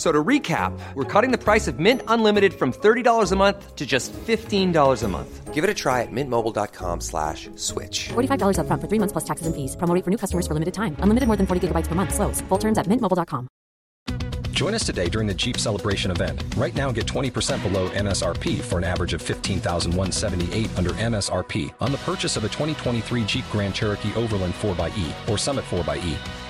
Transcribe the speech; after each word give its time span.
So 0.00 0.10
to 0.10 0.24
recap, 0.24 0.72
we're 0.94 1.04
cutting 1.04 1.30
the 1.30 1.36
price 1.36 1.68
of 1.68 1.78
Mint 1.78 2.00
Unlimited 2.08 2.54
from 2.54 2.72
$30 2.72 3.32
a 3.32 3.36
month 3.36 3.76
to 3.76 3.84
just 3.84 4.14
$15 4.14 5.02
a 5.02 5.08
month. 5.08 5.52
Give 5.52 5.62
it 5.62 5.68
a 5.68 5.74
try 5.74 6.00
at 6.00 6.08
mintmobile.com 6.10 7.02
slash 7.02 7.50
switch. 7.56 8.08
$45 8.08 8.56
upfront 8.56 8.80
for 8.80 8.88
three 8.88 8.98
months 8.98 9.12
plus 9.12 9.24
taxes 9.24 9.46
and 9.46 9.54
fees. 9.54 9.76
Promo 9.76 9.92
rate 9.94 10.02
for 10.02 10.10
new 10.10 10.16
customers 10.16 10.46
for 10.46 10.54
limited 10.54 10.72
time. 10.72 10.96
Unlimited 11.00 11.26
more 11.26 11.36
than 11.36 11.46
40 11.46 11.68
gigabytes 11.68 11.86
per 11.86 11.94
month. 11.94 12.14
Slows. 12.14 12.40
Full 12.48 12.56
terms 12.56 12.78
at 12.78 12.86
mintmobile.com. 12.86 13.48
Join 14.52 14.72
us 14.72 14.86
today 14.86 15.10
during 15.10 15.28
the 15.28 15.36
Jeep 15.36 15.58
Celebration 15.58 16.10
event. 16.10 16.44
Right 16.56 16.74
now, 16.74 16.90
get 16.92 17.04
20% 17.04 17.62
below 17.62 17.90
MSRP 17.90 18.62
for 18.62 18.78
an 18.78 18.84
average 18.84 19.12
of 19.12 19.20
15178 19.20 20.78
under 20.78 20.92
MSRP 20.96 21.74
on 21.78 21.92
the 21.92 21.98
purchase 22.08 22.38
of 22.38 22.44
a 22.44 22.48
2023 22.48 23.24
Jeep 23.24 23.44
Grand 23.52 23.74
Cherokee 23.74 24.14
Overland 24.14 24.54
4xE 24.54 25.28
or 25.28 25.36
Summit 25.36 25.66
4xE. 25.66 26.49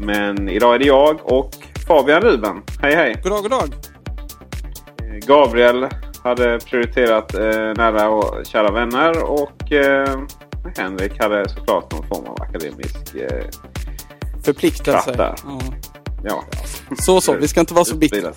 Men 0.00 0.48
idag 0.48 0.74
är 0.74 0.78
det 0.78 0.84
jag 0.84 1.20
och 1.32 1.50
Fabian 1.86 2.22
Ruben. 2.22 2.62
Hej 2.82 2.94
hej! 2.94 3.20
God 3.22 3.32
dag, 3.32 3.42
god 3.42 3.50
dag! 3.50 3.68
Eh, 5.02 5.26
Gabriel 5.26 5.88
hade 6.22 6.58
prioriterat 6.58 7.34
eh, 7.34 7.40
nära 7.76 8.08
och 8.08 8.46
kära 8.46 8.72
vänner 8.72 9.22
och 9.22 9.72
eh, 9.72 10.20
Henrik 10.76 11.18
hade 11.22 11.48
såklart 11.48 11.92
någon 11.92 12.06
form 12.08 12.26
av 12.26 12.42
akademisk 12.42 13.14
eh, 13.14 13.44
Förpliktelse. 14.44 15.14
Ja. 15.18 15.60
ja, 16.24 16.44
Så 16.98 17.20
så, 17.20 17.32
vi 17.34 17.48
ska 17.48 17.60
inte 17.60 17.74
vara 17.74 17.84
så 17.84 17.96
bittra. 17.96 18.32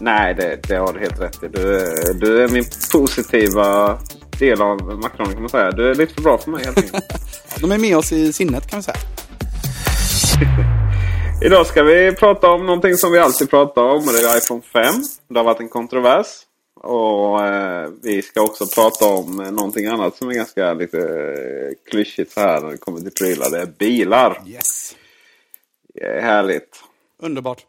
Nej, 0.00 0.34
det, 0.34 0.60
det 0.68 0.76
har 0.76 0.92
du 0.92 1.00
helt 1.00 1.20
rätt 1.20 1.42
i. 1.42 1.48
Du, 1.48 1.76
är- 1.78 2.14
du 2.14 2.42
är 2.44 2.48
min 2.48 2.64
positiva 2.92 3.98
del 4.38 4.62
av 4.62 4.82
Macron 5.02 5.26
kan 5.32 5.40
man 5.40 5.48
säga. 5.48 5.70
Du 5.70 5.90
är 5.90 5.94
lite 5.94 6.14
för 6.14 6.22
bra 6.22 6.38
för 6.38 6.50
mig 6.50 6.64
helt 6.64 6.78
enkelt. 6.78 7.04
De 7.60 7.72
är 7.72 7.78
med 7.78 7.96
oss 7.96 8.12
i 8.12 8.32
sinnet 8.32 8.66
kan 8.70 8.78
vi 8.78 8.82
säga. 8.82 8.96
Idag 11.44 11.66
ska 11.66 11.82
vi 11.82 12.12
prata 12.12 12.50
om 12.50 12.66
någonting 12.66 12.96
som 12.96 13.12
vi 13.12 13.18
alltid 13.18 13.50
pratar 13.50 13.82
om 13.82 13.96
och 13.96 14.12
det 14.12 14.18
är 14.18 14.38
iPhone 14.38 14.62
5. 14.62 14.94
Det 15.28 15.38
har 15.38 15.44
varit 15.44 15.60
en 15.60 15.68
kontrovers. 15.68 16.26
Och 16.74 17.46
eh, 17.46 17.90
vi 18.02 18.22
ska 18.22 18.42
också 18.42 18.66
prata 18.66 19.06
om 19.06 19.36
någonting 19.36 19.86
annat 19.86 20.16
som 20.16 20.28
är 20.28 20.34
ganska 20.34 20.72
lite 20.72 20.98
eh, 20.98 21.90
klyschigt 21.90 22.32
så 22.32 22.40
här 22.40 22.60
när 22.60 22.70
det 22.70 22.76
kommer 22.76 23.00
till 23.00 23.10
prylar. 23.10 23.50
Det 23.50 23.60
är 23.60 23.66
bilar. 23.66 24.42
Yes! 24.46 24.96
Det 25.94 26.04
är 26.04 26.22
härligt. 26.22 26.82
Underbart. 27.22 27.66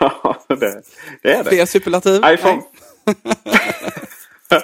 Ja, 0.00 0.44
det, 0.48 0.82
det 1.22 1.32
är 1.32 1.44
det. 1.44 1.50
Fler 1.50 1.66
superlativ? 1.66 2.22
iPhone. 2.26 2.62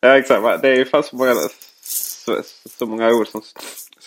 ja, 0.00 0.18
exakt. 0.18 0.62
Det 0.62 0.68
är 0.68 0.76
ju 0.76 0.84
fast 0.84 1.08
så 1.08 1.16
många, 1.16 1.34
så, 1.82 2.42
så 2.78 2.86
många 2.86 3.10
ord 3.10 3.28
som 3.28 3.42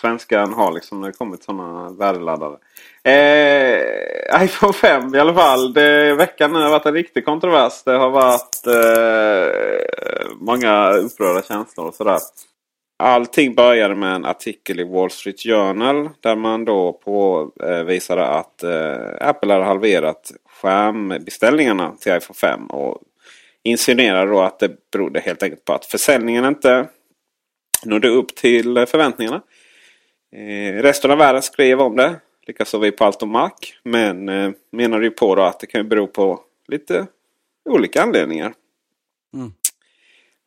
svenskan 0.04 0.52
har 0.52 0.72
liksom 0.72 1.00
när 1.00 1.08
det 1.08 1.12
kommit 1.12 1.44
sådana 1.44 1.90
värdeladdare. 1.90 2.56
Eh, 3.04 4.44
iPhone 4.44 4.72
5 4.72 5.14
i 5.14 5.18
alla 5.18 5.34
fall. 5.34 5.72
Det, 5.72 6.14
veckan 6.14 6.52
nu 6.52 6.58
har 6.58 6.70
varit 6.70 6.86
en 6.86 6.94
riktig 6.94 7.24
kontrovers. 7.24 7.82
Det 7.84 7.92
har 7.92 8.10
varit 8.10 8.66
eh, 8.66 10.32
många 10.40 10.92
upprörda 10.92 11.42
känslor 11.42 11.86
och 11.86 11.94
sådär. 11.94 12.18
Allting 12.98 13.54
började 13.54 13.94
med 13.94 14.14
en 14.14 14.24
artikel 14.24 14.80
i 14.80 14.84
Wall 14.84 15.10
Street 15.10 15.40
Journal 15.40 16.10
där 16.20 16.36
man 16.36 16.64
då 16.64 16.92
påvisade 16.92 18.26
att 18.26 18.62
eh, 18.62 19.28
Apple 19.28 19.52
hade 19.52 19.64
halverat 19.64 20.32
skärmbeställningarna 20.62 21.96
till 22.00 22.16
iPhone 22.16 22.36
5. 22.40 22.66
Och 22.66 22.98
insinuerade 23.62 24.30
då 24.30 24.40
att 24.40 24.58
det 24.58 24.90
berodde 24.92 25.20
helt 25.20 25.42
enkelt 25.42 25.64
på 25.64 25.72
att 25.72 25.86
försäljningen 25.86 26.44
inte 26.44 26.88
nådde 27.84 28.08
upp 28.08 28.34
till 28.34 28.86
förväntningarna. 28.86 29.42
Eh, 30.34 30.82
resten 30.82 31.10
av 31.10 31.18
världen 31.18 31.42
skrev 31.42 31.80
om 31.80 31.96
det. 31.96 32.16
Likaså 32.46 32.78
vi 32.78 32.90
på 32.90 33.04
Allt 33.04 33.22
om 33.22 33.30
Mac. 33.30 33.50
Men 33.82 34.28
eh, 34.28 34.50
menade 34.72 35.04
ju 35.04 35.10
på 35.10 35.34
då 35.34 35.42
att 35.42 35.60
det 35.60 35.66
kan 35.66 35.80
ju 35.80 35.88
bero 35.88 36.06
på 36.06 36.40
lite 36.68 37.06
olika 37.64 38.02
anledningar. 38.02 38.54
Mm. 39.34 39.52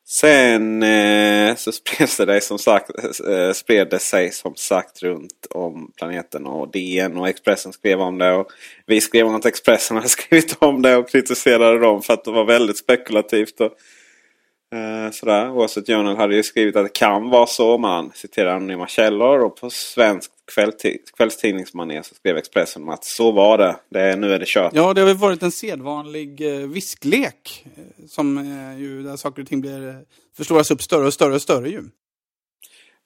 Sen 0.09 0.83
eh, 0.83 1.55
så 1.55 1.71
spreds 1.71 2.17
det, 2.17 2.41
som 2.41 2.59
sagt, 2.59 2.91
eh, 3.27 3.51
spred 3.53 3.87
det 3.89 3.99
sig 3.99 4.31
som 4.31 4.55
sagt 4.55 5.03
runt 5.03 5.47
om 5.49 5.91
planeten. 5.97 6.45
Och 6.45 6.71
DN 6.71 7.17
och 7.17 7.27
Expressen 7.27 7.73
skrev 7.73 8.01
om 8.01 8.17
det. 8.17 8.33
Och 8.33 8.51
vi 8.85 9.01
skrev 9.01 9.27
om 9.27 9.35
att 9.35 9.45
Expressen 9.45 9.97
hade 9.97 10.09
skrivit 10.09 10.57
om 10.59 10.81
det 10.81 10.95
och 10.95 11.09
kritiserade 11.09 11.79
dem 11.79 12.01
för 12.01 12.13
att 12.13 12.25
det 12.25 12.31
var 12.31 12.45
väldigt 12.45 12.77
spekulativt. 12.77 13.61
Och, 13.61 13.71
eh, 14.75 15.11
sådär. 15.11 15.67
Street 15.67 15.87
Journal 15.87 16.15
hade 16.17 16.35
ju 16.35 16.43
skrivit 16.43 16.75
att 16.75 16.85
det 16.85 16.93
kan 16.93 17.29
vara 17.29 17.47
så. 17.47 17.77
Man 17.77 18.11
citerar 18.15 18.55
anonyma 18.55 18.87
källor. 18.87 19.39
Och 19.39 19.55
på 19.55 19.69
svensk 19.69 20.31
kvällstidningsmanér 21.17 22.01
så 22.01 22.15
skrev 22.15 22.37
Expressen 22.37 22.89
att 22.89 23.03
så 23.05 23.31
var 23.31 23.57
det. 23.57 23.75
det 23.89 24.01
är, 24.01 24.17
nu 24.17 24.33
är 24.33 24.39
det 24.39 24.47
kört. 24.47 24.71
Ja, 24.75 24.93
det 24.93 25.01
har 25.01 25.07
väl 25.07 25.17
varit 25.17 25.43
en 25.43 25.51
sedvanlig 25.51 26.41
eh, 26.41 26.67
visklek. 26.67 27.65
eh, 27.77 28.05
Som 28.07 28.37
eh, 28.37 28.79
ju, 28.81 29.03
där 29.03 29.15
saker 29.15 29.41
och 29.41 29.47
ting 29.47 29.61
blir, 29.61 29.95
förstoras 30.37 30.71
upp 30.71 30.81
större 30.81 31.05
och 31.07 31.13
större 31.13 31.33
och 31.35 31.41
större 31.41 31.69
ju. 31.69 31.83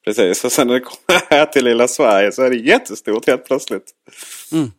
Precis, 0.06 0.44
och 0.46 0.52
sen 0.52 0.68
när 0.68 0.74
det 0.74 0.80
kommer 0.80 1.22
här 1.30 1.46
till 1.46 1.66
lilla 1.66 1.88
Sverige 1.88 2.32
så 2.32 2.42
är 2.44 2.50
det 2.50 2.56
jättestort 2.56 3.28
helt 3.28 3.46
plötsligt. 3.46 3.92
Mm. 4.52 4.72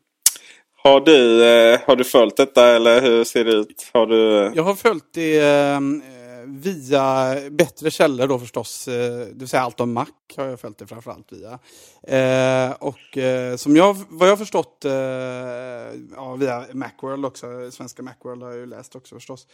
Har, 0.82 1.00
du, 1.00 1.40
har 1.86 1.96
du 1.96 2.04
följt 2.04 2.36
detta 2.36 2.68
eller 2.76 3.00
hur 3.02 3.24
ser 3.24 3.44
det 3.44 3.52
ut? 3.52 3.90
Har 3.92 4.06
du... 4.06 4.52
Jag 4.54 4.62
har 4.62 4.74
följt 4.74 5.04
det 5.14 5.40
via 6.46 7.36
bättre 7.50 7.90
källor 7.90 8.26
då 8.26 8.38
förstås. 8.38 8.88
Eh, 8.88 9.18
det 9.18 9.38
vill 9.38 9.48
säga 9.48 9.62
allt 9.62 9.80
om 9.80 9.92
Mac 9.92 10.06
har 10.36 10.44
jag 10.44 10.60
följt 10.60 10.78
det 10.78 10.86
framförallt 10.86 11.32
via. 11.32 11.58
Eh, 12.02 12.72
och 12.72 13.18
eh, 13.18 13.56
som 13.56 13.76
jag, 13.76 13.96
vad 14.08 14.28
jag 14.28 14.32
har 14.32 14.36
förstått 14.36 14.84
ja, 16.16 16.34
via 16.34 16.64
Macworld 16.72 17.24
också. 17.24 17.70
Svenska 17.70 18.02
Macworld 18.02 18.42
har 18.42 18.50
jag 18.50 18.58
ju 18.58 18.66
läst 18.66 18.96
också 18.96 19.14
förstås. 19.14 19.46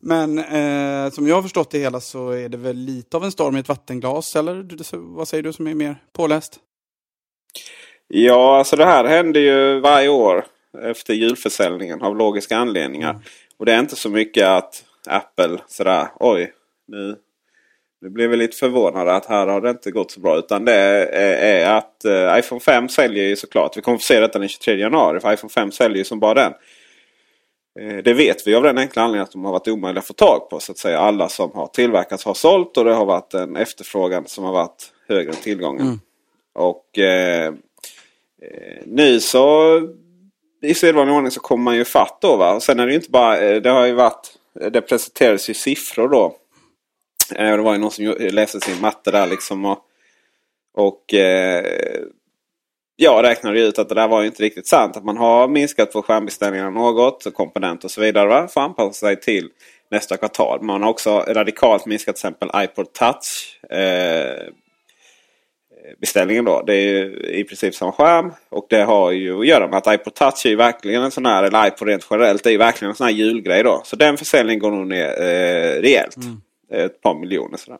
Men 0.00 0.36
som 1.12 1.28
jag 1.28 1.34
har 1.34 1.42
förstått 1.42 1.70
det 1.70 1.78
hela 1.78 2.00
så 2.00 2.30
är 2.30 2.48
det 2.48 2.56
väl 2.56 2.76
lite 2.76 3.16
av 3.16 3.24
en 3.24 3.32
storm 3.32 3.56
i 3.56 3.60
ett 3.60 3.68
vattenglas. 3.68 4.36
Eller 4.36 4.68
vad 5.14 5.28
säger 5.28 5.42
du 5.42 5.52
som 5.52 5.66
är 5.66 5.74
mer 5.74 5.96
påläst? 6.12 6.60
Ja, 8.08 8.58
alltså 8.58 8.76
det 8.76 8.84
här 8.84 9.04
händer 9.04 9.40
ju 9.40 9.80
varje 9.80 10.08
år 10.08 10.44
efter 10.82 11.14
julförsäljningen 11.14 12.02
av 12.02 12.16
logiska 12.16 12.56
anledningar. 12.56 13.10
Mm. 13.10 13.22
Och 13.56 13.66
det 13.66 13.72
är 13.72 13.78
inte 13.78 13.96
så 13.96 14.10
mycket 14.10 14.46
att 14.46 14.84
Apple 15.06 15.58
sådär 15.66 16.08
oj 16.20 16.52
nu, 16.86 17.16
nu 18.00 18.10
blev 18.10 18.30
vi 18.30 18.36
lite 18.36 18.56
förvånade 18.56 19.12
att 19.14 19.26
här 19.26 19.46
har 19.46 19.60
det 19.60 19.70
inte 19.70 19.90
gått 19.90 20.10
så 20.10 20.20
bra. 20.20 20.38
Utan 20.38 20.64
det 20.64 20.72
är, 20.72 21.06
är 21.62 21.76
att 21.76 22.04
eh, 22.04 22.38
iPhone 22.38 22.60
5 22.60 22.88
säljer 22.88 23.24
ju 23.24 23.36
såklart. 23.36 23.76
Vi 23.76 23.80
kommer 23.80 23.98
få 23.98 24.02
se 24.02 24.20
detta 24.20 24.38
den 24.38 24.48
23 24.48 24.74
januari. 24.74 25.20
För 25.20 25.32
iPhone 25.32 25.50
5 25.50 25.72
säljer 25.72 25.98
ju 25.98 26.04
som 26.04 26.20
bara 26.20 26.34
den. 26.34 26.52
Eh, 27.80 27.96
Det 27.96 28.14
vet 28.14 28.46
vi 28.46 28.54
av 28.54 28.62
den 28.62 28.78
enkla 28.78 29.02
anledningen 29.02 29.22
att 29.22 29.32
de 29.32 29.44
har 29.44 29.52
varit 29.52 29.68
omöjliga 29.68 29.98
att 30.00 30.06
få 30.06 30.12
tag 30.12 30.50
på. 30.50 30.60
Så 30.60 30.72
att 30.72 30.78
säga 30.78 30.98
alla 30.98 31.28
som 31.28 31.52
har 31.54 31.66
tillverkats 31.66 32.24
har 32.24 32.34
sålt 32.34 32.76
och 32.76 32.84
det 32.84 32.94
har 32.94 33.06
varit 33.06 33.34
en 33.34 33.56
efterfrågan 33.56 34.26
som 34.26 34.44
har 34.44 34.52
varit 34.52 34.92
högre 35.08 35.30
än 35.30 35.36
tillgången. 35.36 35.86
Mm. 35.86 36.00
Och 36.54 36.98
eh, 36.98 37.46
eh, 38.42 38.82
nu 38.84 39.20
så 39.20 39.80
i 40.62 40.74
sedvanlig 40.74 41.14
ordning 41.14 41.30
så 41.30 41.40
kommer 41.40 41.64
man 41.64 41.76
ju 41.76 41.84
fatt 41.84 42.18
då. 42.20 42.36
Va? 42.36 42.54
Och 42.54 42.62
sen 42.62 42.80
är 42.80 42.86
det 42.86 42.92
ju 42.92 42.96
inte 42.96 43.10
bara, 43.10 43.40
eh, 43.40 43.62
det 43.62 43.70
har 43.70 43.86
ju 43.86 43.92
varit, 43.92 44.28
Eh, 44.60 44.70
det 44.70 44.80
presenterades 44.80 45.50
ju 45.50 45.54
siffror 45.54 46.08
då. 46.08 46.36
Eh, 47.36 47.56
det 47.56 47.62
var 47.62 47.72
ju 47.72 47.78
någon 47.78 47.90
som 47.90 48.16
läste 48.18 48.60
sin 48.60 48.80
matte 48.80 49.10
där 49.10 49.26
liksom. 49.26 49.64
Och, 49.64 49.78
och 50.74 51.14
eh, 51.14 52.02
jag 52.96 53.24
räknade 53.24 53.60
ut 53.60 53.78
att 53.78 53.88
det 53.88 53.94
där 53.94 54.08
var 54.08 54.20
ju 54.20 54.26
inte 54.26 54.42
riktigt 54.42 54.66
sant. 54.66 54.96
Att 54.96 55.04
man 55.04 55.16
har 55.16 55.48
minskat 55.48 55.92
på 55.92 56.02
skärmbeställningarna 56.02 56.70
något, 56.70 57.34
komponenter 57.34 57.86
och 57.86 57.90
så 57.90 58.00
vidare. 58.00 58.28
Va? 58.28 58.48
För 58.48 58.60
att 58.60 58.66
anpassa 58.66 58.92
sig 58.92 59.20
till 59.20 59.48
nästa 59.90 60.16
kvartal. 60.16 60.62
Man 60.62 60.82
har 60.82 60.90
också 60.90 61.18
radikalt 61.18 61.86
minskat 61.86 62.16
till 62.16 62.28
exempel 62.28 62.50
iPod 62.56 62.92
Touch. 62.92 63.60
Eh, 63.72 64.48
beställningen 66.00 66.44
då. 66.44 66.62
Det 66.62 66.74
är 66.74 66.80
ju 66.80 67.20
i 67.28 67.44
princip 67.44 67.74
samma 67.74 67.92
skärm. 67.92 68.32
Och 68.48 68.66
det 68.70 68.82
har 68.82 69.10
ju 69.10 69.40
att 69.40 69.46
göra 69.46 69.68
med 69.68 69.78
att 69.78 69.94
iPod 69.94 70.14
Touch 70.14 70.46
är 70.46 70.50
ju 70.50 70.56
verkligen 70.56 71.02
en 71.02 71.10
sån 71.10 71.26
här, 71.26 71.42
eller 71.42 71.66
iPod 71.66 71.88
rent 71.88 72.06
generellt, 72.10 72.42
det 72.44 72.48
är 72.48 72.52
ju 72.52 72.58
verkligen 72.58 72.90
en 72.90 72.96
sån 72.96 73.06
här 73.06 73.14
julgrej 73.14 73.62
då. 73.62 73.82
Så 73.84 73.96
den 73.96 74.16
försäljningen 74.16 74.60
går 74.60 74.70
nog 74.70 74.86
ner 74.86 75.08
eh, 75.20 75.80
rejält. 75.82 76.16
Mm. 76.16 76.40
Ett 76.84 77.00
par 77.00 77.14
miljoner 77.14 77.56
sådär. 77.56 77.78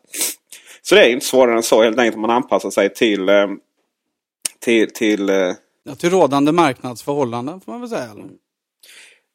Så 0.82 0.94
det 0.94 1.06
är 1.06 1.08
inte 1.08 1.26
svårare 1.26 1.56
än 1.56 1.62
så 1.62 1.82
helt 1.82 1.98
enkelt. 1.98 2.20
Man 2.20 2.30
anpassar 2.30 2.70
sig 2.70 2.94
till... 2.94 3.28
Eh, 3.28 3.46
till, 4.64 4.90
till, 4.90 5.28
eh, 5.28 5.52
ja, 5.84 5.94
till 5.98 6.10
rådande 6.10 6.52
marknadsförhållanden 6.52 7.60
får 7.60 7.72
man 7.72 7.80
väl 7.80 7.90
säga. 7.90 8.08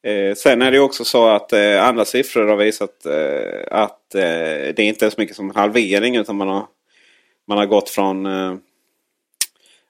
Eh, 0.04 0.36
sen 0.36 0.62
är 0.62 0.72
det 0.72 0.80
också 0.80 1.06
så 1.06 1.28
att 1.28 1.54
eh, 1.54 1.88
andra 1.88 2.06
siffror 2.06 2.48
har 2.48 2.56
visat 2.56 3.06
eh, 3.06 3.62
att 3.72 4.16
eh, 4.16 4.74
det 4.76 4.80
inte 4.80 5.06
är 5.06 5.10
så 5.10 5.22
mycket 5.22 5.36
som 5.36 5.50
halvering 5.56 6.16
utan 6.16 6.36
man 6.36 6.48
har, 6.48 6.66
man 7.50 7.58
har 7.58 7.66
gått 7.66 7.90
från 7.90 8.26
eh, 8.26 8.56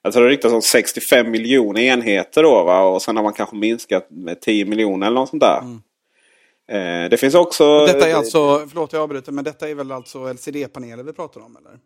jag 0.02 0.12
tror 0.12 0.24
det 0.24 0.30
riktas 0.30 0.52
om 0.52 0.62
65 0.62 1.30
miljoner 1.30 1.80
enheter 1.80 2.42
då 2.42 2.64
va? 2.64 2.82
och 2.82 3.02
sen 3.02 3.16
har 3.16 3.22
man 3.22 3.32
kanske 3.32 3.56
minskat 3.56 4.06
med 4.10 4.40
10 4.40 4.64
miljoner 4.64 5.06
eller 5.06 5.20
något 5.20 5.28
sånt 5.28 5.42
där. 5.42 5.58
Mm. 5.58 5.80
Eh, 6.70 7.10
det 7.10 7.16
finns 7.16 7.34
också... 7.34 7.64
Och 7.64 7.86
detta 7.86 8.08
är 8.08 8.14
alltså, 8.14 8.66
förlåt 8.68 8.92
jag 8.92 9.02
avbryter, 9.02 9.32
men 9.32 9.44
detta 9.44 9.68
är 9.68 9.74
väl 9.74 9.92
alltså 9.92 10.32
LCD-paneler 10.32 11.02
vi 11.02 11.12
pratar 11.12 11.40
om 11.40 11.56
eller? 11.56 11.78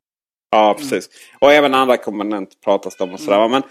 Ja, 0.50 0.74
precis. 0.78 0.92
Mm. 0.92 1.38
Och 1.40 1.52
även 1.52 1.74
andra 1.74 1.96
komponenter 1.96 2.56
pratas 2.64 2.96
det 2.96 3.04
om 3.04 3.12
och 3.12 3.20
sådär. 3.20 3.44
Mm. 3.44 3.50
Men 3.50 3.62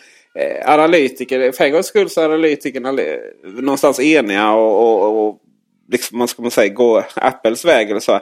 eh, 0.44 0.73
analytiker, 0.73 1.51
för 1.51 1.63
en 1.63 1.71
gångs 1.71 1.85
skull 1.85 2.09
så 2.09 2.21
är 2.21 2.25
analytikerna 2.25 2.97
någonstans 3.44 4.00
eniga 4.00 4.51
och, 4.51 5.03
och, 5.03 5.27
och 5.27 5.39
liksom, 5.91 6.17
man 6.17 6.27
ska 6.27 6.41
man 6.41 6.51
säga, 6.51 6.73
gå 6.73 7.03
Apples 7.15 7.65
väg 7.65 7.89
eller 7.89 8.00
så. 8.00 8.19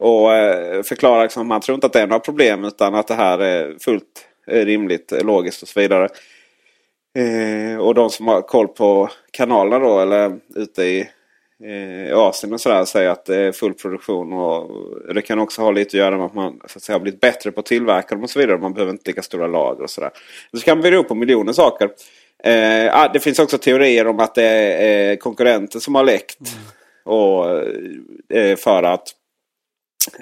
Och 0.00 0.34
eh, 0.34 0.82
förklara 0.82 1.22
liksom, 1.22 1.48
man 1.48 1.60
tror 1.60 1.74
inte 1.74 1.86
att 1.86 1.92
det 1.92 2.00
är 2.00 2.06
några 2.06 2.20
problem 2.20 2.64
utan 2.64 2.94
att 2.94 3.08
det 3.08 3.14
här 3.14 3.38
är 3.38 3.76
fullt 3.80 4.26
rimligt, 4.46 5.12
logiskt 5.22 5.62
och 5.62 5.68
så 5.68 5.80
vidare. 5.80 6.08
Eh, 7.18 7.78
och 7.78 7.94
de 7.94 8.10
som 8.10 8.28
har 8.28 8.42
koll 8.42 8.68
på 8.68 9.08
kanalerna 9.30 9.78
då 9.78 10.00
eller 10.00 10.38
ute 10.56 10.82
i 10.82 11.00
eh, 11.64 12.18
Asien 12.18 12.52
och 12.52 12.60
sådär 12.60 12.84
säger 12.84 13.10
att 13.10 13.24
det 13.24 13.36
är 13.36 13.52
full 13.52 13.74
produktion. 13.74 14.32
Och 14.32 14.70
det 15.14 15.22
kan 15.22 15.38
också 15.38 15.62
ha 15.62 15.70
lite 15.70 15.88
att 15.88 15.94
göra 15.94 16.16
med 16.16 16.26
att 16.26 16.34
man 16.34 16.60
så 16.66 16.78
att 16.78 16.82
säga, 16.82 16.94
har 16.94 17.00
blivit 17.00 17.20
bättre 17.20 17.52
på 17.52 17.60
att 17.60 17.66
tillverka 17.66 18.14
dem 18.14 18.24
och 18.24 18.30
så 18.30 18.38
vidare. 18.38 18.58
Man 18.58 18.74
behöver 18.74 18.92
inte 18.92 19.10
lika 19.10 19.22
stora 19.22 19.46
lager 19.46 19.82
och 19.82 19.90
sådär. 19.90 20.10
Så 20.54 20.60
kan 20.60 20.80
bero 20.80 21.04
på 21.04 21.14
miljoner 21.14 21.52
saker. 21.52 21.90
Eh, 22.44 23.00
ah, 23.00 23.08
det 23.12 23.20
finns 23.20 23.38
också 23.38 23.58
teorier 23.58 24.06
om 24.06 24.20
att 24.20 24.34
det 24.34 24.44
är 24.44 25.16
konkurrenter 25.16 25.78
som 25.78 25.94
har 25.94 26.04
läckt. 26.04 26.40
Mm. 26.40 27.16
Och, 27.16 27.46
eh, 28.36 28.56
för 28.56 28.82
att 28.82 29.14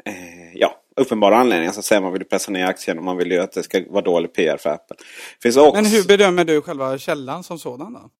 eh, 0.05 0.55
ja, 0.55 0.75
uppenbara 0.97 1.37
anledningar 1.37 1.73
så 1.73 1.83
säga. 1.83 2.01
Man 2.01 2.13
vill 2.13 2.25
pressa 2.25 2.51
ner 2.51 2.67
aktien 2.67 2.99
och 2.99 3.05
man 3.05 3.17
vill 3.17 3.33
ju 3.33 3.39
att 3.39 3.53
det 3.53 3.63
ska 3.63 3.83
vara 3.89 4.05
dålig 4.05 4.33
PR 4.33 4.57
för 4.57 4.71
Apple. 4.71 4.97
Finns 5.43 5.57
också... 5.57 5.83
Men 5.83 5.91
hur 5.91 6.05
bedömer 6.05 6.45
du 6.45 6.63
själva 6.63 6.99
källan 6.99 7.45
som 7.45 7.59
sådan 7.59 7.93
då? 7.93 8.11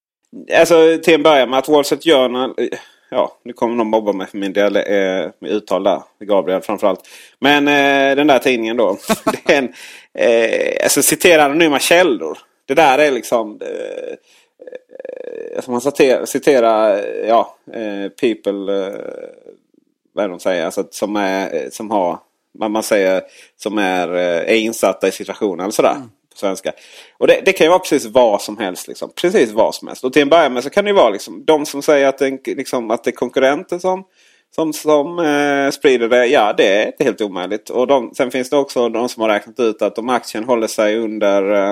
Alltså 0.55 0.97
till 1.03 1.13
en 1.13 1.23
början 1.23 1.49
med 1.49 1.59
att 1.59 1.69
Wall 1.69 1.85
Street 1.85 2.03
Journal... 2.03 2.55
Ja, 3.11 3.37
nu 3.43 3.53
kommer 3.53 3.75
någon 3.75 3.87
mobba 3.87 4.13
mig 4.13 4.27
för 4.27 4.37
min 4.37 4.53
del 4.53 4.75
eh, 4.75 4.81
med 5.39 5.51
uttal 5.51 5.83
där. 5.83 6.01
Gabriel 6.19 6.61
framförallt. 6.61 7.07
Men 7.39 7.67
eh, 7.67 8.15
den 8.15 8.27
där 8.27 8.39
tidningen 8.39 8.77
då. 8.77 8.97
den, 9.45 9.73
eh, 10.13 10.83
alltså 10.83 11.01
citera 11.01 11.43
anonyma 11.43 11.79
källor. 11.79 12.37
Det 12.65 12.73
där 12.73 12.97
är 12.97 13.11
liksom... 13.11 13.61
Eh, 13.61 14.15
alltså 15.55 15.71
man 15.71 15.81
citerar, 15.81 16.25
citera, 16.25 17.05
ja, 17.05 17.55
eh, 17.73 18.09
people... 18.09 18.97
Eh, 20.09 20.13
vad 20.13 20.25
är 20.25 20.29
de 20.29 20.39
säger? 20.39 20.65
Alltså, 20.65 20.87
som, 20.91 21.15
är, 21.15 21.69
som 21.71 21.91
har 21.91 22.19
man, 22.59 22.71
man 22.71 22.83
säger, 22.83 23.21
som 23.57 23.77
är, 23.77 24.15
eh, 24.15 24.53
är 24.53 24.55
insatta 24.55 25.07
i 25.07 25.11
situationen. 25.11 25.59
Eller 25.59 25.71
sådär, 25.71 25.95
mm. 25.95 26.07
på 26.31 26.37
svenska. 26.37 26.71
Och 27.17 27.27
det, 27.27 27.41
det, 27.45 27.53
kan 27.53 27.65
ju 27.65 27.69
vara 27.69 27.79
precis 27.79 28.05
vad 28.05 28.41
som 28.41 28.57
helst. 28.57 28.87
Liksom. 28.87 29.11
Precis 29.21 29.51
vad 29.51 29.75
som 29.75 29.87
helst. 29.87 30.03
Och 30.03 30.13
till 30.13 30.21
en 30.21 30.29
början 30.29 30.53
med 30.53 30.63
så 30.63 30.69
kan 30.69 30.85
det 30.85 30.89
ju 30.89 30.95
vara 30.95 31.09
liksom, 31.09 31.45
de 31.45 31.65
som 31.65 31.81
säger 31.81 32.07
att 32.07 32.17
det, 32.17 32.47
liksom, 32.47 32.91
att 32.91 33.03
det 33.03 33.09
är 33.09 33.15
konkurrenter 33.15 33.79
som, 33.79 34.03
som, 34.55 34.73
som 34.73 35.19
eh, 35.19 35.69
sprider 35.71 36.09
det. 36.09 36.25
Ja, 36.25 36.53
det 36.57 36.67
är 36.67 36.85
inte 36.85 37.03
helt 37.03 37.21
omöjligt. 37.21 37.69
Och 37.69 37.87
de, 37.87 38.13
sen 38.15 38.31
finns 38.31 38.49
det 38.49 38.57
också 38.57 38.89
de 38.89 39.09
som 39.09 39.21
har 39.21 39.29
räknat 39.29 39.59
ut 39.59 39.81
att 39.81 39.97
om 39.97 40.09
aktien 40.09 40.43
håller 40.43 40.67
sig 40.67 40.97
under 40.97 41.71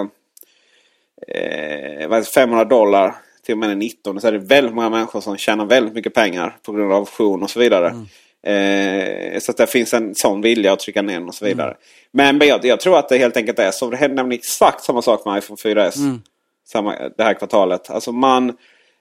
eh, 1.28 2.22
500 2.24 2.62
eh, 2.62 2.68
dollar 2.68 3.16
till 3.46 3.54
och 3.54 3.60
med 3.60 3.78
19 3.78 4.22
så 4.22 4.28
är 4.28 4.32
det 4.32 4.38
väldigt 4.38 4.74
många 4.74 4.90
människor 4.90 5.22
som 5.22 5.38
tjänar 5.38 5.66
väldigt 5.66 5.94
mycket 5.94 6.14
pengar 6.14 6.58
på 6.64 6.72
grund 6.72 6.94
av 6.94 7.02
option 7.02 7.44
och 7.44 7.50
så 7.50 7.60
vidare. 7.60 7.90
Mm. 7.90 8.06
Eh, 8.48 9.40
så 9.40 9.52
att 9.52 9.58
det 9.58 9.68
finns 9.68 9.94
en 9.94 10.16
sån 10.16 10.42
vilja 10.42 10.74
att 10.74 10.80
trycka 10.80 11.02
ner 11.02 11.28
och 11.28 11.36
så 11.36 11.46
vidare. 11.46 11.68
Mm. 11.68 11.78
Men, 12.12 12.38
men 12.38 12.48
jag, 12.48 12.66
jag, 12.66 12.80
tror 12.80 12.98
att 12.98 13.10
det 13.10 13.18
helt 13.18 13.38
enkelt 13.38 13.60
är 13.60 13.72
så. 13.72 13.90
Det 13.90 13.98
händer 13.98 14.16
nämligen 14.16 14.40
exakt 14.40 14.84
samma 14.84 15.02
sak 15.02 15.26
med 15.26 15.38
iPhone 15.38 15.58
4S. 15.58 15.98
Mm. 15.98 16.22
Samma, 16.68 16.96
det 17.18 17.24
här 17.24 17.34
kvartalet. 17.34 17.90
Alltså 17.90 18.12
man 18.12 18.54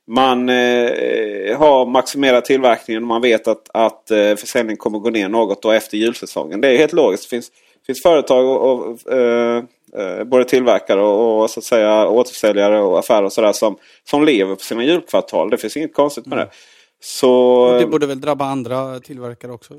man 0.08 0.48
eh, 0.48 1.58
har 1.58 1.87
maximerat 1.87 2.44
tillverkningen 2.44 3.02
och 3.02 3.06
man 3.06 3.22
vet 3.22 3.48
att, 3.48 3.70
att 3.75 4.10
eh, 4.10 4.37
försäljningen 4.37 4.76
kommer 4.76 4.98
gå 4.98 5.10
ner 5.10 5.28
något 5.28 5.62
då 5.62 5.70
efter 5.70 5.96
julsäsongen. 5.96 6.60
Det 6.60 6.69
är 6.69 6.78
helt 6.78 6.92
logiskt. 6.92 7.22
Det 7.22 7.28
finns, 7.28 7.50
finns 7.87 8.02
företag 8.02 8.46
och, 8.46 8.70
och 8.70 9.12
eh, 9.12 9.64
eh, 9.96 10.25
både 10.25 10.44
tillverkare 10.44 11.02
och, 11.02 11.42
och, 11.42 11.50
så 11.50 11.60
att 11.60 11.64
säga 11.64 12.08
återförsäljare 12.08 12.81
och 12.81 12.99
affärer 12.99 13.25
och 13.25 13.32
sådär 13.32 13.52
som, 13.52 13.76
som 14.04 14.25
lever 14.25 14.54
på 14.54 14.62
sina 14.62 14.84
julkvartal. 14.84 15.50
Det 15.50 15.58
finns 15.58 15.76
inget 15.76 15.94
konstigt 15.94 16.26
med 16.26 16.38
mm. 16.38 16.49
det. 16.49 16.54
Så... 17.00 17.78
Det 17.78 17.87
borde 17.87 18.06
väl 18.06 18.20
drabba 18.20 18.44
andra 18.44 19.00
tillverkare 19.00 19.52
också? 19.52 19.75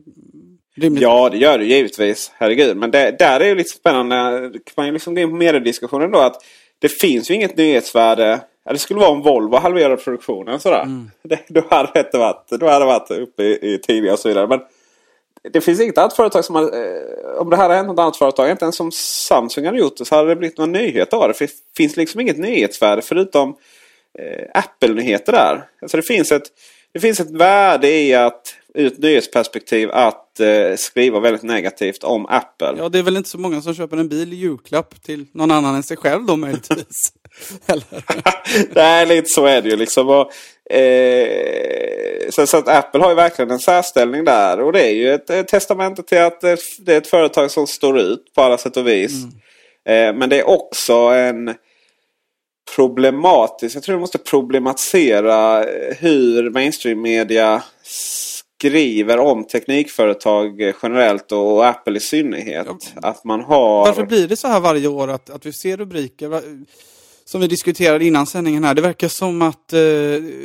Rimligt. 0.75 1.01
Ja, 1.01 1.29
det 1.29 1.37
gör 1.37 1.57
det 1.57 1.65
givetvis. 1.65 2.31
Herregud. 2.35 2.77
Men 2.77 2.91
det, 2.91 3.15
där 3.19 3.39
är 3.39 3.49
det 3.49 3.55
lite 3.55 3.69
spännande. 3.69 4.51
Kan 4.51 4.73
man 4.77 4.85
ju 4.85 4.91
liksom 4.91 5.15
gå 5.15 5.21
in 5.21 5.29
på 5.29 5.35
mediediskussionen 5.35 6.11
då. 6.11 6.19
Att 6.19 6.43
det 6.79 6.89
finns 6.89 7.31
ju 7.31 7.33
inget 7.35 7.57
nyhetsvärde. 7.57 8.39
Det 8.69 8.77
skulle 8.77 8.99
vara 8.99 9.09
om 9.09 9.21
Volvo 9.21 9.57
halverade 9.57 9.97
produktionen. 9.97 10.59
Sådär. 10.59 10.81
Mm. 10.81 11.11
Det, 11.23 11.39
då, 11.47 11.63
hade 11.69 12.07
det 12.11 12.17
varit, 12.17 12.49
då 12.49 12.67
hade 12.67 12.79
det 12.79 12.85
varit 12.85 13.11
uppe 13.11 13.43
i, 13.43 13.73
i 13.73 13.77
tidningar 13.77 14.13
och 14.13 14.19
så 14.19 14.27
vidare. 14.27 14.47
Men 14.47 14.59
det 15.51 15.61
finns 15.61 15.81
inget 15.81 15.97
annat 15.97 16.15
företag 16.15 16.45
som 16.45 16.55
har... 16.55 16.63
Eh, 16.63 17.41
om 17.41 17.49
det 17.49 17.55
här 17.55 17.63
hade 17.63 17.75
hänt 17.75 17.87
något 17.87 17.99
annat 17.99 18.17
företag, 18.17 18.51
inte 18.51 18.65
ens 18.65 18.75
som 18.75 18.91
Samsung 18.91 19.65
hade 19.65 19.79
gjort 19.79 19.97
det, 19.97 20.05
så 20.05 20.15
hade 20.15 20.29
det 20.29 20.35
blivit 20.35 20.57
någon 20.57 20.71
nyhet 20.71 21.13
av 21.13 21.27
det. 21.27 21.33
För 21.33 21.45
det 21.45 21.51
finns 21.77 21.97
liksom 21.97 22.21
inget 22.21 22.37
nyhetsvärde 22.37 23.01
förutom 23.01 23.55
eh, 24.19 24.45
Apple-nyheter 24.53 25.31
där. 25.31 25.69
Alltså 25.81 25.97
det 25.97 26.03
finns 26.03 26.31
ett 26.31 26.47
det 26.97 27.01
finns 27.01 27.19
ett 27.19 27.31
värde 27.31 27.89
i 27.89 28.13
att 28.13 28.55
ur 28.73 28.87
ett 28.87 28.97
nyhetsperspektiv 28.97 29.89
att 29.91 30.39
eh, 30.39 30.75
skriva 30.77 31.19
väldigt 31.19 31.43
negativt 31.43 32.03
om 32.03 32.25
Apple. 32.25 32.73
Ja, 32.77 32.89
det 32.89 32.99
är 32.99 33.03
väl 33.03 33.17
inte 33.17 33.29
så 33.29 33.37
många 33.37 33.61
som 33.61 33.75
köper 33.75 33.97
en 33.97 34.09
bil 34.09 34.33
i 34.33 34.35
julklapp 34.35 35.03
till 35.03 35.25
någon 35.31 35.51
annan 35.51 35.75
än 35.75 35.83
sig 35.83 35.97
själv 35.97 36.25
då 36.25 36.35
möjligtvis. 36.35 37.13
Nej, 38.75 39.05
lite 39.05 39.29
så 39.29 39.45
är 39.45 39.61
det 39.61 39.69
ju 39.69 39.75
liksom. 39.75 40.09
Och, 40.09 40.31
eh, 40.75 42.29
så, 42.29 42.47
så, 42.47 42.57
att 42.57 42.67
Apple 42.67 43.01
har 43.01 43.09
ju 43.09 43.15
verkligen 43.15 43.51
en 43.51 43.59
särställning 43.59 44.25
där. 44.25 44.59
Och 44.59 44.73
det 44.73 44.87
är 44.87 44.93
ju 44.93 45.13
ett, 45.13 45.29
ett 45.29 45.47
testamente 45.47 46.03
till 46.03 46.21
att 46.21 46.41
det, 46.41 46.57
det, 46.79 46.93
är 46.93 46.97
ett 46.97 47.07
företag 47.07 47.51
som 47.51 47.67
står 47.67 47.99
ut 47.99 48.33
på 48.35 48.41
alla 48.41 48.57
sätt 48.57 48.77
och 48.77 48.87
vis. 48.87 49.13
Mm. 49.23 49.33
Eh, 50.09 50.19
men 50.19 50.29
det 50.29 50.39
är 50.39 50.49
också 50.49 50.93
en 50.93 51.55
problematiskt. 52.75 53.75
Jag 53.75 53.83
tror 53.83 53.95
vi 53.95 53.99
måste 53.99 54.17
problematisera 54.17 55.65
hur 55.99 56.49
mainstream 56.49 57.01
media 57.01 57.63
skriver 58.57 59.17
om 59.17 59.43
teknikföretag 59.43 60.73
generellt 60.83 61.31
och 61.31 61.67
Apple 61.67 61.97
i 61.97 61.99
synnerhet. 61.99 62.67
Ja. 62.67 63.09
Att 63.09 63.23
man 63.23 63.41
har... 63.41 63.85
Varför 63.85 64.05
blir 64.05 64.27
det 64.27 64.35
så 64.35 64.47
här 64.47 64.59
varje 64.59 64.87
år 64.87 65.07
att, 65.07 65.29
att 65.29 65.45
vi 65.45 65.53
ser 65.53 65.77
rubriker? 65.77 66.41
Som 67.25 67.41
vi 67.41 67.47
diskuterade 67.47 68.05
innan 68.05 68.25
sändningen 68.25 68.63
här. 68.63 68.73
Det 68.73 68.81
verkar 68.81 69.07
som 69.07 69.41
att, 69.41 69.73
eh, 69.73 69.79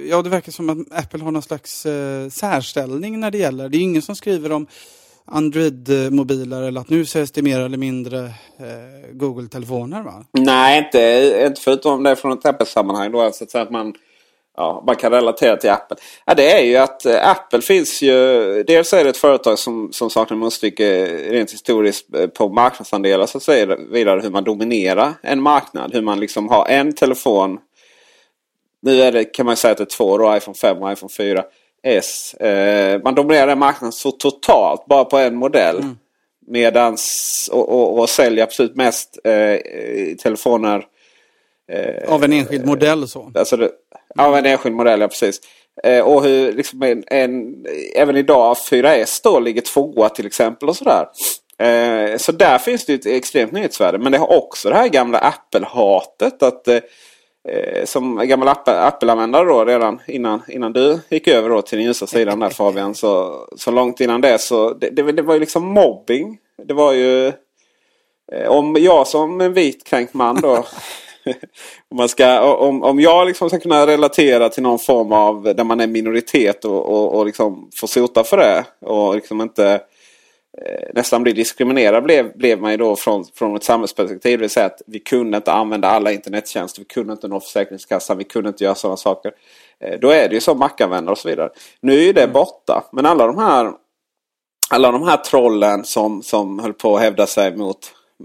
ja, 0.09 0.23
det 0.23 0.29
verkar 0.29 0.53
som 0.53 0.71
att 0.71 0.99
Apple 1.05 1.23
har 1.23 1.31
någon 1.31 1.43
slags 1.43 1.87
eh, 1.87 2.29
särställning 2.29 3.21
när 3.21 3.31
det 3.31 3.39
gäller. 3.39 3.69
Det 3.69 3.77
är 3.77 3.81
ingen 3.81 4.03
som 4.03 4.17
skriver 4.17 4.53
om 4.53 4.67
Android-mobiler 5.27 6.63
eller 6.63 6.81
att 6.81 6.91
nu 6.91 7.05
säljs 7.05 7.33
det 7.33 7.43
mer 7.43 7.61
eller 7.61 7.79
mindre 7.79 8.19
eh, 8.59 9.13
Google-telefoner 9.13 10.03
va? 10.03 10.25
Nej, 10.33 10.79
inte, 10.79 11.45
inte 11.47 11.61
förutom 11.61 12.03
det 12.03 12.17
från 12.17 12.33
ett 12.33 12.47
Apple-sammanhang 12.47 13.13
då. 13.13 13.21
Alltså 13.21 13.59
att 13.59 13.71
man, 13.71 13.95
ja, 14.57 14.85
man 14.87 14.97
kan 14.97 15.13
relatera 15.13 15.57
till 15.57 15.71
Apple. 15.71 15.97
Ja, 16.27 16.35
det 16.35 16.53
är 16.53 16.65
ju 16.65 16.77
att 16.77 17.07
eh, 17.07 17.31
Apple 17.31 17.61
finns 17.61 18.03
ju... 18.03 18.15
Dels 18.67 18.93
är 18.93 19.05
det 19.05 19.11
ett 19.11 19.17
företag 19.17 19.59
som, 19.59 19.93
som 19.93 20.11
saknar 20.11 20.37
motstycke 20.37 21.07
rent 21.31 21.53
historiskt 21.53 22.15
eh, 22.15 22.27
på 22.27 22.49
marknadsandelar 22.49 23.27
så 23.27 23.39
att 23.39 23.45
säga. 23.45 23.77
Vidare 23.91 24.21
hur 24.21 24.31
man 24.31 24.45
dominerar 24.45 25.13
en 25.23 25.43
marknad. 25.43 25.95
Hur 25.95 26.03
man 26.03 26.21
liksom 26.21 26.49
har 26.49 26.67
en 26.67 26.93
telefon 26.93 27.59
nu 28.83 29.03
är 29.03 29.13
det, 29.13 29.25
kan 29.25 29.47
man 29.47 29.57
säga 29.57 29.73
att 29.73 29.79
det 29.79 29.85
är 29.85 29.97
två 29.97 30.19
då, 30.19 30.37
iPhone 30.37 30.55
5 30.55 30.83
och 30.83 30.93
iPhone 30.93 31.13
4. 31.17 31.45
4S. 31.85 32.43
Eh, 32.43 33.01
man 33.05 33.15
dominerar 33.15 33.47
den 33.47 33.59
marknaden 33.59 33.93
så 33.93 34.11
totalt 34.11 34.87
bara 34.87 35.05
på 35.05 35.19
en 35.19 35.35
modell. 35.35 35.79
Mm. 35.79 35.99
Medans, 36.47 37.51
och, 37.53 37.69
och, 37.69 37.99
och 37.99 38.09
säljer 38.09 38.45
absolut 38.45 38.77
mest 38.77 39.19
eh, 39.25 39.59
telefoner. 40.23 40.85
Eh, 41.73 42.13
av 42.15 42.25
en 42.25 42.33
enskild 42.33 42.67
modell 42.67 43.09
så? 43.09 43.33
Alltså 43.35 43.57
det, 43.57 43.71
av 44.19 44.37
en 44.37 44.47
enskild 44.47 44.75
modell, 44.75 45.01
ja 45.01 45.09
precis. 45.09 45.41
Eh, 45.85 46.01
och 46.01 46.23
hur 46.23 46.53
liksom 46.53 46.83
en, 46.83 47.05
en, 47.07 47.65
även 47.95 48.17
idag 48.17 48.57
4S 48.71 49.21
då 49.25 49.41
ligger 49.41 49.61
tvåa 49.61 50.09
till 50.09 50.27
exempel 50.27 50.69
och 50.69 50.77
sådär. 50.77 51.07
Eh, 51.59 52.17
så 52.17 52.33
där 52.33 52.59
finns 52.59 52.87
det 52.87 52.95
ett 52.95 53.07
extremt 53.07 53.53
nyhetsvärde. 53.53 53.99
Men 53.99 54.13
det 54.13 54.19
har 54.19 54.39
också 54.39 54.69
det 54.69 54.75
här 54.75 54.89
gamla 54.89 55.19
Apple-hatet. 55.19 56.43
att 56.43 56.69
eh 56.69 56.81
Eh, 57.49 57.85
som 57.85 58.17
gammal 58.29 58.49
Apple-användare 58.67 59.45
då 59.45 59.65
redan 59.65 60.01
innan, 60.07 60.43
innan 60.49 60.73
du 60.73 61.01
gick 61.11 61.29
över 61.29 61.49
då 61.49 61.63
till 61.63 61.79
den 61.79 61.87
ljusa 61.87 62.07
sidan 62.07 62.41
där 62.41 62.49
Fabian. 62.49 62.95
Så, 62.95 63.47
så 63.57 63.71
långt 63.71 64.01
innan 64.01 64.21
det 64.21 64.39
så 64.39 64.75
det, 64.75 64.91
det, 64.91 65.13
det 65.13 65.23
var 65.23 65.35
ju 65.35 65.41
liksom 65.41 65.67
mobbing. 65.67 66.39
Det 66.63 66.75
var 66.75 66.93
ju 66.93 67.27
eh, 68.33 68.49
om 68.49 68.77
jag 68.79 69.07
som 69.07 69.41
en 69.41 69.53
vit 69.53 69.85
kränkt 69.85 70.15
man 70.15 70.41
då. 70.41 70.55
om, 71.89 71.97
man 71.97 72.09
ska, 72.09 72.55
om, 72.55 72.83
om 72.83 73.01
jag 73.01 73.27
liksom 73.27 73.49
ska 73.49 73.61
kunna 73.61 73.87
relatera 73.87 74.49
till 74.49 74.63
någon 74.63 74.79
form 74.79 75.13
av 75.13 75.43
där 75.43 75.65
man 75.65 75.81
är 75.81 75.87
minoritet 75.87 76.65
och, 76.65 76.87
och, 76.87 77.15
och 77.15 77.27
liksom 77.27 77.71
får 77.75 77.87
sota 77.87 78.25
för 78.25 78.37
det. 78.37 78.65
Och 78.81 79.15
liksom 79.15 79.41
inte 79.41 79.81
nästan 80.95 81.23
bli 81.23 81.33
diskriminerad 81.33 82.05
blev, 82.05 82.39
blev 82.39 82.61
man 82.61 82.71
ju 82.71 82.77
då 82.77 82.97
från, 82.97 83.25
från 83.35 83.57
ett 83.57 83.65
samhällsperspektiv. 83.65 84.39
Det 84.39 84.43
vill 84.43 84.51
säga 84.51 84.67
att 84.67 84.83
vi 84.87 84.99
kunde 84.99 85.37
inte 85.37 85.53
använda 85.53 85.89
alla 85.89 86.13
internettjänster. 86.13 86.81
Vi 86.81 86.85
kunde 86.85 87.13
inte 87.13 87.29
nå 87.29 87.41
Försäkringskassan. 87.41 88.19
Vi 88.19 88.25
kunde 88.25 88.49
inte 88.49 88.65
göra 88.65 88.75
sådana 88.75 88.97
saker. 88.97 89.33
Eh, 89.81 89.99
då 90.01 90.11
är 90.11 90.29
det 90.29 90.35
ju 90.35 90.41
som 90.41 90.59
Mac-användare 90.59 91.13
och 91.13 91.19
så 91.19 91.29
vidare. 91.29 91.51
Nu 91.81 91.93
är 91.93 92.03
ju 92.03 92.13
det 92.13 92.23
mm. 92.23 92.33
borta. 92.33 92.85
Men 92.93 93.07
alla 93.07 93.27
de 93.27 93.39
här 93.39 93.73
alla 94.71 94.93
de 94.93 95.03
här 95.03 95.17
trollen 95.17 95.85
som, 95.85 96.23
som 96.23 96.59
höll 96.59 96.73
på 96.73 96.97
att 96.97 97.03
hävda 97.03 97.27
sig 97.27 97.57
mot 97.57 97.79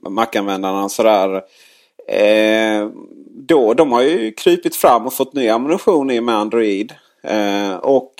Mac-användarna 0.10 0.84
och 0.84 0.92
sådär. 0.92 1.42
Eh, 2.08 2.90
då, 3.48 3.74
de 3.74 3.92
har 3.92 4.02
ju 4.02 4.32
krypit 4.32 4.76
fram 4.76 5.06
och 5.06 5.14
fått 5.14 5.34
ny 5.34 5.50
ammunition 5.50 6.12
i 6.12 6.22
med 6.22 6.36
Android. 6.36 6.94
Eh, 7.24 7.76
och 7.76 8.14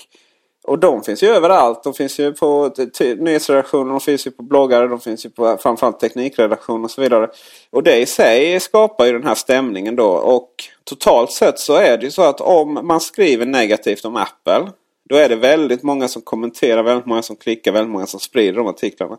och 0.68 0.80
de 0.80 1.04
finns 1.04 1.24
ju 1.24 1.28
överallt. 1.28 1.84
De 1.84 1.94
finns 1.94 2.20
ju 2.20 2.34
på 2.34 2.74
nyhetsredaktioner, 3.18 3.92
de 3.92 4.00
finns 4.00 4.28
ju 4.28 4.32
på 4.32 4.44
bloggar, 4.44 4.88
de 4.88 5.00
finns 5.00 5.26
ju 5.26 5.30
på 5.30 5.58
framförallt 5.58 6.00
teknikredaktioner 6.00 6.84
och 6.84 6.92
så 6.92 7.02
vidare. 7.02 7.30
Och 7.70 7.84
det 7.84 7.98
i 7.98 8.06
sig 8.06 8.60
skapar 8.60 9.06
ju 9.06 9.12
den 9.12 9.28
här 9.28 9.36
stämningen 9.36 9.96
då. 9.96 10.08
Och 10.08 10.50
totalt 10.84 11.32
sett 11.32 11.60
så 11.60 11.76
är 11.76 11.98
det 11.98 12.06
ju 12.06 12.12
så 12.12 12.22
att 12.22 12.42
om 12.42 12.80
man 12.84 13.02
skriver 13.02 13.46
negativt 13.46 14.06
om 14.06 14.16
Apple. 14.16 14.72
Då 15.10 15.16
är 15.16 15.30
det 15.30 15.36
väldigt 15.36 15.84
många 15.84 16.08
som 16.08 16.22
kommenterar, 16.22 16.84
väldigt 16.84 17.06
många 17.06 17.22
som 17.22 17.36
klickar, 17.36 17.72
väldigt 17.72 17.92
många 17.92 18.06
som 18.06 18.20
sprider 18.20 18.58
de 18.58 18.68
artiklarna. 18.68 19.18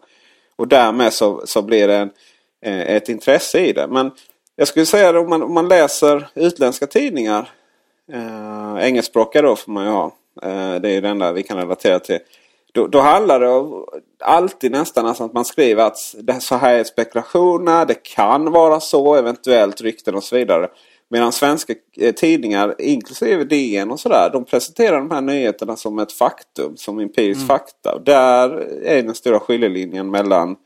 Och 0.57 0.69
därmed 0.69 1.13
så, 1.13 1.43
så 1.45 1.63
blir 1.63 1.89
det 1.89 1.97
en, 1.97 2.11
eh, 2.63 2.97
ett 2.97 3.09
intresse 3.09 3.61
i 3.61 3.73
det. 3.73 3.87
Men 3.87 4.11
jag 4.57 4.69
skulle 4.69 4.87
säga 4.87 5.09
att 5.09 5.17
om 5.17 5.29
man, 5.29 5.43
om 5.43 5.55
man 5.55 5.69
läser 5.69 6.29
utländska 6.35 6.87
tidningar. 6.87 7.51
Eh, 8.13 8.87
engelskspråkiga 8.87 9.43
då 9.43 9.57
får 9.57 9.73
man 9.73 9.85
ju 9.85 9.91
ha. 9.91 10.13
Eh, 10.43 10.81
det 10.81 10.91
är 10.91 11.01
det 11.01 11.09
enda 11.09 11.33
vi 11.33 11.43
kan 11.43 11.57
relatera 11.57 11.99
till. 11.99 12.19
Då, 12.73 12.87
då 12.87 13.01
handlar 13.01 13.41
det 13.41 13.87
alltid 14.25 14.73
nästan 14.73 15.07
alltså 15.07 15.25
att 15.25 15.33
man 15.33 15.45
skriver 15.45 15.85
att 15.85 15.99
det, 16.19 16.41
så 16.41 16.55
här 16.55 16.75
är 16.75 16.85
spekulationer, 16.85 17.87
det 17.87 18.03
kan 18.03 18.53
vara 18.53 18.81
så, 18.81 19.15
eventuellt 19.15 19.81
rykten 19.81 20.15
och 20.15 20.25
så 20.25 20.37
vidare. 20.37 20.69
Medan 21.11 21.33
svenska 21.33 21.75
eh, 21.97 22.15
tidningar, 22.15 22.75
inklusive 22.79 23.45
DN 23.45 23.91
och 23.91 24.01
sådär, 24.01 24.31
de 24.33 24.45
presenterar 24.45 24.97
de 24.97 25.11
här 25.11 25.21
nyheterna 25.21 25.77
som 25.77 25.99
ett 25.99 26.13
faktum, 26.13 26.77
som 26.77 26.99
empirisk 26.99 27.39
mm. 27.39 27.49
fakta. 27.49 27.95
Och 27.95 28.03
där 28.03 28.51
är 28.85 29.03
den 29.03 29.15
stora 29.15 29.41
skiljelinjen 29.41 30.11
mellan... 30.11 30.57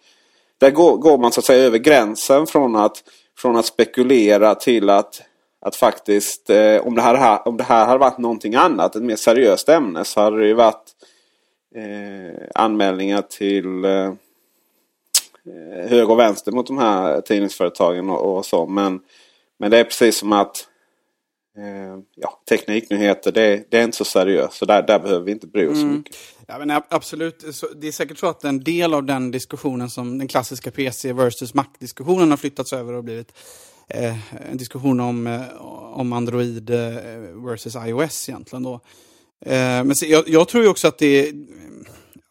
Där 0.59 0.71
går, 0.71 0.97
går 0.97 1.19
man 1.19 1.33
så 1.33 1.41
att 1.41 1.45
säga 1.45 1.65
över 1.65 1.79
gränsen 1.79 2.47
från 2.47 2.77
att, 2.77 3.05
från 3.39 3.57
att 3.57 3.67
spekulera 3.67 4.55
till 4.55 4.91
att 4.91 5.23
att 5.63 5.77
faktiskt 5.77 6.51
eh, 6.51 6.87
om, 6.87 6.95
det 6.95 7.03
här, 7.03 7.49
om 7.49 7.57
det 7.57 7.65
här 7.65 7.87
hade 7.87 7.99
varit 7.99 8.19
någonting 8.19 8.55
annat, 8.55 8.97
ett 8.97 9.03
mer 9.03 9.17
seriöst 9.17 9.69
ämne, 9.69 10.05
så 10.05 10.21
hade 10.21 10.41
det 10.41 10.47
ju 10.47 10.55
varit 10.55 10.91
eh, 11.75 12.49
anmälningar 12.55 13.23
till 13.23 13.85
eh, 13.85 14.13
höger 15.89 16.11
och 16.11 16.19
vänster 16.19 16.53
mot 16.53 16.67
de 16.67 16.79
här 16.79 17.21
tidningsföretagen 17.21 18.11
och, 18.11 18.37
och 18.37 18.47
så. 18.47 18.67
Men, 18.67 19.01
men 19.59 19.71
det 19.71 19.79
är 19.79 19.85
precis 19.85 20.19
som 20.19 20.33
att 20.33 20.69
eh, 21.59 21.99
ja, 22.15 22.41
tekniknyheter, 22.49 23.33
det, 23.33 23.65
det, 23.71 23.79
är 23.79 23.85
inte 23.85 23.97
så 23.97 24.05
seriöst. 24.05 24.55
Så 24.55 24.65
där, 24.65 24.83
där 24.83 24.99
behöver 24.99 25.25
vi 25.25 25.33
inte 25.33 25.47
bry 25.47 25.67
oss 25.67 25.79
mm. 25.79 25.81
så 25.81 25.99
mycket. 25.99 26.17
Ja, 26.47 26.59
men 26.59 26.83
absolut, 26.89 27.45
det 27.77 27.89
är 27.89 27.93
säkert 27.93 28.19
så 28.19 28.27
att 28.27 28.45
en 28.45 28.65
del 28.65 28.95
av 28.95 29.05
den 29.05 29.31
diskussionen 29.31 29.91
som 29.91 30.19
den 30.19 30.29
klassiska 30.29 30.71
PC 30.71 31.13
versus 31.13 31.55
Mac-diskussionen 31.55 32.31
har 32.31 32.37
flyttats 32.37 32.73
över 32.73 32.93
och 32.93 33.05
blivit 33.05 33.33
Eh, 33.95 34.17
en 34.51 34.57
diskussion 34.57 35.01
om, 35.01 35.27
eh, 35.27 35.63
om 35.93 36.13
Android 36.13 36.71
eh, 36.71 36.79
versus 37.47 37.77
iOS 37.87 38.29
egentligen. 38.29 38.63
Då. 38.63 38.81
Men 39.85 39.95
se, 39.95 40.07
jag, 40.07 40.29
jag, 40.29 40.49
tror 40.49 40.63
ju 40.65 40.71
också 40.71 40.89
att 40.89 40.99
det 40.99 41.29
är, 41.29 41.35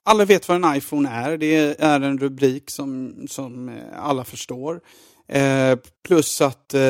alla 0.03 0.25
vet 0.25 0.48
vad 0.48 0.65
en 0.65 0.75
iPhone 0.77 1.10
är. 1.10 1.38
Det 1.38 1.82
är 1.82 2.01
en 2.01 2.20
rubrik 2.20 2.70
som, 2.70 3.15
som 3.30 3.80
alla 3.96 4.24
förstår. 4.24 4.82
Eh, 5.31 5.77
plus 6.07 6.41
att 6.41 6.73
eh, 6.73 6.81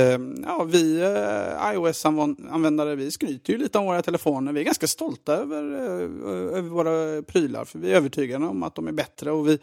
ja, 0.43 0.67
vi 0.69 1.01
eh, 1.01 1.73
iOS-användare 1.73 2.95
vi 2.95 3.11
skryter 3.11 3.53
ju 3.53 3.59
lite 3.59 3.77
om 3.77 3.85
våra 3.85 4.01
telefoner. 4.01 4.53
Vi 4.53 4.59
är 4.59 4.63
ganska 4.63 4.87
stolta 4.87 5.33
över, 5.33 5.73
eh, 5.73 6.57
över 6.57 6.69
våra 6.69 7.21
prylar 7.21 7.65
för 7.65 7.79
vi 7.79 7.91
är 7.91 7.95
övertygade 7.95 8.45
om 8.45 8.63
att 8.63 8.75
de 8.75 8.87
är 8.87 8.91
bättre. 8.91 9.31
Och 9.31 9.47
vi, 9.47 9.59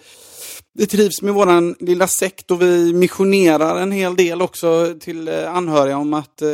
vi 0.74 0.86
trivs 0.86 1.22
med 1.22 1.34
vår 1.34 1.84
lilla 1.84 2.06
sekt 2.06 2.50
och 2.50 2.62
vi 2.62 2.94
missionerar 2.94 3.80
en 3.80 3.92
hel 3.92 4.16
del 4.16 4.42
också 4.42 4.94
till 5.00 5.28
eh, 5.28 5.54
anhöriga 5.56 5.98
om 5.98 6.14
att 6.14 6.42
eh, 6.42 6.48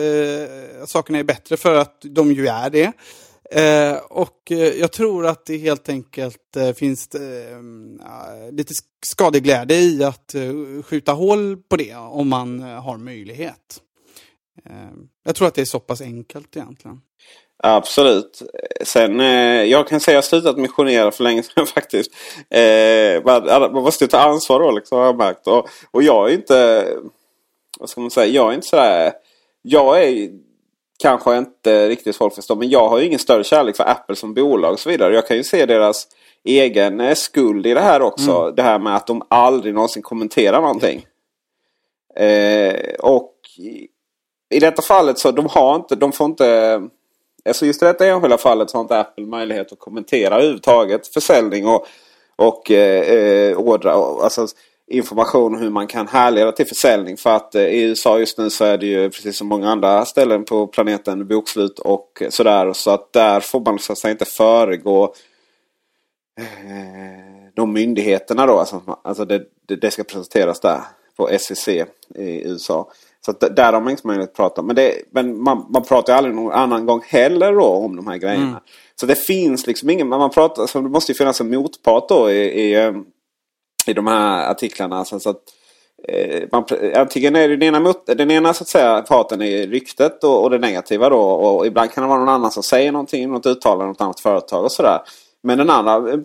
sakerna 0.87 1.19
är 1.19 1.25
bättre 1.25 1.57
för 1.57 1.75
att 1.75 2.02
de 2.02 2.33
ju 2.33 2.47
är 2.47 2.71
det. 2.71 2.93
Eh, 3.51 3.97
och 3.97 4.53
eh, 4.53 4.59
jag 4.59 4.93
tror 4.93 5.27
att 5.27 5.47
det 5.47 5.57
helt 5.57 5.89
enkelt 5.89 6.57
eh, 6.57 6.73
finns 6.73 7.09
eh, 7.15 7.57
eh 7.57 8.53
lite 8.53 8.75
skadeglädje 9.07 9.77
i 9.77 10.05
att 10.05 10.35
eh, 10.35 10.83
skjuta 10.85 11.13
hål 11.13 11.57
på 11.57 11.77
det 11.77 11.95
om 11.95 12.29
man 12.29 12.61
eh, 12.61 12.83
har 12.83 12.97
möjlighet. 12.97 13.81
Eh, 14.67 14.91
jag 15.25 15.35
tror 15.35 15.49
att 15.49 15.55
det 15.55 15.61
är 15.61 15.65
så 15.65 15.81
pass 15.81 16.01
enkelt 16.01 16.57
egentligen. 16.57 17.01
Absolut. 17.63 18.43
Sen, 18.85 19.21
eh, 19.21 19.65
jag 19.65 19.89
kan 19.89 20.01
säga 20.01 20.19
att 20.19 20.33
jag 20.33 20.37
har 20.37 20.41
slutat 20.41 20.59
missionera 20.59 21.11
för 21.11 21.25
länge 21.25 21.43
sedan 21.43 21.67
faktiskt. 21.75 22.11
man, 23.25 23.73
man 23.73 23.83
måste 23.83 24.07
ta 24.07 24.19
ansvar 24.19 24.61
då 24.61 24.71
liksom, 24.71 24.99
har 24.99 25.05
jag 25.05 25.17
märkt. 25.17 25.47
Och, 25.47 25.69
och 25.91 26.03
jag 26.03 26.31
är 26.31 26.35
inte, 26.35 26.87
vad 27.79 27.91
ska 27.91 28.01
man 28.01 28.11
säga, 28.11 28.27
jag 28.27 28.51
är 28.51 28.55
inte 28.55 28.67
sådär, 28.67 29.13
jag 29.63 30.03
är 30.05 30.31
kanske 30.99 31.39
inte 31.39 31.89
riktigt 31.89 32.17
folk 32.17 32.35
förstår. 32.35 32.57
Men 32.57 32.71
jag 32.71 32.89
har 32.89 32.99
ju 32.99 33.07
ingen 33.07 33.19
större 33.19 33.45
kärlek 33.45 33.77
för 33.77 33.91
Apple 33.91 34.17
som 34.17 34.35
bolag 34.35 34.73
och 34.73 34.81
så 34.81 34.91
vidare. 34.91 35.15
Jag 35.15 35.27
kan 35.27 35.37
ju 35.37 35.45
se 35.45 35.67
deras 35.67 36.09
egen 36.45 37.01
eh, 37.01 37.15
skuld 37.15 37.67
i 37.67 37.75
det 37.75 37.81
här 37.81 38.03
också. 38.03 38.31
Mm. 38.31 38.55
Det 38.55 38.63
här 38.63 38.79
med 38.79 38.97
att 38.97 39.07
de 39.07 39.23
aldrig 39.29 39.75
någonsin 39.75 40.03
kommenterar 40.03 40.61
någonting. 40.61 41.07
Eh, 42.17 42.95
och 42.99 43.35
i 44.51 44.61
detta 44.61 44.83
fallet 44.83 45.19
så 45.19 45.31
de 45.31 45.47
har 45.47 45.77
inte, 45.77 45.97
de 45.97 46.13
får 46.13 46.27
inte 46.27 46.81
Alltså 47.49 47.67
just 47.67 47.83
i 47.83 47.87
detta 47.87 48.07
enskilda 48.07 48.39
fallet 48.39 48.71
så 48.71 48.77
har 48.77 48.83
inte 48.83 49.01
Apple 49.01 49.27
möjlighet 49.27 49.73
att 49.73 49.79
kommentera 49.79 50.35
överhuvudtaget 50.35 51.07
försäljning 51.07 51.67
och, 51.67 51.87
och 52.37 52.71
eh, 52.71 53.01
eh 53.01 53.57
ordrar. 53.57 54.23
Alltså, 54.25 54.47
information 54.91 55.55
om 55.55 55.61
hur 55.61 55.71
man 55.71 55.87
kan 55.87 56.09
härleda 56.09 56.53
till 56.53 56.67
försäljning. 56.67 57.17
För 57.17 57.37
att 57.37 57.55
eh, 57.55 57.62
i 57.62 57.83
USA 57.83 58.19
just 58.19 58.38
nu 58.38 58.50
så 58.50 58.64
är 58.64 58.79
det 58.79 58.87
ju 58.87 59.11
precis 59.11 59.38
som 59.38 59.47
många 59.47 59.71
andra 59.71 60.05
ställen 60.05 60.45
på 60.45 60.67
planeten 60.67 61.26
bokslut 61.26 61.79
och 61.79 62.23
sådär. 62.31 62.73
Så 62.73 62.91
att 62.91 63.12
där 63.12 63.41
får 63.41 63.61
man 63.61 63.79
så 63.79 63.93
att 63.93 63.99
säga 63.99 64.12
inte 64.12 64.25
föregå 64.25 65.14
eh, 66.41 67.53
de 67.55 67.73
myndigheterna 67.73 68.47
då. 68.47 68.59
Alltså, 68.59 68.83
alltså 69.03 69.25
det, 69.25 69.45
det, 69.67 69.91
ska 69.91 70.05
presenteras 70.05 70.61
där 70.61 70.81
på 71.17 71.31
SEC 71.38 71.69
i 71.69 71.85
USA. 72.49 72.91
Så 73.21 73.31
att 73.31 73.57
där 73.57 73.73
har 73.73 73.81
man 73.81 73.91
inte 73.91 74.07
möjlighet 74.07 74.31
att 74.31 74.37
prata. 74.37 74.62
Men, 74.62 74.76
det, 74.76 74.95
men 75.11 75.43
man, 75.43 75.67
man 75.71 75.83
pratar 75.83 76.14
aldrig 76.14 76.35
någon 76.35 76.53
annan 76.53 76.87
gång 76.87 77.03
heller 77.07 77.53
då 77.53 77.64
om 77.64 77.97
de 77.97 78.07
här 78.07 78.17
grejerna. 78.17 78.49
Mm. 78.49 78.61
Så 79.00 79.07
det 79.07 79.14
finns 79.14 79.67
liksom 79.67 79.91
ingen, 79.91 80.09
man 80.09 80.31
pratar, 80.31 80.62
alltså 80.62 80.81
det 80.81 80.88
måste 80.88 81.12
ju 81.12 81.17
finnas 81.17 81.41
en 81.41 81.50
motpart 81.50 82.09
då 82.09 82.31
i, 82.31 82.43
i 82.43 82.85
eh, 82.85 82.93
i 83.88 83.93
de 83.93 84.07
här 84.07 84.50
artiklarna. 84.50 85.05
Så 85.05 85.17
att, 85.17 85.43
eh, 86.09 86.43
man, 86.53 86.64
antingen 86.97 87.37
är 87.37 87.49
det 87.49 87.57
den 87.57 87.69
ena, 87.69 87.81
mot, 87.81 88.07
den 88.07 88.31
ena 88.31 88.55
så 88.55 88.64
att 88.64 88.69
säga, 88.69 89.03
parten 89.03 89.43
i 89.43 89.67
ryktet 89.67 90.25
och, 90.25 90.43
och 90.43 90.50
det 90.50 90.59
negativa 90.59 91.09
då. 91.09 91.21
Och 91.21 91.67
ibland 91.67 91.93
kan 91.93 92.03
det 92.03 92.09
vara 92.09 92.19
någon 92.19 92.29
annan 92.29 92.50
som 92.50 92.62
säger 92.62 92.93
någonting, 92.93 93.31
något 93.31 93.47
uttalande, 93.47 93.87
något 93.87 94.00
annat 94.00 94.21
företag 94.21 94.64
och 94.64 94.73
sådär. 94.73 95.00
Men 95.43 95.59
den 95.59 95.71
andra 95.71 96.12
eh, 96.12 96.19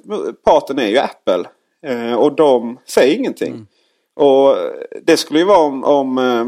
parten 0.46 0.80
är 0.80 0.88
ju 0.88 0.98
Apple. 0.98 1.44
Eh, 1.86 2.14
och 2.14 2.36
de 2.36 2.78
säger 2.86 3.16
ingenting. 3.16 3.54
Mm. 3.54 3.68
Och 4.16 4.56
det 5.02 5.18
skulle 5.18 5.40
ju 5.40 5.46
vara 5.46 5.60
om... 5.60 5.84
om 5.84 6.18
eh 6.18 6.46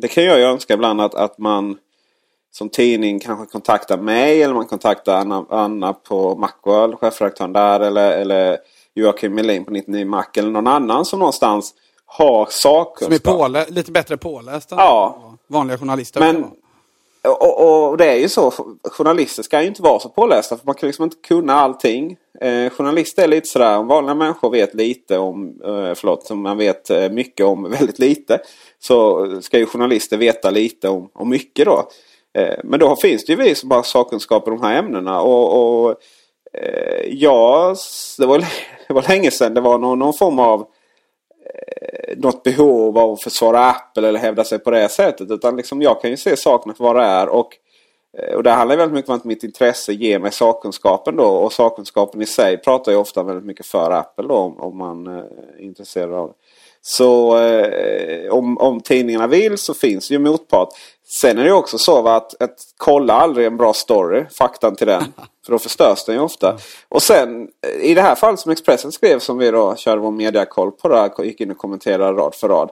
det 0.00 0.08
kan 0.08 0.24
jag 0.24 0.38
ju 0.38 0.44
önska 0.44 0.74
ibland 0.74 1.00
att, 1.00 1.14
att 1.14 1.38
man 1.38 1.78
som 2.50 2.68
tidning 2.68 3.20
kanske 3.20 3.46
kontaktar 3.46 3.98
mig 3.98 4.42
eller 4.42 4.54
man 4.54 4.66
kontaktar 4.66 5.16
Anna, 5.16 5.46
Anna 5.50 5.92
på 5.92 6.36
Macworld, 6.36 6.98
chefredaktören 6.98 7.52
där. 7.52 7.80
Eller, 7.80 8.12
eller 8.12 8.58
Joakim 8.98 9.34
Melin 9.34 9.64
på 9.64 9.70
99 9.70 10.06
Mac. 10.06 10.24
Eller 10.36 10.50
någon 10.50 10.66
annan 10.66 11.04
som 11.04 11.18
någonstans 11.18 11.74
har 12.06 12.46
sakkunskap. 12.50 13.22
Som 13.22 13.32
är 13.32 13.38
pålä 13.38 13.66
lite 13.68 13.92
bättre 13.92 14.16
påläst 14.16 14.72
än 14.72 14.78
Ja. 14.78 15.18
vanliga 15.46 15.78
journalister. 15.78 16.20
Men, 16.20 16.44
och, 17.22 17.88
och 17.90 17.96
det 17.96 18.06
är 18.06 18.16
ju 18.16 18.28
så. 18.28 18.50
Journalister 18.82 19.42
ska 19.42 19.60
ju 19.62 19.68
inte 19.68 19.82
vara 19.82 20.00
så 20.00 20.08
pålästa. 20.08 20.56
För 20.56 20.66
man 20.66 20.74
kan 20.74 20.86
liksom 20.86 21.04
inte 21.04 21.16
kunna 21.28 21.54
allting. 21.54 22.16
Eh, 22.40 22.70
journalister 22.70 23.22
är 23.22 23.28
lite 23.28 23.46
sådär. 23.46 23.78
Om 23.78 23.86
vanliga 23.86 24.14
människor 24.14 24.50
vet 24.50 24.74
lite 24.74 25.18
om. 25.18 25.60
Eh, 25.64 25.94
förlåt. 25.94 26.30
Om 26.30 26.42
man 26.42 26.58
vet 26.58 26.90
eh, 26.90 27.08
mycket 27.10 27.46
om 27.46 27.70
väldigt 27.70 27.98
lite. 27.98 28.40
Så 28.78 29.26
ska 29.42 29.58
ju 29.58 29.66
journalister 29.66 30.16
veta 30.16 30.50
lite 30.50 30.88
om, 30.88 31.10
om 31.14 31.28
mycket 31.28 31.66
då. 31.66 31.88
Eh, 32.38 32.58
men 32.64 32.80
då 32.80 32.96
finns 32.96 33.24
det 33.24 33.32
ju 33.32 33.36
vi 33.36 33.54
som 33.54 33.70
har 33.70 33.82
sakkunskap 33.82 34.48
i 34.48 34.50
de 34.50 34.62
här 34.62 34.78
ämnena. 34.78 35.20
Och, 35.20 35.86
och 35.86 35.96
Eh, 36.62 37.06
ja, 37.06 37.74
det 38.18 38.26
var, 38.26 38.38
det 38.88 38.94
var 38.94 39.08
länge 39.08 39.30
sedan 39.30 39.54
det 39.54 39.60
var 39.60 39.78
någon, 39.78 39.98
någon 39.98 40.14
form 40.14 40.38
av 40.38 40.60
eh, 40.60 42.18
något 42.18 42.42
behov 42.42 42.98
av 42.98 43.12
att 43.12 43.22
försvara 43.22 43.70
Apple 43.70 44.08
eller 44.08 44.20
hävda 44.20 44.44
sig 44.44 44.58
på 44.58 44.70
det 44.70 44.88
sättet. 44.88 45.30
Utan 45.30 45.56
liksom 45.56 45.82
jag 45.82 46.00
kan 46.00 46.10
ju 46.10 46.16
se 46.16 46.36
sakerna 46.36 46.74
för 46.74 46.84
vad 46.84 46.96
det 46.96 47.02
är. 47.02 47.28
Och, 47.28 47.48
eh, 48.18 48.34
och 48.34 48.42
det 48.42 48.50
handlar 48.50 48.76
väldigt 48.76 48.94
mycket 48.94 49.10
om 49.10 49.16
att 49.16 49.24
mitt 49.24 49.44
intresse 49.44 49.92
ger 49.92 50.18
mig 50.18 50.32
sakkunskapen 50.32 51.16
då. 51.16 51.28
Och 51.28 51.52
sakkunskapen 51.52 52.22
i 52.22 52.26
sig 52.26 52.56
pratar 52.58 52.92
ju 52.92 52.98
ofta 52.98 53.22
väldigt 53.22 53.44
mycket 53.44 53.66
för 53.66 53.90
Apple 53.90 54.28
då 54.28 54.34
om, 54.34 54.60
om 54.60 54.78
man 54.78 55.06
eh, 55.06 55.12
är 55.58 55.60
intresserad 55.60 56.14
av 56.14 56.28
det. 56.28 56.34
Så 56.80 57.38
eh, 57.38 58.30
om, 58.30 58.58
om 58.58 58.80
tidningarna 58.80 59.26
vill 59.26 59.58
så 59.58 59.74
finns 59.74 60.10
ju 60.10 60.18
motpart. 60.18 60.68
Sen 61.06 61.38
är 61.38 61.44
det 61.44 61.52
också 61.52 61.78
så 61.78 62.02
va, 62.02 62.16
att, 62.16 62.42
att 62.42 62.56
kolla 62.76 63.14
aldrig 63.14 63.46
en 63.46 63.56
bra 63.56 63.72
story, 63.72 64.24
faktan 64.30 64.76
till 64.76 64.86
den. 64.86 65.02
För 65.48 65.52
då 65.52 65.58
förstörs 65.58 66.04
den 66.04 66.14
ju 66.14 66.20
ofta. 66.20 66.58
Och 66.88 67.02
sen 67.02 67.48
eh, 67.66 67.90
i 67.90 67.94
det 67.94 68.02
här 68.02 68.14
fallet 68.14 68.40
som 68.40 68.52
Expressen 68.52 68.92
skrev 68.92 69.18
som 69.18 69.38
vi 69.38 69.50
då 69.50 69.76
körde 69.76 70.00
vår 70.00 70.10
mediakoll 70.10 70.72
på 70.72 70.88
där, 70.88 71.24
gick 71.24 71.40
in 71.40 71.50
och 71.50 71.58
kommenterade 71.58 72.18
rad 72.18 72.34
för 72.34 72.48
rad. 72.48 72.70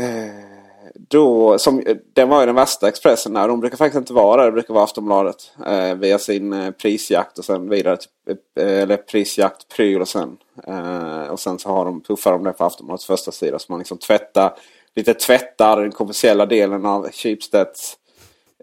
Eh, 0.00 0.94
då, 0.94 1.58
som, 1.58 1.80
eh, 1.80 1.96
den 2.12 2.28
var 2.28 2.40
ju 2.40 2.46
den 2.46 2.54
värsta 2.54 2.88
Expressen 2.88 3.32
där. 3.32 3.48
De 3.48 3.60
brukar 3.60 3.76
faktiskt 3.76 3.98
inte 3.98 4.12
vara 4.12 4.36
där. 4.36 4.46
Det 4.46 4.52
brukar 4.52 4.74
vara 4.74 4.84
Aftonbladet. 4.84 5.52
Eh, 5.66 5.94
via 5.94 6.18
sin 6.18 6.52
eh, 6.52 6.70
prisjakt 6.70 7.38
och 7.38 7.44
sen 7.44 7.68
vidare 7.68 7.96
till 7.96 8.36
eh, 8.60 8.82
eller 8.82 8.96
prisjakt, 8.96 9.68
pryl 9.68 10.00
och 10.00 10.08
sen. 10.08 10.36
Eh, 10.66 11.22
och 11.22 11.40
sen 11.40 11.58
så 11.58 11.68
har 11.68 11.84
de, 11.84 12.00
puffar 12.00 12.32
de 12.32 12.44
det 12.44 12.52
på 12.52 12.64
Aftonbladets 12.64 13.06
första 13.06 13.32
sida. 13.32 13.58
Så 13.58 13.72
man 13.72 13.78
liksom 13.78 13.98
tvättar, 13.98 14.54
lite 14.96 15.14
tvättar 15.14 15.80
den 15.80 15.92
kommersiella 15.92 16.46
delen 16.46 16.86
av 16.86 17.10
Schibsteds. 17.12 17.96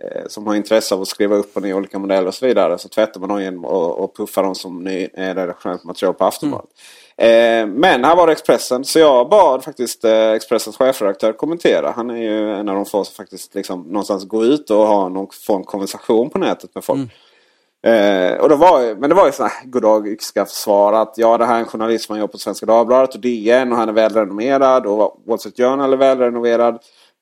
Eh, 0.02 0.28
som 0.28 0.48
har 0.48 0.56
intresse 0.56 0.96
av 0.96 1.02
att 1.02 1.08
skriva 1.08 1.36
upp 1.36 1.56
och 1.56 1.62
ner 1.62 1.74
olika 1.74 2.00
modeller 2.00 2.28
och 2.28 2.34
så 2.34 2.46
vidare. 2.46 2.78
Så 2.78 2.90
tvättar 2.90 3.20
man 3.20 3.30
dem 3.30 3.42
genom 3.42 3.66
och, 3.66 4.00
och 4.00 4.16
puffar 4.16 4.44
dem 4.44 4.56
som 4.56 4.84
ny, 4.84 5.08
eh, 5.14 5.36
redaktionellt 5.36 5.84
material 5.84 6.14
på 6.14 6.26
Aftonbladet. 6.26 6.70
Eh, 7.18 7.68
men 7.68 8.04
här 8.04 8.16
var 8.16 8.28
det 8.28 8.34
Expressen. 8.34 8.86
Så 8.86 9.00
jag 9.00 9.30
bad 9.30 9.64
faktiskt 9.64 10.04
eh, 10.04 10.32
Expressens 10.32 10.78
chefredaktör 10.78 11.34
kommentera. 11.34 11.92
Han 11.96 12.10
är 12.10 12.18
ju 12.18 12.52
en 12.52 12.70
av 12.70 12.76
de 12.76 12.86
få 12.86 13.04
som 13.04 13.16
faktiskt 13.16 13.56
liksom, 13.56 13.82
någonstans 13.82 14.26
går 14.26 14.46
ut 14.46 14.70
och 14.70 14.88
har 14.88 15.10
någon, 15.10 15.28
en 15.50 15.64
konversation 15.64 16.30
på 16.30 16.38
nätet 16.40 16.76
med 16.76 16.84
folk. 16.84 17.00
Eh, 17.86 18.38
och 18.38 18.50
då 18.50 18.56
var, 18.56 18.96
men 18.96 19.10
det 19.10 19.16
var 19.16 19.26
ju 19.26 19.32
sådana 19.32 19.54
här 19.54 19.68
goddag 19.68 20.08
yxskaft-svar 20.08 20.94
att 20.94 21.14
ja 21.18 21.38
det 21.38 21.46
här 21.46 21.56
är 21.56 21.60
en 21.60 21.66
journalist 21.66 22.06
som 22.06 22.18
jobbar 22.18 22.32
på 22.32 22.38
Svenska 22.38 22.66
Dagbladet 22.66 23.16
och 23.16 23.22
DN 23.22 23.72
och 23.72 23.78
han 23.78 23.90
är 23.90 23.94
välrenommerad 23.94 24.86
och 24.86 25.22
Wall 25.26 25.40
Street 25.40 25.58
Journal 25.58 25.94
är 25.94 25.98
välrenommerad. 25.98 26.80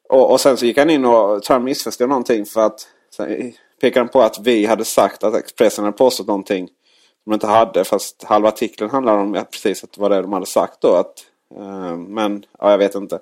Och, 0.09 0.31
och 0.31 0.41
sen 0.41 0.57
så 0.57 0.65
gick 0.65 0.77
han 0.77 0.89
in 0.89 1.05
och 1.05 1.43
tror 1.43 1.55
han 1.55 1.63
missförstod 1.63 2.09
någonting 2.09 2.45
för 2.45 2.61
att 2.61 2.87
sen 3.15 3.53
pekade 3.81 3.99
han 3.99 4.09
på 4.09 4.21
att 4.21 4.39
vi 4.39 4.65
hade 4.65 4.85
sagt 4.85 5.23
att 5.23 5.35
Expressen 5.35 5.85
hade 5.85 5.97
påstått 5.97 6.27
någonting 6.27 6.67
som 6.67 7.31
de 7.31 7.33
inte 7.33 7.47
hade. 7.47 7.83
Fast 7.83 8.23
halva 8.23 8.47
artikeln 8.47 8.89
handlade 8.89 9.21
om 9.21 9.45
precis 9.51 9.83
att 9.83 9.93
det 9.93 10.01
var 10.01 10.09
det 10.09 10.21
de 10.21 10.33
hade 10.33 10.45
sagt 10.45 10.81
då. 10.81 10.95
Att, 10.95 11.13
eh, 11.57 11.97
men 11.97 12.45
ja, 12.59 12.71
jag 12.71 12.77
vet 12.77 12.95
inte. 12.95 13.19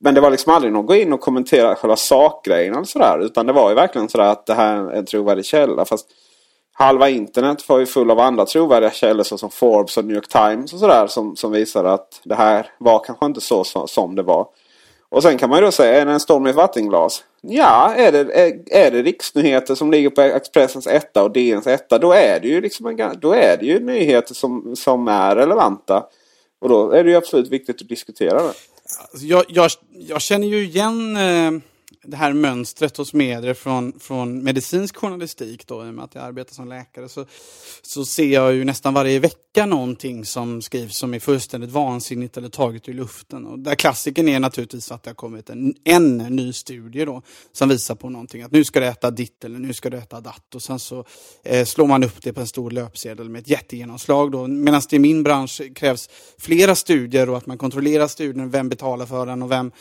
Men 0.00 0.14
det 0.14 0.20
var 0.20 0.30
liksom 0.30 0.54
aldrig 0.54 0.72
någon 0.72 0.86
gå 0.86 0.94
in 0.94 1.12
och 1.12 1.20
kommentera 1.20 1.74
själva 1.74 1.96
sakgrejen 1.96 2.74
eller 2.74 2.84
sådär. 2.84 3.18
Utan 3.18 3.46
det 3.46 3.52
var 3.52 3.68
ju 3.68 3.74
verkligen 3.74 4.08
sådär 4.08 4.24
att 4.24 4.46
det 4.46 4.54
här 4.54 4.76
är 4.76 4.92
en 4.92 5.06
trovärdig 5.06 5.44
källa. 5.44 5.84
Fast 5.84 6.06
halva 6.72 7.08
internet 7.08 7.68
var 7.68 7.78
ju 7.78 7.86
full 7.86 8.10
av 8.10 8.20
andra 8.20 8.46
trovärdiga 8.46 8.90
källor 8.90 9.24
såsom 9.24 9.50
Forbes 9.50 9.96
och 9.96 10.04
New 10.04 10.16
York 10.16 10.28
Times 10.28 10.72
och 10.72 10.78
sådär. 10.78 11.06
Som, 11.06 11.36
som 11.36 11.52
visar 11.52 11.84
att 11.84 12.20
det 12.24 12.34
här 12.34 12.66
var 12.78 13.04
kanske 13.04 13.26
inte 13.26 13.40
så, 13.40 13.64
så 13.64 13.86
som 13.86 14.14
det 14.14 14.22
var. 14.22 14.46
Och 15.12 15.22
sen 15.22 15.38
kan 15.38 15.50
man 15.50 15.58
ju 15.58 15.64
då 15.64 15.72
säga, 15.72 16.00
är 16.00 16.06
det 16.06 16.12
en 16.12 16.20
storm 16.20 16.46
i 16.46 16.50
ett 16.50 16.56
vattenglas? 16.56 17.24
Ja, 17.40 17.94
är 17.94 18.12
det, 18.12 18.18
är, 18.18 18.62
är 18.66 18.90
det 18.90 19.02
riksnyheter 19.02 19.74
som 19.74 19.90
ligger 19.90 20.10
på 20.10 20.20
Expressens 20.20 20.86
etta 20.86 21.22
och 21.22 21.32
DNs 21.32 21.66
etta. 21.66 21.98
Då 21.98 22.12
är 22.12 22.40
det 22.40 22.48
ju, 22.48 22.60
liksom 22.60 22.86
en, 22.86 23.18
då 23.20 23.32
är 23.32 23.56
det 23.56 23.66
ju 23.66 23.80
nyheter 23.80 24.34
som, 24.34 24.76
som 24.76 25.08
är 25.08 25.36
relevanta. 25.36 26.04
Och 26.60 26.68
då 26.68 26.90
är 26.90 27.04
det 27.04 27.10
ju 27.10 27.16
absolut 27.16 27.48
viktigt 27.48 27.82
att 27.82 27.88
diskutera 27.88 28.42
det. 28.42 28.52
Jag, 29.20 29.44
jag, 29.48 29.70
jag 29.90 30.20
känner 30.20 30.46
ju 30.46 30.64
igen 30.64 31.16
eh, 31.16 31.62
det 32.04 32.16
här 32.16 32.32
mönstret 32.32 32.96
hos 32.96 33.12
medier 33.12 33.54
från, 33.54 33.92
från 34.00 34.42
medicinsk 34.42 34.96
journalistik. 34.96 35.66
Då, 35.66 35.86
I 35.86 35.90
och 35.90 35.94
med 35.94 36.04
att 36.04 36.14
jag 36.14 36.24
arbetar 36.24 36.54
som 36.54 36.68
läkare 36.68 37.08
så, 37.08 37.26
så 37.82 38.04
ser 38.04 38.26
jag 38.26 38.54
ju 38.54 38.64
nästan 38.64 38.94
varje 38.94 39.18
vecka 39.18 39.66
någonting 39.66 40.24
som 40.24 40.62
skrivs 40.62 40.96
som 40.96 41.14
är 41.14 41.18
fullständigt 41.18 41.70
vansinnigt 41.70 42.36
eller 42.36 42.48
taget 42.48 42.88
ur 42.88 42.94
luften. 42.94 43.46
Och 43.46 43.58
där 43.58 43.74
klassiken 43.74 44.28
är 44.28 44.40
naturligtvis 44.40 44.92
att 44.92 45.02
det 45.02 45.10
har 45.10 45.14
kommit 45.14 45.50
en, 45.50 45.74
en 45.84 46.18
ny 46.18 46.52
studie 46.52 47.04
då, 47.04 47.22
som 47.52 47.68
visar 47.68 47.94
på 47.94 48.10
någonting. 48.10 48.42
Att 48.42 48.52
nu 48.52 48.64
ska 48.64 48.80
du 48.80 48.86
äta 48.86 49.10
ditt 49.10 49.44
eller 49.44 49.58
nu 49.58 49.72
ska 49.72 49.90
du 49.90 49.96
äta 49.96 50.20
datt. 50.20 50.54
Och 50.54 50.62
sen 50.62 50.78
så 50.78 51.04
eh, 51.44 51.64
slår 51.64 51.86
man 51.86 52.04
upp 52.04 52.22
det 52.22 52.32
på 52.32 52.40
en 52.40 52.46
stor 52.46 52.70
löpsedel 52.70 53.28
med 53.28 53.40
ett 53.40 53.48
jättegenomslag. 53.48 54.50
Medan 54.50 54.82
det 54.90 54.96
i 54.96 54.98
min 54.98 55.22
bransch 55.22 55.62
krävs 55.74 56.10
flera 56.38 56.74
studier 56.74 57.30
och 57.30 57.36
att 57.36 57.46
man 57.46 57.58
kontrollerar 57.58 58.08
studien, 58.08 58.50
vem 58.50 58.68
betalar 58.68 59.06
för 59.06 59.26
den 59.26 59.42
och 59.42 59.50
vem 59.50 59.72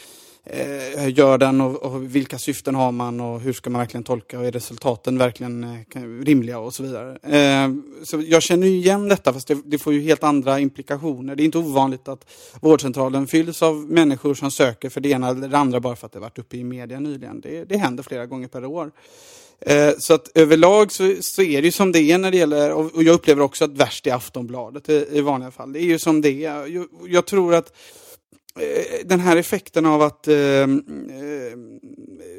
eh, 0.44 1.14
gör 1.18 1.38
den 1.38 1.62
och, 1.62 1.76
och, 1.76 2.16
vilka 2.16 2.40
syften 2.40 2.76
har 2.76 2.92
man 2.92 3.20
och 3.20 3.40
hur 3.40 3.54
ska 3.54 3.70
man 3.70 3.80
verkligen 3.80 4.04
tolka 4.04 4.40
och 4.40 4.46
är 4.46 4.52
resultaten 4.52 5.18
verkligen 5.18 5.64
eh, 5.64 6.02
rimliga 6.24 6.60
och 6.60 6.74
så 6.74 6.84
vidare. 6.84 7.18
Eh, 7.24 7.70
så 8.04 8.22
jag 8.22 8.42
känner 8.44 8.68
ju 8.68 8.74
igen 8.74 9.10
detta 9.10 9.34
fast 9.34 9.48
det, 9.48 9.58
det, 9.66 9.78
får 9.78 9.94
ju 9.94 10.02
helt 10.02 10.24
andra 10.24 10.60
implikationer. 10.60 11.36
Det 11.36 11.44
är 11.44 11.46
inte 11.46 11.58
ovanligt 11.58 12.08
att 12.08 12.26
vårdcentralen 12.62 13.28
fylls 13.28 13.62
av 13.62 13.76
människor 13.76 14.34
som 14.34 14.52
söker 14.52 14.90
för 14.90 15.02
det 15.02 15.10
ena 15.10 15.30
eller 15.30 15.48
det 15.48 15.58
andra 15.58 15.80
bara 15.80 15.96
för 15.96 16.06
att 16.06 16.14
det 16.14 16.20
varit 16.20 16.40
uppe 16.40 16.58
i 16.58 16.64
media 16.64 17.00
nyligen. 17.00 17.42
Det, 17.42 17.64
det 17.64 17.78
händer 17.78 18.04
flera 18.04 18.26
gånger 18.26 18.48
per 18.48 18.66
år. 18.66 18.92
Eh, 19.66 19.92
så 20.00 20.14
att 20.14 20.32
överlag 20.36 20.92
så, 20.92 21.16
så, 21.22 21.42
är 21.42 21.62
det 21.62 21.66
ju 21.66 21.72
som 21.72 21.92
det 21.92 22.00
är 22.00 22.18
när 22.18 22.32
det 22.32 22.38
gäller, 22.38 22.72
och 22.72 23.04
jag 23.04 23.14
upplever 23.14 23.42
också 23.42 23.66
att 23.66 23.72
värst 23.72 24.08
är 24.08 24.14
Aftonbladet 24.14 24.90
i, 24.90 25.08
i 25.12 25.22
vanliga 25.22 25.52
fall. 25.52 25.74
Det 25.74 25.80
är 25.80 25.86
ju 25.86 26.00
som 26.00 26.22
det 26.22 26.46
är. 26.46 26.68
Jag, 26.68 26.88
jag 27.08 27.26
tror 27.26 27.56
att 27.56 27.74
Eh, 27.74 28.01
Eh, 28.60 29.06
den 29.06 29.20
här 29.20 29.38
effekten 29.38 29.86
av 29.86 30.02
att 30.02 30.28
eh, 30.28 30.36
eh, 30.36 30.68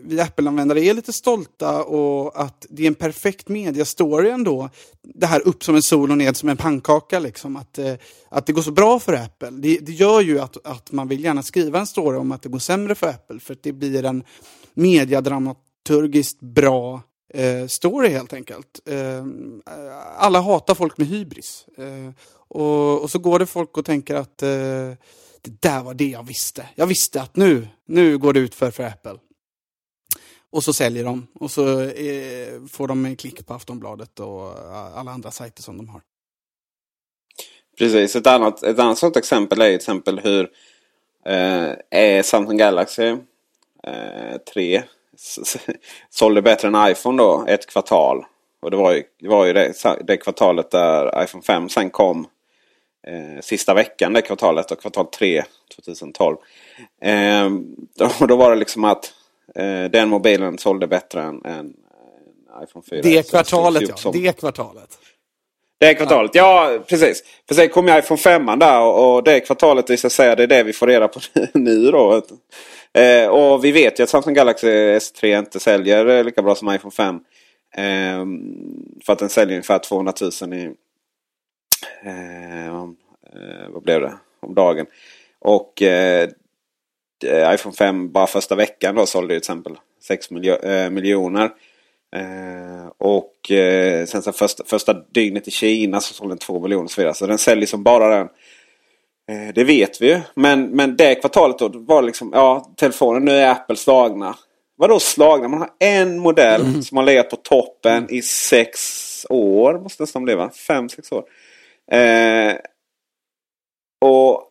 vi 0.03 0.21
Apple-användare 0.21 0.81
är 0.81 0.95
lite 0.95 1.13
stolta 1.13 1.85
och 1.85 2.41
att 2.41 2.67
det 2.71 2.83
är 2.83 2.87
en 2.87 2.95
perfekt 2.95 3.49
mediastory 3.49 4.31
ändå. 4.31 4.71
Det 5.03 5.27
här 5.27 5.49
upp 5.49 5.65
som 5.65 5.75
en 5.75 5.83
sol 5.83 6.11
och 6.11 6.19
ned 6.19 6.37
som 6.37 6.49
en 6.49 6.57
pannkaka. 6.57 7.19
Liksom. 7.19 7.57
Att, 7.57 7.79
eh, 7.79 7.95
att 8.29 8.47
det 8.47 8.53
går 8.53 8.63
så 8.63 8.71
bra 8.71 8.99
för 8.99 9.13
Apple. 9.13 9.51
Det, 9.51 9.79
det, 9.79 9.93
gör 9.93 10.21
ju 10.21 10.41
att, 10.41 10.67
att 10.67 10.93
man 10.93 11.09
vill 11.09 11.25
gärna 11.25 11.43
skriva 11.43 11.79
en 11.79 11.87
story 11.87 12.19
om 12.19 12.33
att 12.33 12.43
det 12.43 12.49
går 12.49 12.59
sämre 12.59 12.95
för 12.95 13.07
Apple. 13.07 13.41
För 13.41 13.53
att 13.53 13.63
det 13.63 13.73
blir 13.73 14.05
en 14.05 14.25
mediadramaturgiskt 14.75 16.41
bra 16.41 17.03
eh, 17.35 17.67
story 17.67 18.09
helt 18.09 18.33
enkelt. 18.33 18.81
Eh, 18.87 19.27
alla 20.17 20.41
hatar 20.41 20.75
folk 20.75 20.99
med 20.99 21.07
hybris. 21.07 21.67
Eh, 21.79 22.15
och, 22.49 23.03
och, 23.03 23.11
så 23.11 23.19
går 23.19 23.39
det 23.39 23.47
folk 23.47 23.79
och 23.79 23.85
tänker 23.85 24.15
att 24.15 24.43
det 25.43 25.63
där 25.63 25.83
var 25.83 25.95
det 25.95 26.09
jag 26.09 26.27
visste. 26.27 26.69
Jag 26.75 26.87
visste 26.87 27.23
att 27.23 27.37
nu, 27.37 27.69
nu 27.87 28.19
går 28.19 28.33
det 28.33 28.41
ut 28.41 28.55
för, 28.55 28.71
för 28.71 28.83
Apple. 28.83 29.19
Och 30.51 30.65
så 30.65 30.73
säljer 30.73 31.05
de 31.05 31.27
och 31.35 31.51
så 31.51 31.81
eh, 31.81 32.65
får 32.71 32.89
de 32.89 33.05
en 33.05 33.17
klick 33.17 33.47
på 33.47 33.55
Aftonbladet 33.55 34.21
och 34.21 34.59
eh, 34.59 34.99
alla 34.99 35.11
andra 35.11 35.31
sajter 35.31 35.63
som 35.63 35.77
de 35.77 35.89
har. 35.89 36.01
Precis, 37.79 38.17
ett 38.17 38.27
annat, 38.27 38.63
ett 38.63 38.79
annat 38.79 38.99
sånt 38.99 39.17
exempel 39.17 39.61
är 39.61 39.71
exempel 39.71 40.21
hur 40.21 40.51
eh, 41.27 41.73
är 41.91 42.23
Samsung 42.23 42.57
Galaxy 42.57 43.17
eh, 43.83 44.39
3 44.53 44.83
sålde 46.11 46.43
bättre 46.43 46.69
än 46.69 46.91
iPhone 46.91 47.23
då 47.23 47.45
ett 47.49 47.67
kvartal. 47.67 48.25
Och 48.63 48.71
det 48.71 48.77
var 48.77 48.93
ju, 48.93 49.03
det, 49.21 49.29
var 49.29 49.47
ju 49.47 49.53
det, 49.53 49.75
det 50.05 50.17
kvartalet 50.17 50.71
där 50.71 51.25
iPhone 51.25 51.43
5 51.43 51.69
sen 51.69 51.91
kom 51.91 52.27
eh, 53.07 53.41
sista 53.41 53.75
veckan 53.75 54.13
det 54.13 54.23
kvartalet 54.23 54.71
och 54.71 54.81
kvartal 54.81 55.07
3 55.07 55.45
2012. 55.77 56.37
Eh, 57.03 57.51
då, 57.97 58.11
då, 58.27 58.37
var 58.37 58.51
det 58.51 58.57
liksom 58.57 58.85
att 58.85 59.13
eh, 59.55 59.85
den 59.85 60.09
mobilen 60.09 60.59
sålde 60.59 60.87
bättre 60.87 61.23
än, 61.23 61.45
än 61.45 61.75
iPhone 62.65 62.85
4. 62.91 63.01
Det 63.03 63.31
kvartalet 63.31 64.05
ja, 64.05 64.11
det 64.13 64.39
kvartalet. 64.41 64.99
Det 65.79 65.95
kvartalet, 65.95 66.35
ja 66.35 66.79
precis. 66.89 67.25
För 67.49 67.55
sen 67.55 67.69
kom 67.69 67.89
jag 67.89 67.99
ifrån 67.99 68.19
femman 68.19 68.59
där 68.59 68.81
och, 68.81 69.15
och 69.15 69.25
det 69.25 69.41
kvartalet 69.41 69.91
visar 69.91 70.09
sig 70.09 70.31
att 70.31 70.37
det 70.37 70.43
är 70.43 70.47
det 70.47 70.63
vi 70.63 70.73
får 70.73 70.87
reda 70.87 71.09
på 71.09 71.21
nu 71.55 71.91
då. 71.91 72.23
Eh, 72.95 73.29
och 73.29 73.65
vi 73.65 73.73
vet 73.73 73.99
ju 73.99 74.03
att 74.03 74.11
Samsung 74.11 74.35
Galaxy 74.35 74.69
S3 74.69 75.39
inte 75.39 75.61
säljer 75.61 76.25
lika 76.25 76.43
bra 76.43 76.55
som 76.55 76.75
iPhone 76.75 76.93
5. 76.93 77.15
Eh, 77.77 78.25
för 79.07 79.13
att 79.13 79.19
den 79.19 79.29
säljer 79.29 79.55
ungefär 79.55 79.79
200 79.79 80.13
000 80.43 80.55
i... 80.55 80.71
Eh, 82.03 82.67
eh, 82.67 83.69
vad 83.69 83.83
blev 83.83 84.01
det? 84.01 84.13
Om 84.41 84.55
dagen. 84.55 84.87
Och 85.39 85.83
eh, 85.83 86.29
iPhone 87.25 87.77
5 87.79 88.13
bara 88.13 88.27
första 88.27 88.55
veckan 88.55 88.95
då 88.95 89.07
sålde 89.07 89.29
till 89.29 89.39
exempel 89.39 89.79
6 90.01 90.31
miljo 90.31 90.57
miljoner. 90.91 91.51
Eh, 92.17 92.93
och 92.99 93.51
eh, 93.51 94.07
sen 94.07 94.23
så 94.23 94.33
första, 94.33 94.65
första 94.65 94.93
dygnet 94.93 95.49
i 95.49 95.51
Kina 95.51 96.01
så 96.01 96.15
sålde 96.15 96.35
den 96.35 96.39
2 96.39 96.61
miljoner 96.61 96.85
och 96.85 96.91
så 96.91 97.01
vidare. 97.01 97.15
Så 97.15 97.27
den 97.27 97.39
säljer 97.39 97.67
som 97.67 97.83
bara 97.83 98.17
den. 98.17 98.29
Eh, 99.29 99.55
det 99.55 99.65
vet 99.65 100.03
vi 100.03 100.09
ju. 100.09 100.21
Men, 100.35 100.71
men 100.71 100.97
det 100.97 101.15
kvartalet 101.15 101.59
då 101.59 101.69
var 101.75 102.03
liksom, 102.03 102.31
ja 102.35 102.73
telefonen, 102.77 103.25
nu 103.25 103.33
är 103.33 103.51
Apple 103.51 103.77
slagna. 103.77 104.37
Vadå 104.77 105.01
slagna? 105.01 105.49
Man 105.49 105.61
har 105.61 105.71
en 105.79 106.19
modell 106.19 106.61
mm. 106.61 106.83
som 106.83 106.97
har 106.97 107.05
legat 107.05 107.31
på 107.31 107.37
toppen 107.37 108.11
i 108.11 108.23
sex 108.23 109.27
år. 109.31 109.79
Måste 109.79 110.03
nästan 110.03 110.25
bli 110.25 110.35
va? 110.35 110.51
Fem, 110.67 110.89
sex 110.89 111.13
år. 111.13 111.25
Eh, 111.91 112.57
och 114.01 114.43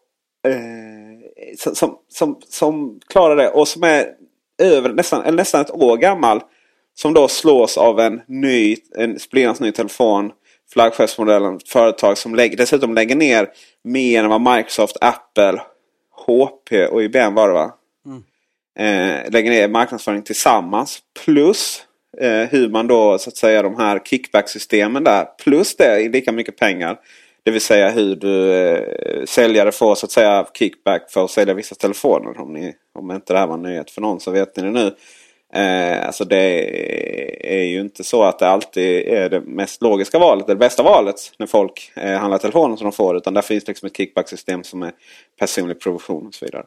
eh, 0.47 1.73
som, 1.73 1.97
som, 2.09 2.41
som 2.49 2.99
klarar 3.07 3.35
det 3.35 3.49
och 3.49 3.67
som 3.67 3.83
är 3.83 4.05
över 4.61 4.89
nästan, 4.89 5.35
nästan 5.35 5.61
ett 5.61 5.71
år 5.71 5.97
gammal. 5.97 6.41
Som 6.93 7.13
då 7.13 7.27
slås 7.27 7.77
av 7.77 7.99
en 7.99 8.21
ny, 8.27 8.77
en 8.97 9.19
splittrans 9.19 9.59
ny 9.59 9.71
telefon. 9.71 10.31
Flaggskeppsmodellen. 10.73 11.59
Företag 11.67 12.17
som 12.17 12.35
lägger, 12.35 12.57
dessutom 12.57 12.93
lägger 12.93 13.15
ner 13.15 13.49
mer 13.83 14.23
än 14.23 14.29
vad 14.29 14.55
Microsoft, 14.55 14.97
Apple, 15.01 15.61
HP 16.25 16.87
och 16.91 17.03
IBM 17.03 17.33
var 17.33 17.47
det 17.47 17.53
va? 17.53 17.73
Mm. 18.05 18.23
Eh, 18.79 19.31
lägger 19.31 19.51
ner 19.51 19.67
marknadsföring 19.67 20.21
tillsammans. 20.21 20.99
Plus 21.25 21.83
eh, 22.17 22.49
hur 22.49 22.69
man 22.69 22.87
då 22.87 23.17
så 23.17 23.29
att 23.29 23.37
säga 23.37 23.63
de 23.63 23.77
här 23.77 23.99
kickback-systemen 23.99 25.03
där. 25.03 25.25
Plus 25.43 25.75
det 25.75 25.85
är 25.85 26.09
lika 26.09 26.31
mycket 26.31 26.57
pengar. 26.57 26.99
Det 27.43 27.51
vill 27.51 27.61
säga 27.61 27.89
hur 27.89 28.15
du 28.15 28.53
eh, 28.53 29.25
säljare 29.25 29.71
får 29.71 29.95
så 29.95 30.05
att 30.05 30.11
säga 30.11 30.47
kickback 30.53 31.11
för 31.11 31.25
att 31.25 31.31
sälja 31.31 31.53
vissa 31.53 31.75
telefoner. 31.75 32.41
Om, 32.41 32.53
ni, 32.53 32.75
om 32.93 33.11
inte 33.11 33.33
det 33.33 33.39
här 33.39 33.47
var 33.47 33.53
en 33.53 33.61
nyhet 33.61 33.91
för 33.91 34.01
någon 34.01 34.19
så 34.19 34.31
vet 34.31 34.57
ni 34.57 34.63
det 34.63 34.69
nu. 34.69 34.95
Eh, 35.53 36.05
alltså 36.05 36.25
det 36.25 37.55
är 37.55 37.63
ju 37.63 37.81
inte 37.81 38.03
så 38.03 38.23
att 38.23 38.39
det 38.39 38.47
alltid 38.47 39.07
är 39.07 39.29
det 39.29 39.41
mest 39.41 39.81
logiska 39.81 40.19
valet, 40.19 40.47
det 40.47 40.55
bästa 40.55 40.83
valet 40.83 41.15
när 41.37 41.47
folk 41.47 41.91
eh, 41.95 42.17
handlar 42.17 42.37
telefonen 42.37 42.77
som 42.77 42.85
de 42.85 42.91
får. 42.91 43.17
Utan 43.17 43.33
där 43.33 43.41
finns 43.41 43.67
liksom 43.67 43.87
ett 43.87 43.97
kickbacksystem 43.97 44.63
som 44.63 44.83
är 44.83 44.91
personlig 45.39 45.79
provision 45.79 46.27
och 46.27 46.33
så 46.33 46.45
vidare. 46.45 46.65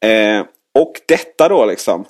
Eh, 0.00 0.44
och 0.74 0.92
detta 1.08 1.48
då 1.48 1.66
liksom. 1.66 2.04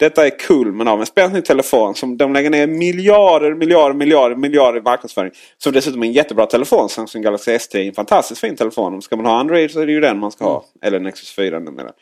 Detta 0.00 0.26
är 0.26 0.30
kulmen 0.30 0.88
av 0.88 1.00
en 1.00 1.06
spelning 1.06 1.42
telefon 1.42 1.94
som 1.94 2.16
de 2.16 2.32
lägger 2.32 2.50
ner 2.50 2.66
miljarder, 2.66 3.54
miljarder, 3.54 3.94
miljarder, 3.94 4.36
miljarder 4.36 4.78
i 4.78 4.82
marknadsföring. 4.82 5.32
Som 5.58 5.72
dessutom 5.72 6.02
är 6.02 6.06
en 6.06 6.12
jättebra 6.12 6.46
telefon. 6.46 6.88
Samsung 6.88 7.22
Galaxy 7.22 7.50
S3 7.50 7.76
är 7.76 7.88
en 7.88 7.94
fantastiskt 7.94 8.40
fin 8.40 8.56
telefon. 8.56 9.02
Ska 9.02 9.16
man 9.16 9.26
ha 9.26 9.40
Android 9.40 9.70
så 9.70 9.80
är 9.80 9.86
det 9.86 9.92
ju 9.92 10.00
den 10.00 10.18
man 10.18 10.32
ska 10.32 10.44
ha. 10.44 10.64
Eller 10.82 11.00
Nexus 11.00 11.32
4 11.34 11.58
numera. 11.58 11.92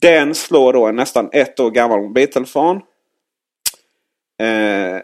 Den 0.00 0.34
slår 0.34 0.72
då 0.72 0.86
en 0.86 0.96
nästan 0.96 1.28
ett 1.32 1.60
år 1.60 1.70
gammal 1.70 2.00
mobiltelefon. 2.00 2.76
Eh, 4.42 5.00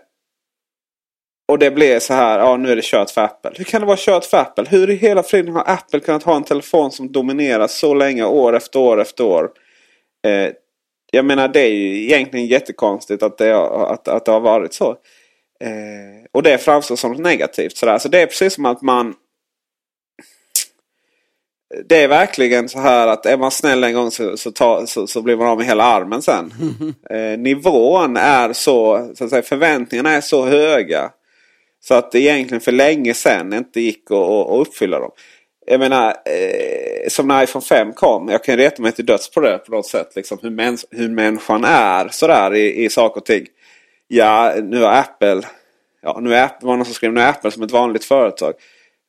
och 1.49 1.59
det 1.59 1.71
blir 1.71 1.99
så 1.99 2.15
här, 2.15 2.39
ja 2.39 2.57
nu 2.57 2.73
är 2.73 2.77
det 2.77 2.85
kört 2.85 3.11
för 3.11 3.21
Apple. 3.21 3.53
Hur 3.55 3.65
kan 3.65 3.81
det 3.81 3.87
vara 3.87 3.97
kört 4.01 4.25
för 4.25 4.39
Apple? 4.39 4.65
Hur 4.69 4.91
i 4.91 4.95
hela 4.95 5.23
friden 5.23 5.55
har 5.55 5.65
Apple 5.67 6.01
kunnat 6.01 6.23
ha 6.23 6.37
en 6.37 6.45
telefon 6.45 6.91
som 6.91 7.13
dominerar 7.13 7.67
så 7.67 7.95
länge 7.95 8.25
år 8.25 8.57
efter 8.57 8.79
år 8.79 9.01
efter 9.01 9.25
år? 9.25 9.51
Eh, 10.27 10.53
jag 11.15 11.25
menar 11.25 11.49
det 11.49 11.61
är 11.61 11.73
ju 11.73 12.03
egentligen 12.03 12.47
jättekonstigt 12.47 13.23
att 13.23 13.39
det, 13.39 13.57
att, 13.57 14.09
att 14.09 14.25
det 14.25 14.33
har 14.33 14.41
varit 14.41 14.75
så. 14.75 14.91
Eh, 15.61 16.27
och 16.33 16.43
det 16.43 16.59
framstår 16.59 16.97
som 16.97 17.13
negativt. 17.13 17.77
Så, 17.77 17.99
så 17.99 18.09
det 18.09 18.23
är 18.23 18.27
precis 18.27 18.55
som 18.55 18.67
att 18.67 18.83
man 18.83 19.15
det 21.89 22.03
är 22.03 22.09
verkligen 22.09 22.69
så 22.69 22.79
här 22.79 23.09
att 23.09 23.27
är 23.27 23.37
man 23.37 23.51
snäll 23.51 23.85
en 23.85 23.95
gång 23.95 24.11
så, 24.11 24.37
så, 24.37 24.51
ta, 24.51 24.87
så, 24.87 25.07
så 25.07 25.23
blir 25.23 25.37
man 25.37 25.47
av 25.47 25.59
med 25.59 25.67
hela 25.67 25.85
armen 25.85 26.23
sen. 26.23 26.53
Eh, 27.11 27.39
nivån 27.39 28.17
är 28.17 28.53
så, 28.53 29.11
så 29.15 29.25
att 29.25 29.31
säga, 29.31 29.43
förväntningarna 29.43 30.11
är 30.11 30.21
så 30.21 30.47
höga. 30.47 31.11
Så 31.81 31.95
att 31.95 32.13
det 32.13 32.21
egentligen 32.21 32.61
för 32.61 32.73
länge 32.73 33.15
sedan 33.15 33.53
inte 33.53 33.81
gick 33.81 34.11
att, 34.11 34.17
att 34.17 34.67
uppfylla 34.67 34.99
dem. 34.99 35.11
Jag 35.67 35.81
menar, 35.81 36.09
eh, 36.09 37.09
som 37.09 37.29
när 37.29 37.43
iPhone 37.43 37.65
5 37.65 37.93
kom. 37.93 38.29
Jag 38.29 38.45
kan 38.45 38.57
reta 38.57 38.83
mig 38.83 38.93
till 38.93 39.07
döds 39.07 39.31
på 39.31 39.41
det 39.41 39.59
på 39.59 39.73
något 39.73 39.87
sätt. 39.87 40.17
Liksom, 40.17 40.39
hur, 40.43 40.51
mäns 40.51 40.87
hur 40.91 41.09
människan 41.09 41.65
är 41.65 42.09
sådär 42.09 42.55
i, 42.55 42.85
i 42.85 42.91
saker 42.91 43.21
och 43.21 43.27
ting. 43.27 43.47
Ja, 44.09 44.55
nu 44.63 44.83
har 44.83 44.93
Apple... 44.93 45.43
Ja, 46.05 46.19
nu 46.23 46.35
är 46.35 46.45
Apple, 46.45 46.67
var 46.67 46.77
någon 46.77 46.85
som 46.85 46.95
skrev 46.95 47.13
nu 47.13 47.21
är 47.21 47.29
Apple 47.29 47.51
som 47.51 47.63
ett 47.63 47.71
vanligt 47.71 48.05
företag 48.05 48.55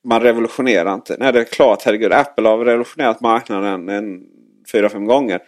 man 0.04 0.22
revolutionerar 0.22 0.94
inte. 0.94 1.16
Nej 1.20 1.34
det 1.34 1.40
är 1.40 1.44
klart, 1.44 1.84
herregud. 1.86 2.14
Apple 2.14 2.50
har 2.50 2.58
revolutionerat 2.58 3.22
marknaden 3.22 3.90
en 3.90 4.24
fyra, 4.72 4.90
fem 4.90 5.06
gånger. 5.06 5.40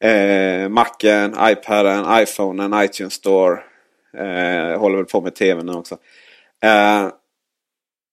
Eh, 0.00 0.68
Macen, 0.68 1.34
iPaden, 1.40 2.22
iPhonen, 2.22 2.84
iTunes 2.84 3.12
Store. 3.12 3.58
Eh, 4.18 4.80
håller 4.80 4.96
väl 4.96 5.04
på 5.04 5.20
med 5.20 5.34
TV 5.34 5.62
nu 5.62 5.72
också. 5.72 5.96
Eh, 6.62 7.08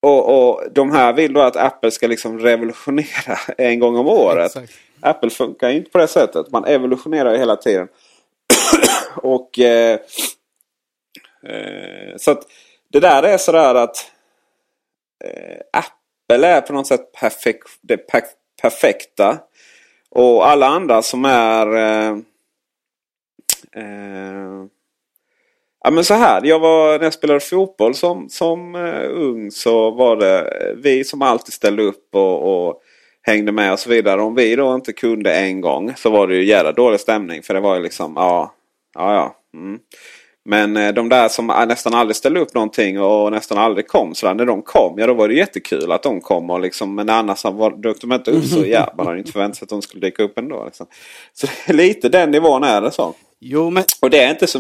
och, 0.06 0.50
och 0.50 0.72
de 0.72 0.92
här 0.92 1.14
vill 1.14 1.34
då 1.34 1.42
att 1.42 1.56
Apple 1.56 1.92
ska 1.92 2.08
liksom 2.08 2.40
revolutionera 2.40 3.38
en 3.58 3.80
gång 3.80 3.96
om 3.98 4.08
året. 4.08 4.46
Exakt. 4.46 4.74
Apple 5.02 5.30
funkar 5.30 5.70
inte 5.70 5.92
på 5.92 5.98
det 5.98 6.08
sättet. 6.08 6.52
Man 6.52 6.66
evolutionerar 6.66 7.38
hela 7.38 7.56
tiden. 7.56 7.88
och 9.16 9.60
eh, 9.60 10.00
eh, 11.44 12.18
Så 12.18 12.32
att 12.32 12.44
det 12.92 13.00
där 13.00 13.24
är 13.24 13.38
sådär 13.38 13.76
att 13.76 14.12
eh, 15.24 15.60
Apple 15.74 16.48
är 16.48 16.62
på 16.62 16.74
något 16.74 16.88
sätt 16.88 17.12
perfek 17.12 17.58
det 17.82 17.98
per 17.98 18.24
perfekta. 18.62 19.38
Och 20.10 20.48
alla 20.48 20.68
andra 20.68 21.02
som 21.02 21.26
är... 21.26 21.68
Eh, 25.86 25.90
eh, 25.90 25.92
ja 25.92 25.92
men 25.92 26.04
så 26.04 26.14
här. 26.14 26.42
Jag 26.44 26.60
var, 26.60 26.98
när 26.98 27.04
jag 27.04 27.14
spelade 27.14 27.40
fotboll 27.40 27.96
som, 27.96 28.30
som 28.30 28.76
uh, 28.76 29.10
ung 29.10 29.52
så 29.52 29.92
var 29.92 30.16
det 30.16 30.74
vi 30.84 31.04
som 31.04 31.22
alltid 31.22 31.54
ställde 31.54 31.84
upp 31.84 32.16
och, 32.16 32.68
och, 32.68 32.82
hängde 33.22 33.52
med 33.52 33.74
och 33.74 33.80
så 33.80 33.90
vidare. 33.90 34.22
Om 34.22 34.36
vi 34.36 34.56
då 34.56 34.76
inte 34.76 34.94
kunde 34.94 35.36
en 35.36 35.62
gång 35.62 35.94
så 35.98 36.10
var 36.10 36.28
det 36.28 36.36
ju 36.36 36.44
jävla 36.44 36.72
dålig 36.72 37.00
stämning. 37.00 37.44
För 37.44 37.54
det 37.54 37.60
var 37.60 37.76
ju 37.76 37.84
liksom 37.84 38.14
ja, 38.16 38.54
ja, 38.96 39.14
ja. 39.14 39.36
Mm. 39.60 39.80
Men 40.46 40.78
eh, 40.78 40.94
de 40.94 41.10
där 41.10 41.28
som 41.28 41.48
nästan 41.48 41.94
aldrig 41.94 42.16
ställde 42.16 42.40
upp 42.40 42.54
någonting 42.54 43.02
och 43.02 43.32
nästan 43.32 43.58
aldrig 43.58 43.88
kom. 43.88 44.16
Så 44.16 44.34
när 44.34 44.46
de 44.46 44.62
kom, 44.62 45.00
ja 45.00 45.08
då 45.08 45.14
var 45.14 45.28
det 45.28 45.34
jättekul 45.34 45.92
att 45.92 46.04
de 46.04 46.22
kom. 46.22 46.50
Och 46.50 46.60
liksom, 46.60 46.96
men 46.96 47.10
annars 47.10 47.44
var, 47.44 47.72
dök 47.72 48.02
de 48.02 48.12
inte 48.12 48.32
upp 48.32 48.46
så 48.46 48.66
ja, 48.66 48.94
man 48.98 49.06
hade 49.06 49.20
inte 49.20 49.32
förväntat 49.32 49.58
sig 49.58 49.66
att 49.66 49.70
de 49.70 49.82
skulle 49.82 50.08
dyka 50.08 50.24
upp 50.24 50.38
ändå. 50.38 50.66
Liksom. 50.66 50.86
Så 51.34 51.48
lite 51.74 52.10
den 52.10 52.32
nivån 52.32 52.64
är 52.64 52.82
det 52.82 52.92
så. 52.92 53.14
Jo, 53.40 53.70
men... 53.70 53.84
Och 54.02 54.10
det 54.10 54.24
är 54.24 54.30
inte 54.30 54.48
så 54.48 54.60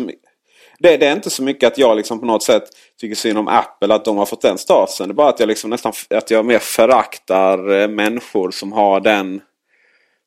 det, 0.79 0.97
det, 0.97 1.07
är 1.07 1.13
inte 1.13 1.29
så 1.29 1.43
mycket 1.43 1.71
att 1.71 1.77
jag 1.77 1.97
liksom 1.97 2.19
på 2.19 2.25
något 2.25 2.43
sätt 2.43 2.63
tycker 2.99 3.15
synd 3.15 3.38
om 3.38 3.47
Apple 3.47 3.95
att 3.95 4.05
de 4.05 4.17
har 4.17 4.25
fått 4.25 4.41
den 4.41 4.57
statusen. 4.57 5.07
Det 5.07 5.11
är 5.11 5.15
bara 5.15 5.29
att 5.29 5.39
jag 5.39 5.47
liksom 5.47 5.69
nästan 5.69 5.93
att 6.09 6.31
jag 6.31 6.45
mer 6.45 6.59
föraktar 6.59 7.81
eh, 7.81 7.88
människor 7.88 8.51
som 8.51 8.71
har 8.71 8.99
den 8.99 9.41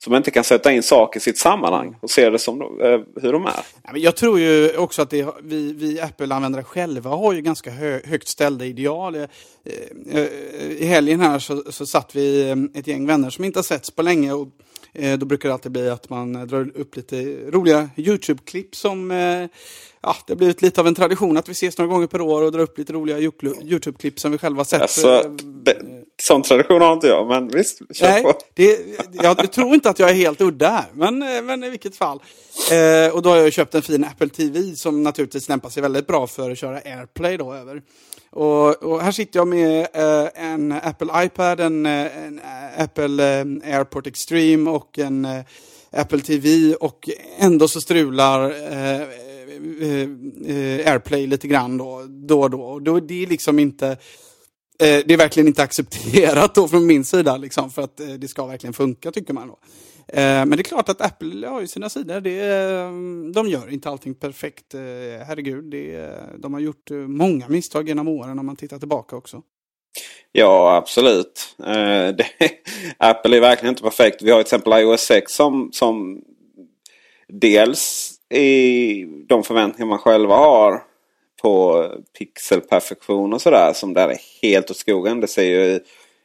som 0.05 0.15
inte 0.15 0.31
kan 0.31 0.45
sätta 0.45 0.73
in 0.73 0.83
saker 0.83 1.21
i 1.21 1.23
sitt 1.23 1.39
sammanhang 1.39 1.97
och 2.03 2.11
se 2.11 2.31
det 2.31 2.39
som 2.39 2.61
eh, 2.61 3.01
hur 3.23 3.33
de 3.33 3.47
är. 3.47 3.65
Jag 3.95 4.17
tror 4.17 4.41
ju 4.41 4.77
också 4.77 5.03
att 5.03 5.11
det, 5.11 5.27
vi, 5.43 5.73
vi 5.73 6.01
Apple-användare 6.01 6.65
själva 6.65 7.11
har 7.11 7.33
ju 7.33 7.41
ganska 7.41 7.71
hö, 7.71 8.01
högt 8.05 8.29
ställda 8.29 8.65
ideal. 8.65 9.15
Eh, 9.15 9.27
I 10.79 10.85
helgen 10.85 11.21
här 11.21 11.39
så, 11.39 11.73
så 11.73 11.87
satt 11.87 12.17
vi 12.17 12.51
ett 12.75 12.87
gäng 12.87 13.07
vänner 13.07 13.31
som 13.31 13.45
inte 13.45 13.59
har 13.59 13.65
setts 13.65 13.91
på 13.91 14.03
länge. 14.03 14.33
Och, 14.33 14.49
då 15.19 15.27
brukar 15.27 15.49
det 15.49 15.53
alltid 15.53 15.73
bli 15.73 15.91
att 15.91 16.11
man 16.11 16.33
drar 16.33 16.71
upp 16.75 16.97
lite 16.97 17.17
roliga 17.51 17.91
YouTube-klipp 17.97 18.77
som 18.77 19.11
ja, 20.03 20.17
det 20.27 20.33
har 20.33 20.37
blivit 20.37 20.63
lite 20.63 20.81
av 20.81 20.87
en 20.87 20.95
tradition 20.95 21.37
att 21.37 21.49
vi 21.49 21.53
ses 21.53 21.79
några 21.79 21.93
gånger 21.93 22.07
per 22.07 22.21
år 22.21 22.43
och 22.43 22.53
drar 22.53 22.61
upp 22.61 22.79
lite 22.79 22.93
roliga 22.93 23.19
YouTube-klipp 23.19 24.21
som 24.21 24.33
vi 24.33 24.39
själva 24.39 24.65
sett. 24.65 24.83
Alltså, 24.83 25.23
det, 25.65 25.77
sån 26.23 26.43
tradition 26.43 26.81
har 26.81 26.93
inte 26.93 27.07
jag, 27.07 27.29
men 27.29 27.49
visst, 27.49 27.79
kör 27.95 28.09
Nej, 28.09 28.23
på. 28.23 28.33
Det, 28.55 28.79
jag 29.13 29.53
tror 29.53 29.75
inte 29.75 29.91
att 29.91 29.99
jag 29.99 30.11
är 30.11 30.15
helt 30.15 30.41
udda 30.41 30.69
här, 30.69 30.87
men, 30.93 31.47
men 31.47 31.65
i 31.65 31.71
vilket 31.71 31.97
fall. 31.97 32.23
Eh, 32.73 33.15
och 33.15 33.23
då 33.23 33.31
har 33.31 33.37
jag 33.37 33.53
köpt 33.53 33.75
en 33.75 33.83
fin 33.83 34.05
Apple 34.05 34.29
TV 34.29 34.77
som 34.77 35.03
naturligtvis 35.03 35.49
lämpar 35.49 35.71
sig 35.71 35.83
väldigt 35.83 36.07
bra 36.07 36.27
för 36.27 36.51
att 36.51 36.59
köra 36.59 36.77
AirPlay 36.77 37.37
då 37.37 37.55
över. 37.55 37.83
Och, 38.31 38.83
och 38.83 39.01
här 39.01 39.13
sitter 39.13 39.41
jag 39.41 39.49
med 39.49 39.87
eh, 39.93 40.29
en 40.35 40.73
Apple 40.73 41.25
iPad, 41.25 41.61
en, 41.61 41.87
en 41.87 42.41
Apple 42.79 43.41
eh, 43.41 43.77
AirPort 43.77 44.07
Extreme 44.07 44.71
och 44.71 44.99
en 44.99 45.25
eh, 45.25 45.45
Apple 45.91 46.21
TV 46.21 46.75
och 46.75 47.09
ändå 47.39 47.69
så 47.69 47.81
strular 47.81 48.51
eh, 48.51 49.03
eh, 49.83 50.09
eh, 50.47 50.93
AirPlay 50.93 51.27
lite 51.27 51.49
grann 51.49 51.79
då, 51.79 52.07
då 52.09 52.41
och 52.41 52.51
då. 52.51 52.79
då. 52.79 53.01
Det 53.01 53.23
är 53.23 53.27
liksom 53.27 53.59
inte 53.59 53.97
Eh, 54.81 55.03
det 55.07 55.15
är 55.15 55.17
verkligen 55.17 55.47
inte 55.47 55.63
accepterat 55.63 56.55
då 56.55 56.69
från 56.69 56.87
min 56.87 57.05
sida 57.05 57.37
liksom, 57.37 57.71
för 57.71 57.83
att 57.83 58.01
eh, 58.01 58.07
det 58.07 58.29
ska 58.29 58.47
verkligen 58.47 58.73
funka 58.73 59.13
tycker 59.13 59.35
man. 59.35 59.49
Då. 59.49 59.59
Eh, 60.09 60.21
men 60.23 60.51
det 60.51 60.61
är 60.61 60.63
klart 60.63 60.89
att 60.89 61.01
Apple 61.01 61.49
har 61.49 61.61
ju 61.61 61.67
sina 61.67 61.89
sidor. 61.89 62.21
Det, 62.21 62.41
eh, 62.41 63.33
de 63.33 63.49
gör 63.49 63.73
inte 63.73 63.91
allting 63.91 64.15
perfekt. 64.15 64.75
Eh, 64.75 64.81
herregud, 65.27 65.65
det, 65.65 65.95
eh, 65.95 66.39
de 66.39 66.55
har 66.55 66.61
gjort 66.61 66.91
många 67.07 67.49
misstag 67.49 67.89
genom 67.89 68.09
åren 68.09 68.39
om 68.39 68.47
man 68.47 68.57
tittar 68.57 68.79
tillbaka 68.79 69.17
också. 69.17 69.43
Ja, 70.33 70.77
absolut. 70.77 71.57
Eh, 71.67 72.09
det, 72.17 72.27
Apple 72.99 73.37
är 73.37 73.41
verkligen 73.41 73.73
inte 73.73 73.83
perfekt. 73.83 74.23
Vi 74.23 74.31
har 74.31 74.39
till 74.39 74.47
exempel 74.47 74.73
iOS 74.73 75.01
6 75.01 75.33
som, 75.33 75.71
som 75.73 76.23
dels 77.29 78.13
i 78.35 79.05
de 79.29 79.43
förväntningar 79.43 79.89
man 79.89 79.99
själva 79.99 80.37
har 80.37 80.83
på 81.43 81.87
pixelperfektion 82.19 83.33
och 83.33 83.43
sådär 83.43 83.73
som 83.75 83.95
där 83.95 84.09
är 84.09 84.19
helt 84.43 84.71
åt 84.71 84.77
skogen. 84.77 85.21
Det 85.21 85.27
ser 85.27 85.43
ju 85.43 85.81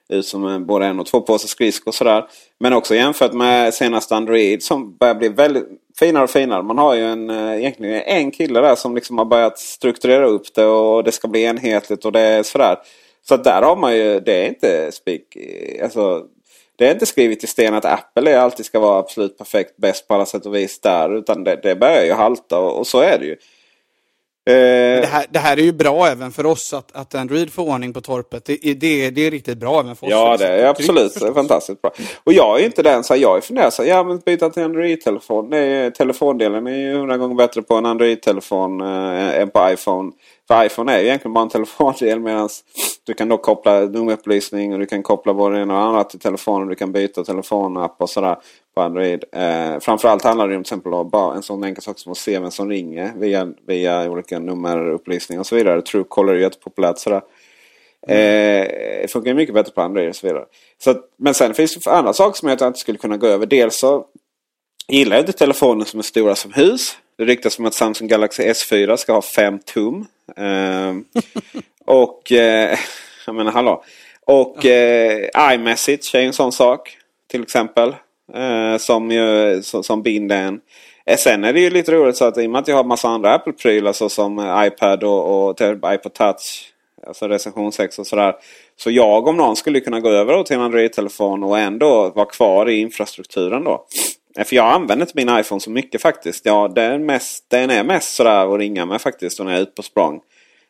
ut 0.10 0.26
som 0.26 0.65
både 0.65 0.86
en 0.86 0.99
och 0.99 1.06
två 1.06 1.21
påsar 1.21 1.47
skridskor 1.47 1.88
och 1.88 1.95
sådär. 1.95 2.26
Men 2.60 2.73
också 2.73 2.95
jämfört 2.95 3.34
med 3.34 3.73
senaste 3.73 4.15
Android 4.15 4.63
som 4.63 4.97
börjar 4.97 5.15
bli 5.15 5.30
väldigt 5.30 5.67
finare 5.99 6.23
och 6.23 6.30
finare. 6.30 6.63
Man 6.63 6.78
har 6.78 6.93
ju 6.95 7.04
en, 7.04 7.30
eh, 7.30 7.58
egentligen 7.60 8.02
en 8.02 8.32
kille 8.32 8.62
där 8.62 8.76
som 8.76 8.95
liksom 8.95 9.17
har 9.17 9.26
börjat 9.26 9.60
strukturera 9.60 10.26
upp 10.26 10.54
det 10.56 10.65
och 10.65 11.04
det 11.04 11.12
ska 11.12 11.28
bli 11.28 11.43
enhetligt 11.43 12.06
och 12.06 12.12
det 12.12 12.19
är 12.19 12.43
sådär. 12.43 12.78
Så 13.27 13.38
där 13.38 13.62
har 13.62 13.75
man 13.75 13.95
ju, 13.95 14.19
det 14.19 14.33
är 14.33 14.47
inte 14.47 14.91
spik, 14.91 15.38
alltså, 15.83 16.23
det 16.75 16.88
är 16.88 16.91
inte 16.91 17.05
skrivet 17.05 17.43
i 17.43 17.47
sten 17.47 17.73
att 17.73 17.86
Apple 17.86 18.41
alltid 18.41 18.65
ska 18.65 18.79
vara 18.79 18.99
absolut 18.99 19.38
perfekt 19.38 19.77
bäst 19.77 20.07
på 20.07 20.13
alla 20.13 20.25
sätt 20.25 20.45
och 20.45 20.55
vis 20.55 20.79
där. 20.79 21.17
Utan 21.17 21.43
det, 21.43 21.59
det 21.63 21.75
börjar 21.75 22.05
ju 22.05 22.13
halta 22.13 22.59
och, 22.59 22.79
och 22.79 22.88
så 22.88 22.99
är 22.99 23.19
det 23.19 23.25
ju. 23.25 23.38
Eh, 24.45 25.01
det, 25.01 25.07
här, 25.12 25.25
det 25.29 25.39
här 25.39 25.57
är 25.57 25.62
ju 25.62 25.71
bra 25.71 26.07
även 26.07 26.31
för 26.31 26.45
oss 26.45 26.73
att, 26.73 26.95
att 26.95 27.15
Android 27.15 27.53
får 27.53 27.63
ordning 27.63 27.93
på 27.93 28.01
torpet. 28.01 28.45
Det, 28.45 28.57
det, 28.73 29.09
det 29.09 29.27
är 29.27 29.31
riktigt 29.31 29.57
bra 29.57 29.79
även 29.79 29.95
för 29.95 30.07
oss. 30.07 30.12
Ja, 30.12 30.38
det 30.38 30.47
är 30.47 30.65
absolut 30.65 31.19
det 31.19 31.27
är 31.27 31.33
fantastiskt 31.33 31.81
bra. 31.81 31.91
Och 32.23 32.33
jag 32.33 32.62
är 32.62 32.65
inte 32.65 32.83
den 32.83 33.03
så 33.03 33.15
jag 33.15 33.38
är 33.38 33.41
fundersam. 33.41 33.86
Ja, 33.86 34.03
men 34.03 34.19
byta 34.19 34.49
till 34.49 34.63
Android-telefon. 34.63 35.51
telefondelen 35.97 36.67
är 36.67 36.77
ju 36.77 36.93
hundra 36.93 37.17
gånger 37.17 37.36
bättre 37.36 37.62
på 37.62 37.75
en 37.75 37.86
Android-telefon 37.86 38.81
äh, 38.81 39.41
än 39.41 39.49
på 39.49 39.69
iPhone. 39.69 40.12
För 40.47 40.65
iPhone 40.65 40.93
är 40.93 40.99
ju 40.99 41.06
egentligen 41.06 41.34
bara 41.34 41.41
en 41.41 41.49
telefondel 41.49 42.19
medan 42.19 42.49
du 43.06 43.13
kan 43.13 43.29
då 43.29 43.38
koppla 43.38 43.79
nummerupplysning 43.79 44.73
och 44.73 44.79
du 44.79 44.86
kan 44.86 45.03
koppla 45.03 45.34
både 45.34 45.56
det 45.56 45.62
ena 45.62 45.77
och 45.77 45.86
andra 45.86 46.03
till 46.03 46.19
telefonen. 46.19 46.67
Du 46.67 46.75
kan 46.75 46.91
byta 46.91 47.23
telefonapp 47.23 47.95
och 47.99 48.10
sådär 48.10 48.38
på 48.75 48.82
Android. 48.82 49.23
Eh, 49.32 49.79
framförallt 49.79 50.23
handlar 50.23 50.47
det 50.47 50.56
om 50.56 50.63
till 50.63 50.73
exempel 50.73 51.06
bara 51.06 51.36
en 51.36 51.43
sån 51.43 51.63
enkel 51.63 51.84
sak 51.84 51.99
som 51.99 52.12
att 52.12 52.17
se 52.17 52.39
vem 52.39 52.51
som 52.51 52.69
ringer 52.69 53.13
via, 53.17 53.53
via 53.67 54.12
olika 54.12 54.39
nummerupplysningar 54.39 55.39
och 55.39 55.47
så 55.47 55.56
vidare. 55.56 55.82
Truecaller 55.82 56.34
är 56.34 56.38
ju 56.38 56.41
jättepopulärt 56.41 56.97
sådär. 56.97 57.21
Eh, 58.08 58.67
det 59.01 59.12
funkar 59.12 59.34
mycket 59.34 59.56
bättre 59.56 59.71
på 59.71 59.82
Android 59.82 60.10
och 60.10 60.15
så 60.15 60.27
vidare. 60.27 60.45
Så 60.84 60.91
att, 60.91 60.97
men 61.17 61.34
sen 61.34 61.53
finns 61.53 61.75
det 61.75 61.91
andra 61.91 62.13
saker 62.13 62.38
som 62.39 62.49
jag 62.49 62.62
inte 62.62 62.79
skulle 62.79 62.97
kunna 62.97 63.17
gå 63.17 63.27
över. 63.27 63.45
Dels 63.45 63.79
så 63.79 64.06
gillar 64.88 65.15
jag 65.15 65.21
inte 65.21 65.34
telefoner 65.34 65.86
som 65.86 65.99
är 65.99 66.03
stora 66.03 66.36
som 66.36 66.53
hus. 66.53 66.97
Det 67.17 67.25
ryktas 67.25 67.60
om 67.60 67.65
att 67.65 67.73
Samsung 67.73 68.08
Galaxy 68.08 68.43
S4 68.43 68.95
ska 68.95 69.13
ha 69.13 69.21
5 69.21 69.60
tum. 69.60 70.06
Eh, 70.38 70.93
och 71.86 72.31
eh, 72.31 72.77
jag 73.25 73.36
menar 73.36 73.51
hallå. 73.51 73.83
Och 74.25 74.65
eh, 74.65 75.53
iMessage 75.53 76.15
är 76.15 76.21
en 76.21 76.33
sån 76.33 76.51
sak. 76.51 76.97
Till 77.31 77.43
exempel. 77.43 77.95
Eh, 78.33 78.77
som, 78.77 79.12
ju, 79.12 79.62
som, 79.63 79.83
som 79.83 80.01
binder 80.01 80.38
en. 80.38 80.59
Eh, 81.05 81.17
sen 81.17 81.43
är 81.43 81.53
det 81.53 81.59
ju 81.59 81.69
lite 81.69 81.91
roligt 81.91 82.17
så 82.17 82.25
att 82.25 82.38
i 82.38 82.47
och 82.47 82.51
med 82.51 82.59
att 82.59 82.67
jag 82.67 82.75
har 82.75 82.83
massa 82.83 83.07
andra 83.07 83.33
Apple-prylar 83.33 83.93
så 83.93 84.09
som 84.09 84.39
eh, 84.39 84.67
iPad 84.67 85.03
och, 85.03 85.49
och 85.49 85.62
iPod 85.62 86.13
Touch. 86.13 86.69
Alltså 87.07 87.27
recension 87.27 87.71
6 87.71 87.99
och 87.99 88.07
sådär. 88.07 88.36
Så 88.77 88.91
jag 88.91 89.27
om 89.27 89.38
någon 89.38 89.55
skulle 89.55 89.79
kunna 89.79 89.99
gå 89.99 90.09
över 90.09 90.43
till 90.43 90.55
en 90.55 90.62
Android-telefon 90.62 91.43
och 91.43 91.59
ändå 91.59 92.12
vara 92.15 92.25
kvar 92.25 92.69
i 92.69 92.79
infrastrukturen 92.79 93.63
då. 93.63 93.86
För 94.37 94.55
jag 94.55 94.73
använder 94.73 95.05
inte 95.05 95.25
min 95.25 95.39
iPhone 95.39 95.61
så 95.61 95.69
mycket 95.69 96.01
faktiskt. 96.01 96.45
Ja, 96.45 96.67
den, 96.67 97.05
mest, 97.05 97.45
den 97.49 97.69
är 97.69 97.83
mest 97.83 98.13
sådär 98.13 98.53
att 98.53 98.59
ringa 98.59 98.85
med 98.85 99.01
faktiskt 99.01 99.39
när 99.39 99.51
jag 99.51 99.57
är 99.57 99.61
ute 99.61 99.71
på 99.71 99.83
språng. 99.83 100.21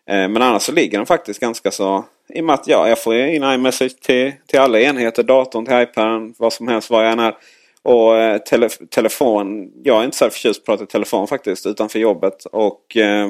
Eh, 0.09 0.29
men 0.29 0.41
annars 0.41 0.61
så 0.61 0.71
ligger 0.71 0.97
den 0.97 1.05
faktiskt 1.05 1.39
ganska 1.39 1.71
så... 1.71 2.05
I 2.29 2.41
och 2.41 2.45
med 2.45 2.53
att 2.53 2.67
ja, 2.67 2.89
jag 2.89 3.03
får 3.03 3.15
in 3.15 3.43
iMessage 3.43 3.99
till, 4.01 4.33
till 4.47 4.59
alla 4.59 4.79
enheter. 4.79 5.23
Datorn 5.23 5.65
till 5.65 5.81
iPaden, 5.81 6.33
vad 6.37 6.53
som 6.53 6.67
helst, 6.67 6.89
var 6.89 7.03
jag 7.03 7.11
än 7.11 7.19
är. 7.19 7.35
Och 7.81 8.17
eh, 8.17 8.37
tele 8.37 8.69
telefon. 8.69 9.71
Jag 9.83 9.99
är 9.99 10.05
inte 10.05 10.17
så 10.17 10.29
förtjust 10.29 10.59
att 10.59 10.65
prata 10.65 10.83
i 10.83 10.87
telefon 10.87 11.27
faktiskt 11.27 11.65
utanför 11.65 11.99
jobbet. 11.99 12.45
Och 12.45 12.97
eh, 12.97 13.29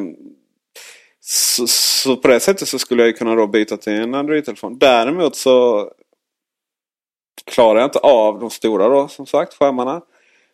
så, 1.20 1.68
så, 1.68 2.16
på 2.16 2.28
det 2.28 2.40
sättet 2.40 2.68
så 2.68 2.80
skulle 2.80 3.06
jag 3.06 3.18
kunna 3.18 3.36
då 3.36 3.48
byta 3.48 3.78
till 3.78 3.94
en 3.94 4.14
Android-telefon. 4.14 4.78
Däremot 4.78 5.36
så 5.36 5.90
klarar 7.46 7.80
jag 7.80 7.88
inte 7.88 8.00
av 8.00 8.40
de 8.40 8.50
stora 8.50 8.90
då 8.90 9.08
som 9.08 9.26
sagt 9.26 9.54
skärmarna. 9.54 10.02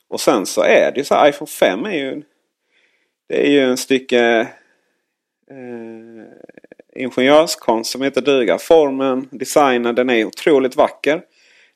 Och 0.09 0.21
sen 0.21 0.45
så 0.45 0.61
är 0.61 0.91
det 0.91 0.97
ju 0.97 1.03
så 1.03 1.15
här, 1.15 1.29
iPhone 1.29 1.47
5 1.47 1.85
är 1.85 1.91
ju 1.91 2.21
Det 3.29 3.47
är 3.47 3.51
ju 3.51 3.59
en 3.59 3.77
stycke 3.77 4.47
eh, 5.51 6.25
ingenjörskonst 6.95 7.91
som 7.91 8.01
heter 8.01 8.21
duga. 8.21 8.57
Formen, 8.57 9.27
designen, 9.31 9.95
den 9.95 10.09
är 10.09 10.25
otroligt 10.25 10.75
vacker. 10.75 11.21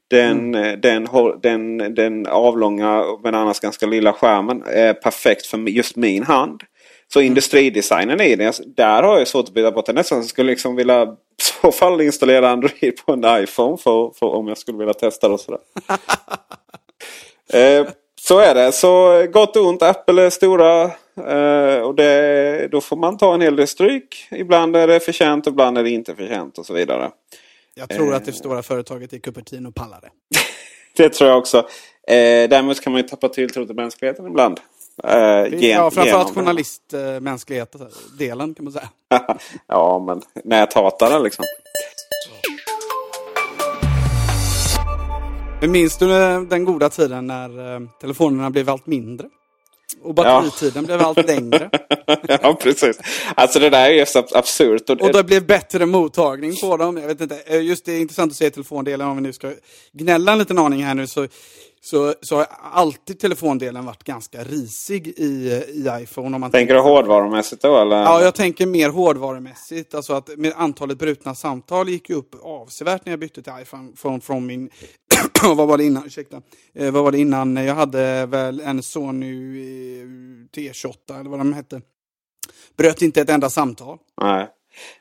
Den, 0.08 0.56
mm. 0.56 0.82
den, 0.82 1.08
den, 1.42 1.96
den 1.96 2.28
avlånga 2.28 3.06
men 3.24 3.36
annars 3.36 3.60
ganska 3.60 3.86
lilla 3.86 4.14
skärmen 4.14 4.64
är 4.66 4.94
perfekt 4.94 5.46
för 5.46 5.58
just 5.58 5.96
min 5.96 6.24
hand. 6.24 6.62
Så 7.14 7.20
mm. 7.20 7.28
industridesignen 7.28 8.22
i 8.22 8.36
den, 8.36 8.54
där 8.66 9.04
har 9.04 9.18
jag 9.18 9.28
svårt 9.28 9.48
att 9.48 9.54
byta 9.54 9.72
bort 9.72 9.86
den. 9.86 9.96
Nästan 9.96 10.24
skulle 10.24 10.52
liksom 10.52 10.76
vilja 10.76 11.04
i 11.04 11.08
så 11.62 11.72
fall 11.72 12.02
installera 12.02 12.50
Android 12.50 12.98
på 13.06 13.14
en 13.14 13.44
iPhone 13.44 13.78
för, 13.78 14.12
för 14.20 14.26
om 14.26 14.48
jag 14.48 14.58
skulle 14.58 14.78
vilja 14.78 14.94
testa 14.94 15.28
det. 15.28 15.34
Och 15.34 15.40
sådär. 15.40 15.60
eh, 17.80 17.88
så 18.28 18.40
är 18.40 18.56
det. 18.56 18.72
Så 18.72 19.26
gott 19.34 19.56
och 19.56 19.66
ont. 19.66 19.84
Apple 19.84 20.22
är 20.22 20.30
stora. 20.30 20.84
Eh, 21.18 21.80
och 21.80 21.96
det, 21.96 22.68
då 22.72 22.82
får 22.82 22.96
man 22.96 23.18
ta 23.18 23.34
en 23.34 23.42
hel 23.42 23.56
del 23.56 23.68
stryk. 23.68 24.28
Ibland 24.32 24.76
är 24.76 24.88
det 24.88 25.00
förtjänt, 25.00 25.48
ibland 25.48 25.78
är 25.78 25.84
det 25.84 25.90
inte 25.90 26.16
förtjänt 26.16 26.58
och 26.58 26.66
så 26.66 26.74
vidare. 26.74 27.12
Jag 27.76 27.90
tror 27.90 28.14
att 28.14 28.26
det 28.26 28.34
stora 28.34 28.64
företaget 28.64 29.14
i 29.14 29.20
Cupertino 29.20 29.72
pallar 29.72 30.02
det. 30.02 30.10
det 31.04 31.10
tror 31.10 31.30
jag 31.30 31.40
också. 31.40 31.58
Eh, 32.08 32.50
däremot 32.50 32.82
kan 32.82 32.94
man 32.94 33.02
ju 33.02 33.08
tappa 33.08 33.30
tilltro 33.30 33.66
till 33.66 33.76
mänskligheten 33.76 34.28
ibland. 34.28 34.60
Eh, 35.04 35.54
gen, 35.54 35.70
ja, 35.70 35.92
framförallt 35.92 36.36
journalistmänsklighet-delen 36.36 38.54
kan 38.54 38.66
man 38.66 38.74
säga. 38.74 38.90
ja, 39.68 40.00
men 40.00 40.22
näthatare 40.44 41.24
liksom. 41.24 41.46
Minns 45.68 45.98
du 45.98 46.08
den 46.50 46.66
goda 46.66 46.90
tiden 46.90 47.28
när 47.28 47.76
eh, 47.76 47.82
telefonerna 48.02 48.50
blev 48.50 48.70
allt 48.70 48.88
mindre? 48.88 49.28
Och 50.02 50.14
batteritiden 50.14 50.84
ja. 50.84 50.88
blev 50.88 51.02
allt 51.02 51.28
längre. 51.28 51.70
ja, 52.42 52.58
precis. 52.62 53.00
Alltså 53.36 53.60
det 53.60 53.70
där 53.70 53.90
är 53.90 53.94
ju 53.94 54.06
så 54.06 54.24
absurt. 54.34 54.90
Och, 54.90 55.02
och 55.02 55.14
det 55.14 55.24
blev 55.24 55.46
bättre 55.46 55.86
mottagning 55.86 56.56
på 56.62 56.78
dem. 56.78 56.98
Jag 56.98 57.08
vet 57.08 57.22
inte. 57.22 57.40
Eh, 57.46 57.62
just 57.62 57.86
det 57.86 57.94
är 57.94 58.02
intressant 58.02 58.32
att 58.32 58.38
se 58.38 58.50
telefondelen 58.50 59.08
om 59.08 59.16
vi 59.16 59.22
nu 59.22 59.34
ska 59.34 59.52
gnälla 59.92 60.32
en 60.32 60.40
liten 60.40 60.58
aning 60.58 60.84
här 60.84 60.96
nu. 60.96 61.08
Så, 61.08 61.28
så, 61.82 62.14
så 62.22 62.36
har 62.36 62.48
alltid 62.72 63.20
telefondelen 63.20 63.86
varit 63.86 64.04
ganska 64.04 64.44
risig 64.44 65.08
i, 65.08 65.64
i 65.74 65.90
iPhone. 66.02 66.36
Om 66.36 66.42
man 66.42 66.52
tänker 66.52 66.74
du 66.74 66.80
hårdvarumässigt 66.80 67.62
då? 67.62 67.78
Eller? 67.78 67.98
Ja, 67.98 68.22
jag 68.22 68.36
tänker 68.36 68.66
mer 68.66 68.90
hårdvarumässigt. 68.90 69.96
Alltså 69.96 70.14
att 70.14 70.30
med 70.38 70.54
antalet 70.56 70.98
brutna 70.98 71.36
samtal 71.36 71.90
gick 71.90 72.10
ju 72.10 72.16
upp 72.16 72.36
avsevärt 72.44 73.06
när 73.06 73.14
jag 73.14 73.20
bytte 73.20 73.42
till 73.42 73.54
iPhone 73.62 73.92
från, 73.96 74.22
från 74.22 74.46
min 74.46 74.70
vad 75.56 75.68
var 75.68 75.78
det 75.78 75.84
innan? 75.84 76.06
Ursäkta. 76.06 76.42
Eh, 76.76 76.92
vad 76.92 77.04
var 77.04 77.12
det 77.12 77.20
innan? 77.20 77.56
Jag 77.56 77.76
hade 77.76 78.26
väl 78.26 78.60
en 78.60 78.84
Sony 78.84 79.62
eh, 80.02 80.06
T28 80.56 81.20
eller 81.20 81.30
vad 81.30 81.40
de 81.40 81.54
hette. 81.54 81.82
Bröt 82.78 83.02
inte 83.02 83.22
ett 83.22 83.30
enda 83.30 83.50
samtal. 83.50 83.98
Nej. 84.22 84.48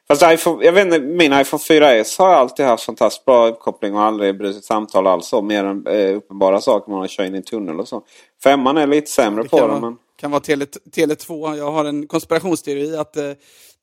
Fast 0.08 0.22
iPhone, 0.22 0.64
jag 0.64 0.72
vet 0.72 0.86
inte, 0.86 1.00
min 1.00 1.32
iPhone 1.32 1.62
4S 1.62 2.18
har 2.18 2.28
alltid 2.28 2.66
haft 2.66 2.84
fantastiskt 2.84 3.24
bra 3.24 3.48
uppkoppling 3.48 3.94
och 3.94 4.02
aldrig 4.02 4.38
brutit 4.38 4.64
samtal 4.64 5.06
alls. 5.06 5.32
Mer 5.42 5.64
än 5.64 5.86
eh, 5.86 6.16
uppenbara 6.16 6.60
saker 6.60 6.90
man 6.90 7.00
har 7.00 7.08
kört 7.08 7.26
in 7.26 7.34
i 7.34 7.36
en 7.36 7.42
tunnel 7.42 7.80
och 7.80 7.88
så. 7.88 8.02
Femman 8.44 8.78
är 8.78 8.86
lite 8.86 9.10
sämre 9.10 9.44
på 9.44 9.66
det. 9.66 9.80
Men 9.80 9.96
kan 10.22 10.30
vara 10.30 10.40
Tele, 10.40 10.66
Tele 10.66 11.14
2. 11.14 11.56
Jag 11.56 11.72
har 11.72 11.84
en 11.84 12.06
konspirationsteori 12.06 12.96
att 12.96 13.16
eh, 13.16 13.32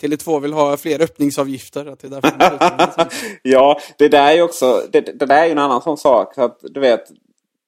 Tele2 0.02 0.39
vill 0.39 0.54
ha 0.54 0.78
fler 0.78 1.02
öppningsavgifter. 1.02 1.86
Att 1.86 1.99
det 1.99 2.08
är 2.08 2.12
därför 2.12 3.08
ja, 3.43 3.80
det 3.97 4.08
där 4.08 4.38
är 4.38 4.41
också 4.41 4.84
det, 4.91 5.02
det 5.02 5.25
där 5.25 5.41
är 5.41 5.45
ju 5.45 5.52
en 5.52 5.58
annan 5.58 5.82
sån 5.82 5.97
sak. 5.97 6.38
Att, 6.38 6.60
du 6.62 6.80
vet, 6.80 7.10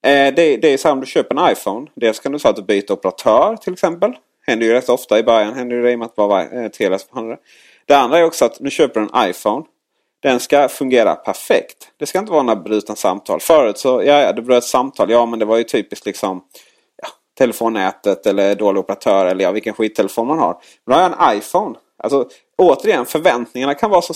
eh, 0.06 0.34
det, 0.34 0.56
det 0.56 0.68
är 0.68 0.76
så 0.76 0.90
om 0.90 1.00
du 1.00 1.06
köper 1.06 1.36
en 1.36 1.52
iPhone. 1.52 1.86
Dels 1.94 2.20
kan 2.20 2.32
du 2.32 2.38
säga 2.38 2.50
att 2.50 2.56
du 2.56 2.62
byter 2.62 2.92
operatör 2.92 3.56
till 3.56 3.72
exempel. 3.72 4.12
Händer 4.46 4.66
ju 4.66 4.72
rätt 4.72 4.88
ofta 4.88 5.18
i 5.18 5.22
början. 5.22 5.54
Händer 5.54 5.76
ju 5.76 5.82
det 5.82 5.92
i 5.92 5.94
och 5.94 5.98
med 5.98 6.06
att 6.06 6.16
bara 6.16 6.42
eh, 6.42 6.68
Telia 6.68 6.98
behandlar 7.10 7.38
det. 7.86 7.96
Andra 7.96 8.18
är 8.18 8.24
också 8.24 8.44
att 8.44 8.60
nu 8.60 8.70
köper 8.70 9.00
du 9.00 9.08
en 9.12 9.30
iPhone. 9.30 9.64
Den 10.22 10.40
ska 10.40 10.68
fungera 10.68 11.14
perfekt. 11.14 11.88
Det 11.96 12.06
ska 12.06 12.18
inte 12.18 12.32
vara 12.32 12.42
några 12.42 12.60
brutna 12.60 12.96
samtal. 12.96 13.40
Förut 13.40 13.78
så, 13.78 13.88
ja, 13.88 14.20
ja 14.20 14.32
det 14.32 14.42
bröt 14.42 14.64
samtal. 14.64 15.10
Ja, 15.10 15.26
men 15.26 15.38
det 15.38 15.44
var 15.44 15.56
ju 15.56 15.64
typiskt 15.64 16.06
liksom 16.06 16.42
telefonnätet 17.42 18.26
eller 18.26 18.54
dålig 18.54 18.80
operatör 18.80 19.26
eller 19.26 19.44
ja, 19.44 19.52
vilken 19.52 19.74
skittelefon 19.74 20.26
man 20.26 20.38
har. 20.38 20.52
Men 20.84 20.92
då 20.96 21.02
har 21.02 21.02
jag 21.02 21.30
en 21.30 21.38
iPhone. 21.38 21.78
Alltså 21.96 22.28
återigen, 22.58 23.06
förväntningarna 23.06 23.74
kan 23.74 23.90
vara 23.90 24.02
så 24.02 24.14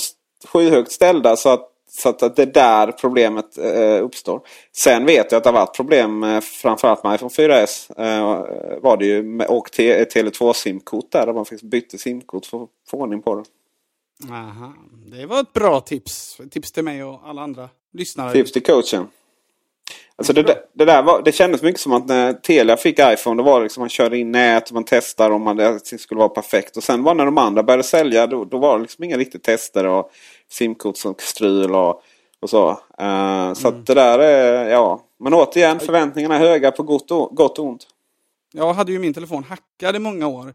skyhögt 0.49 0.93
ställda 0.93 1.37
så 1.37 1.49
att, 1.49 1.69
så 1.91 2.09
att 2.09 2.37
det 2.37 2.43
är 2.43 2.47
där 2.47 2.93
problemet 2.93 3.59
eh, 3.59 4.05
uppstår. 4.05 4.41
Sen 4.77 5.07
vet 5.07 5.33
jag 5.33 5.39
att 5.39 5.45
det 5.45 5.51
har 5.51 5.61
varit 5.61 5.77
problem 5.77 6.19
med 6.19 6.45
framförallt 6.45 7.05
med 7.05 7.15
iPhone 7.15 7.31
4S. 7.31 8.01
Eh, 8.01 8.81
var 8.83 8.97
det 8.97 9.07
ju 9.07 9.23
med, 9.23 9.47
och 9.47 9.73
te, 9.73 10.05
Tele2 10.05 10.53
simkort 10.53 11.13
där. 11.13 11.27
Där 11.27 11.33
man 11.33 11.45
faktiskt 11.45 11.71
bytte 11.71 11.99
simkort 11.99 12.47
för 12.47 12.63
att 12.63 12.69
få 12.91 12.97
ordning 12.97 13.23
på 13.23 13.35
det. 13.35 13.45
Aha. 14.35 14.73
Det 15.07 15.27
var 15.27 15.41
ett 15.41 15.53
bra 15.53 15.81
tips. 15.81 16.41
Tips 16.51 16.73
till 16.73 16.85
mig 16.85 17.05
och 17.05 17.21
alla 17.25 17.43
andra 17.43 17.69
lyssnare. 17.93 18.33
Tips 18.33 18.53
till 18.53 18.63
coachen. 18.63 19.09
Alltså 20.17 20.33
det, 20.33 20.43
där- 20.43 20.59
det, 20.75 20.85
där 20.85 21.03
var, 21.03 21.23
det 21.23 21.33
kändes 21.33 21.63
mycket 21.63 21.81
som 21.81 21.93
att 21.93 22.07
när 22.09 22.33
Telia 22.33 22.77
fick 22.77 22.99
iPhone. 22.99 23.43
Då 23.43 23.47
var 23.51 23.59
det 23.61 23.63
liksom 23.65 23.81
man 23.81 23.89
körde 23.89 24.19
in 24.19 24.33
nät 24.33 24.69
och 24.69 24.75
man 24.75 24.85
testar 24.85 25.31
om 25.31 25.43
man, 25.43 25.57
det 25.57 25.99
skulle 26.01 26.19
vara 26.19 26.29
perfekt. 26.29 26.77
Och 26.77 26.83
sen 26.83 27.03
var 27.03 27.15
när 27.15 27.25
de 27.25 27.39
andra 27.39 27.63
började 27.63 27.83
sälja. 27.83 28.27
Då, 28.27 28.45
då 28.45 28.59
var 28.59 28.77
det 28.79 28.83
liksom 28.83 29.05
inga 29.05 29.17
riktigt 29.17 29.43
tester 29.43 29.87
och 29.87 30.11
simkort 30.51 30.97
som 30.97 31.15
strul 31.19 31.75
och, 31.75 32.03
och 32.41 32.51
så. 32.51 32.71
Eh, 32.99 33.53
så 33.55 33.69
att 33.69 33.87
det 33.87 33.95
där 33.95 34.19
är, 34.19 34.71
ja. 34.71 35.01
Men 35.21 35.35
återigen 35.35 35.81
förväntningarna 35.81 36.35
är 36.35 36.41
höga 36.41 36.71
på 36.71 36.83
gott 36.83 37.11
och, 37.11 37.37
gott 37.37 37.59
och 37.59 37.65
ont. 37.67 37.87
Jag 38.53 38.73
hade 38.75 38.93
ju 38.93 38.99
min 38.99 39.15
telefon 39.15 39.45
hackad 39.45 39.97
i 39.97 39.99
många 39.99 40.27
år. 40.27 40.55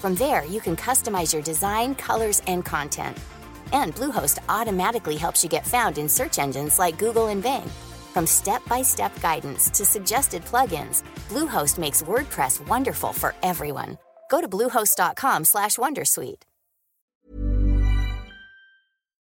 From 0.00 0.14
there, 0.14 0.44
you 0.44 0.60
can 0.60 0.76
customize 0.76 1.32
your 1.32 1.42
design, 1.42 1.94
colors, 1.94 2.42
and 2.46 2.64
content. 2.64 3.16
And 3.72 3.94
Bluehost 3.94 4.38
automatically 4.48 5.16
helps 5.16 5.42
you 5.42 5.50
get 5.50 5.66
found 5.66 5.98
in 5.98 6.08
search 6.08 6.38
engines 6.38 6.78
like 6.78 6.98
Google 7.04 7.32
and 7.32 7.42
Bing. 7.42 7.70
From 8.14 8.26
step-by-step 8.26 9.12
guidance 9.22 9.70
to 9.78 9.84
suggested 9.84 10.42
plugins, 10.44 11.02
Bluehost 11.30 11.78
makes 11.78 12.02
WordPress 12.02 12.68
wonderful 12.68 13.12
for 13.12 13.34
everyone. 13.42 13.96
Go 14.30 14.40
to 14.40 14.48
bluehost.com/wondersuite. 14.48 16.42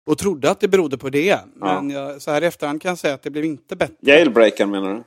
Och 0.06 0.18
trodde 0.18 0.52
att 0.52 0.60
det 0.60 0.68
berodde 0.68 0.98
på 0.98 1.10
det. 1.10 1.40
Men 1.56 1.90
jag, 1.90 2.22
så 2.22 2.32
här 2.32 2.42
i 2.44 2.46
efterhand 2.46 2.82
kan 2.82 2.90
jag 2.90 2.98
säga 2.98 3.14
att 3.14 3.24
det 3.24 3.30
blev 3.30 3.46
inte 3.46 3.76
bättre. 3.76 3.96
Jailbreaken 4.00 4.72
menar 4.72 4.94
du? 4.94 5.04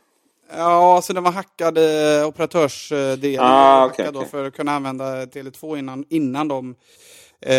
Ja, 0.57 0.97
alltså 0.97 1.13
den 1.13 1.23
var 1.23 1.33
hackad 1.33 1.79
eh, 1.79 2.29
operatörsdelen. 2.29 3.41
Ah, 3.41 3.81
var 3.81 3.87
okej, 3.87 4.05
hackad 4.05 4.15
då 4.15 4.21
okej. 4.21 4.31
för 4.31 4.47
att 4.47 4.55
kunna 4.57 4.73
använda 4.73 5.25
Tele2 5.25 5.79
innan, 5.79 6.05
innan, 6.09 6.49
de, 6.49 6.75
eh, 7.47 7.55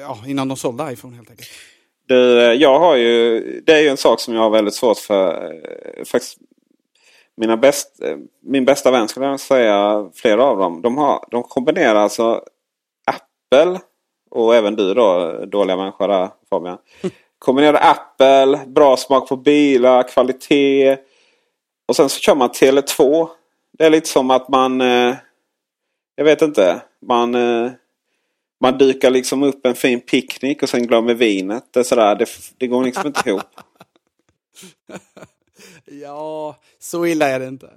ja, 0.00 0.18
innan 0.26 0.48
de 0.48 0.56
sålde 0.56 0.92
iPhone 0.92 1.16
helt 1.16 1.30
enkelt. 1.30 1.48
Du, 2.08 2.40
eh, 2.42 2.52
jag 2.52 2.78
har 2.78 2.96
ju, 2.96 3.40
det 3.66 3.72
är 3.72 3.80
ju 3.80 3.88
en 3.88 3.96
sak 3.96 4.20
som 4.20 4.34
jag 4.34 4.40
har 4.42 4.50
väldigt 4.50 4.74
svårt 4.74 4.98
för. 4.98 5.44
eh, 5.44 6.04
Faktiskt, 6.04 6.38
mina 7.36 7.56
bäst, 7.56 8.02
eh, 8.02 8.16
min 8.42 8.64
bästa 8.64 8.90
vän 8.90 9.08
skulle 9.08 9.26
jag 9.26 9.40
säga, 9.40 10.10
flera 10.14 10.44
av 10.44 10.58
dem. 10.58 10.82
De, 10.82 10.98
har, 10.98 11.24
de 11.30 11.42
kombinerar 11.42 11.94
alltså 11.94 12.42
Apple 13.06 13.80
och 14.30 14.54
även 14.54 14.76
du 14.76 14.94
då, 14.94 15.32
dåliga 15.46 15.76
människa 15.76 16.06
där 16.06 16.28
Fabian. 16.50 16.78
Kombinerar 17.38 17.80
Apple, 17.90 18.60
bra 18.66 18.96
smak 18.96 19.28
på 19.28 19.36
bilar, 19.36 20.08
kvalitet. 20.08 20.96
Och 21.88 21.96
sen 21.96 22.08
så 22.08 22.20
kör 22.20 22.34
man 22.34 22.48
Tele2. 22.50 23.28
Det 23.78 23.84
är 23.86 23.90
lite 23.90 24.08
som 24.08 24.30
att 24.30 24.48
man, 24.48 24.80
eh, 24.80 25.14
jag 26.16 26.24
vet 26.24 26.42
inte, 26.42 26.82
man 27.06 27.34
eh, 27.34 27.70
man 28.60 28.78
dykar 28.78 29.10
liksom 29.10 29.42
upp 29.42 29.66
en 29.66 29.74
fin 29.74 30.00
picknick 30.00 30.62
och 30.62 30.68
sen 30.68 30.86
glömmer 30.86 31.14
vinet. 31.14 31.64
Det, 31.70 31.80
är 31.80 31.84
sådär, 31.84 32.14
det, 32.16 32.26
det 32.58 32.66
går 32.66 32.84
liksom 32.84 33.06
inte 33.06 33.28
ihop. 33.28 33.42
Ja, 35.84 36.56
så 36.78 37.06
illa 37.06 37.28
är 37.28 37.40
det 37.40 37.46
inte. 37.46 37.70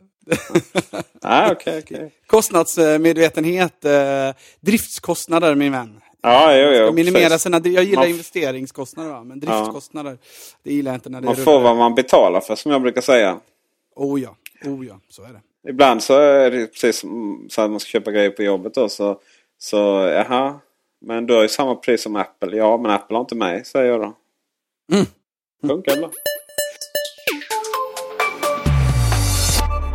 Nej, 1.24 1.52
okej, 1.52 1.80
okej. 1.84 2.12
Kostnadsmedvetenhet, 2.28 3.86
eh, 3.86 4.30
driftskostnader 4.60 5.56
min 5.56 5.72
vän. 5.72 6.02
Ja, 6.22 6.56
jo, 6.58 6.70
jo, 6.74 6.92
minimera 6.94 7.24
precis. 7.30 7.42
sina, 7.42 7.62
jag 7.64 7.84
gillar 7.84 8.02
Man- 8.02 8.10
investeringskostnader 8.10 9.24
men 9.24 9.40
driftskostnader, 9.40 10.18
det 10.64 10.74
gillar 10.74 10.92
jag 10.92 10.98
inte 10.98 11.10
när 11.10 11.22
det 11.22 11.26
Man 11.26 11.36
rullar. 11.36 11.46
får 11.46 11.60
vad 11.60 11.78
man 11.78 11.96
betalar 11.96 12.42
för 12.42 12.56
som 12.56 12.72
jag 12.72 12.82
brukar 12.82 13.02
säga. 13.02 13.40
Oh 14.02 14.22
ja, 14.22 14.36
oh 14.66 14.86
ja, 14.86 15.00
så 15.10 15.24
är 15.24 15.30
det. 15.30 15.70
Ibland 15.70 16.04
så 16.04 16.14
är 16.20 16.52
det 16.52 16.68
precis 16.68 17.00
som 17.00 17.48
så 17.50 17.62
att 17.62 17.72
man 17.72 17.80
ska 17.80 17.88
köpa 17.90 18.12
grejer 18.12 18.30
på 18.30 18.44
jobbet 18.44 18.74
då. 18.74 18.90
Så, 18.90 19.20
så 19.58 19.78
jaha. 20.16 20.60
Men 21.02 21.26
du 21.26 21.34
har 21.34 21.42
ju 21.42 21.48
samma 21.48 21.76
pris 21.76 22.02
som 22.02 22.16
Apple. 22.16 22.58
Ja, 22.58 22.78
men 22.78 22.92
Apple 22.92 23.16
har 23.18 23.22
inte 23.22 23.36
mig, 23.36 23.66
säger 23.66 23.86
jag 23.86 24.00
då. 24.02 24.14
Mm. 24.94 25.06
Funkar 25.68 25.98
bra. 25.98 26.12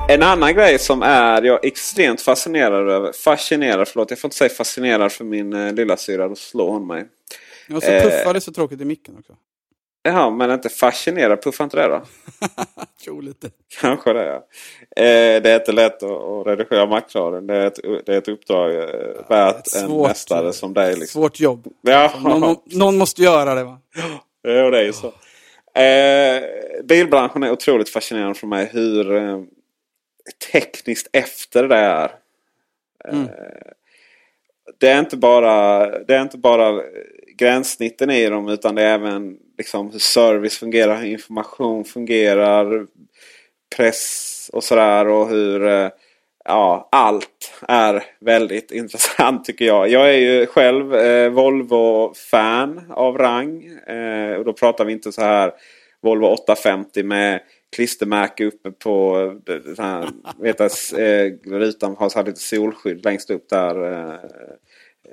En 0.08 0.22
annan 0.22 0.54
grej 0.54 0.78
som 0.78 1.02
är 1.02 1.42
jag 1.42 1.64
extremt 1.64 2.20
fascinerad 2.20 2.88
över. 2.90 3.12
Fascinerad, 3.12 3.88
förlåt. 3.88 4.10
Jag 4.10 4.18
får 4.18 4.28
inte 4.28 4.36
säga 4.36 4.50
fascinerad 4.50 5.12
för 5.12 5.24
min 5.24 5.52
eh, 5.52 5.72
lilla 5.72 5.96
syra 5.96 6.28
Då 6.28 6.34
slår 6.34 6.70
hon 6.70 6.86
mig. 6.86 7.04
Och 7.74 7.82
så 7.82 7.90
Eh. 7.90 8.02
puffar 8.02 8.34
det 8.34 8.40
så 8.40 8.52
tråkigt 8.52 8.80
i 8.80 8.84
micken 8.84 9.16
också. 9.18 9.36
Jaha, 10.06 10.30
men 10.30 10.50
inte 10.50 10.68
fascinerad. 10.68 11.42
Puffar 11.42 11.64
inte 11.64 11.76
det 11.76 11.88
då? 11.88 12.02
Jo, 13.06 13.20
lite. 13.20 13.50
Kanske 13.80 14.12
det 14.12 14.24
ja. 14.26 14.34
Eh, 15.02 15.42
det 15.42 15.50
är 15.50 15.54
inte 15.60 15.72
lätt 15.72 16.02
att, 16.02 16.10
att 16.10 16.46
redigera 16.46 16.86
Macradion. 16.86 17.46
Det, 17.46 17.54
är 17.54 17.66
ett- 17.66 18.06
det 18.06 18.14
är 18.14 18.18
ett 18.18 18.28
uppdrag 18.28 18.74
eh, 18.74 19.28
värt 19.28 19.56
ett 19.66 19.74
en 19.74 19.86
svårt- 19.88 20.08
mästare 20.08 20.52
som 20.52 20.74
dig. 20.74 20.94
Liksom. 20.96 21.20
Svårt 21.22 21.40
jobb. 21.40 21.66
Ja, 21.80 22.12
Någon, 22.24 22.56
någon 22.64 22.96
måste 22.98 23.22
göra 23.22 23.54
det 23.54 23.64
va? 23.64 23.78
ja, 24.42 24.70
det 24.70 24.78
är 24.78 24.84
ju 24.84 24.92
så. 24.92 25.06
Eh, 25.80 26.42
bilbranschen 26.84 27.42
är 27.42 27.50
otroligt 27.50 27.88
fascinerande 27.88 28.34
för 28.38 28.46
mig. 28.46 28.68
Hur 28.72 29.16
eh, 29.16 29.40
tekniskt 30.52 31.08
efter 31.12 31.68
det 31.68 31.76
är. 31.76 32.10
Eh, 33.08 33.22
det, 34.80 34.88
är 34.88 34.98
inte 34.98 35.16
bara, 35.16 35.86
det 35.98 36.14
är 36.14 36.22
inte 36.22 36.38
bara 36.38 36.82
gränssnitten 37.36 38.10
i 38.10 38.26
dem 38.28 38.48
utan 38.48 38.74
det 38.74 38.82
är 38.82 38.94
även 38.94 39.36
liksom, 39.58 39.90
hur 39.90 39.98
service 39.98 40.58
fungerar, 40.58 40.96
hur 40.96 41.06
information 41.06 41.84
fungerar, 41.84 42.86
press 43.76 44.50
och 44.52 44.64
sådär. 44.64 45.08
Och 45.08 45.28
hur 45.28 45.66
eh, 45.66 45.88
ja, 46.44 46.88
allt 46.92 47.52
är 47.68 48.04
väldigt 48.20 48.70
intressant 48.72 49.44
tycker 49.44 49.64
jag. 49.64 49.88
Jag 49.88 50.14
är 50.14 50.18
ju 50.18 50.46
själv 50.46 50.94
eh, 50.94 51.30
Volvo-fan 51.30 52.80
av 52.90 53.18
rang. 53.18 53.64
Eh, 53.86 54.36
och 54.36 54.44
då 54.44 54.52
pratar 54.52 54.84
vi 54.84 54.92
inte 54.92 55.12
så 55.12 55.22
här 55.22 55.52
Volvo 56.02 56.26
850 56.26 57.02
med 57.02 57.40
klistermärke 57.76 58.44
uppe 58.44 58.70
på 58.70 59.20
eh, 59.48 59.54
den 59.54 59.76
här, 59.78 60.08
vet 60.38 60.60
jag, 60.60 60.70
eh, 61.00 61.32
rutan 61.44 61.96
har 61.96 62.08
så 62.08 62.18
här 62.18 62.26
lite 62.26 62.40
solskydd 62.40 63.04
längst 63.04 63.30
upp 63.30 63.48
där. 63.48 63.92
Eh, 63.92 64.14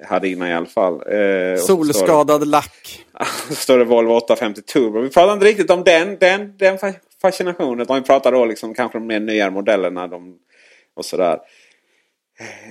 hade 0.05 0.29
innan 0.29 0.47
i 0.47 0.53
alla 0.53 0.65
fall. 0.65 0.93
Eh, 0.93 1.57
Solskadad 1.57 2.47
lack 2.47 2.82
så 3.49 3.55
står 3.55 3.77
det 3.77 3.85
Volvo 3.85 4.13
850 4.13 4.61
Turbo. 4.61 4.99
Vi 4.99 5.09
pratar 5.09 5.33
inte 5.33 5.45
riktigt 5.45 5.71
om 5.71 5.83
den, 5.83 6.17
den, 6.19 6.57
den 6.57 6.77
fascinationen. 7.21 7.85
Vi 7.89 8.01
pratar 8.01 8.31
då 8.31 8.45
liksom 8.45 8.73
kanske 8.73 8.97
de 8.97 9.07
mer 9.07 9.19
nyare 9.19 9.51
modellerna. 9.51 10.07
De, 10.07 10.35
och 10.95 11.05
sådär. 11.05 11.39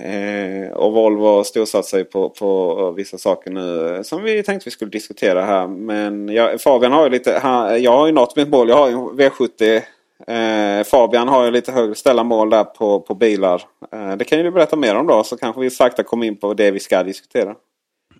Eh, 0.03 0.71
och 0.73 0.93
Volvo 0.93 1.43
storsatsar 1.43 1.97
ju 1.97 2.03
på, 2.03 2.29
på 2.29 2.91
vissa 2.91 3.17
saker 3.17 3.51
nu 3.51 3.95
eh, 3.95 4.01
som 4.01 4.23
vi 4.23 4.43
tänkte 4.43 4.67
vi 4.67 4.71
skulle 4.71 4.91
diskutera 4.91 5.45
här. 5.45 5.67
Men 5.67 6.29
jag, 6.29 6.61
Fabian 6.61 6.91
har 6.91 7.03
ju 7.03 7.09
lite, 7.09 7.39
han, 7.43 7.83
jag 7.83 7.91
har 7.91 8.07
ju 8.07 8.13
nått 8.13 8.35
mitt 8.35 8.49
mål. 8.49 8.69
Jag 8.69 8.77
har 8.77 8.89
ju 8.89 8.95
V70. 8.95 9.81
Eh, 10.27 10.83
Fabian 10.83 11.27
har 11.27 11.45
ju 11.45 11.51
lite 11.51 11.71
högre 11.71 11.95
ställa 11.95 12.23
mål 12.23 12.49
där 12.49 12.63
på, 12.63 12.99
på 12.99 13.15
bilar. 13.15 13.63
Eh, 13.93 14.15
det 14.15 14.25
kan 14.25 14.37
ju 14.37 14.43
du 14.43 14.51
berätta 14.51 14.75
mer 14.75 14.95
om 14.95 15.07
då 15.07 15.23
så 15.23 15.37
kanske 15.37 15.61
vi 15.61 15.69
sakta 15.69 16.03
kommer 16.03 16.25
in 16.25 16.37
på 16.37 16.53
det 16.53 16.71
vi 16.71 16.79
ska 16.79 17.03
diskutera. 17.03 17.55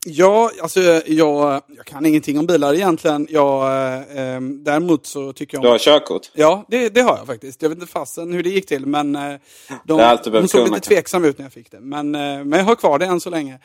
Ja, 0.05 0.51
alltså 0.61 0.81
jag, 0.81 1.61
jag 1.67 1.85
kan 1.85 2.05
ingenting 2.05 2.39
om 2.39 2.45
bilar 2.45 2.73
egentligen. 2.73 3.27
Jag, 3.29 3.63
eh, 3.65 4.35
ehm, 4.35 4.63
däremot 4.63 5.05
så 5.05 5.33
tycker 5.33 5.57
jag 5.57 5.63
Du 5.63 5.67
om... 5.67 5.71
har 5.71 5.79
körkort? 5.79 6.31
Ja, 6.33 6.65
det, 6.67 6.89
det 6.89 7.01
har 7.01 7.17
jag 7.17 7.27
faktiskt. 7.27 7.61
Jag 7.61 7.69
vet 7.69 7.77
inte 7.77 7.91
fasen 7.91 8.33
hur 8.33 8.43
det 8.43 8.49
gick 8.49 8.65
till, 8.65 8.85
men 8.85 9.15
eh, 9.15 9.21
de, 9.85 9.97
Det 9.97 10.03
är 10.03 10.07
allt 10.07 10.23
du 10.23 10.29
de 10.29 10.47
såg 10.47 10.69
lite 10.69 10.79
tveksam 10.79 11.25
ut 11.25 11.37
när 11.37 11.45
jag 11.45 11.53
fick 11.53 11.71
det. 11.71 11.79
Men, 11.79 12.15
eh, 12.15 12.21
men 12.21 12.51
jag 12.51 12.65
har 12.65 12.75
kvar 12.75 12.99
det 12.99 13.05
än 13.05 13.19
så 13.19 13.29
länge. 13.29 13.59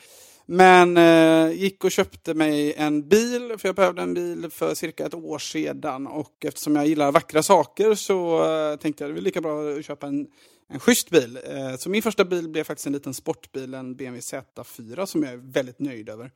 Men 0.47 0.97
eh, 0.97 1.53
gick 1.53 1.85
och 1.85 1.91
köpte 1.91 2.35
mig 2.35 2.75
en 2.77 3.09
bil, 3.09 3.55
för 3.59 3.69
jag 3.69 3.75
behövde 3.75 4.03
en 4.03 4.15
bil 4.15 4.51
för 4.51 4.75
cirka 4.75 5.07
ett 5.07 5.15
år 5.15 5.39
sedan. 5.39 6.07
Och 6.07 6.45
eftersom 6.45 6.77
jag 6.77 6.87
gillar 6.87 7.13
vackra 7.13 7.43
saker 7.43 7.95
så 7.95 8.45
eh, 8.45 8.77
tänkte 8.77 9.05
jag 9.05 9.11
det 9.11 9.15
var 9.15 9.21
lika 9.21 9.41
bra 9.41 9.71
att 9.79 9.85
köpa 9.85 10.07
en, 10.07 10.27
en 10.69 10.81
schysst 10.81 11.11
bil. 11.11 11.39
Eh, 11.45 11.77
så 11.77 11.91
min 11.91 12.03
första 12.03 12.25
bil 12.25 12.49
blev 12.49 12.65
faktiskt 12.65 12.87
en 12.87 12.93
liten 12.93 13.15
sportbil, 13.15 13.75
en 13.75 13.95
BMW 13.95 14.21
Z4 14.21 15.07
som 15.07 15.23
jag 15.23 15.33
är 15.33 15.37
väldigt 15.37 15.79
nöjd 15.79 16.09
över. 16.09 16.31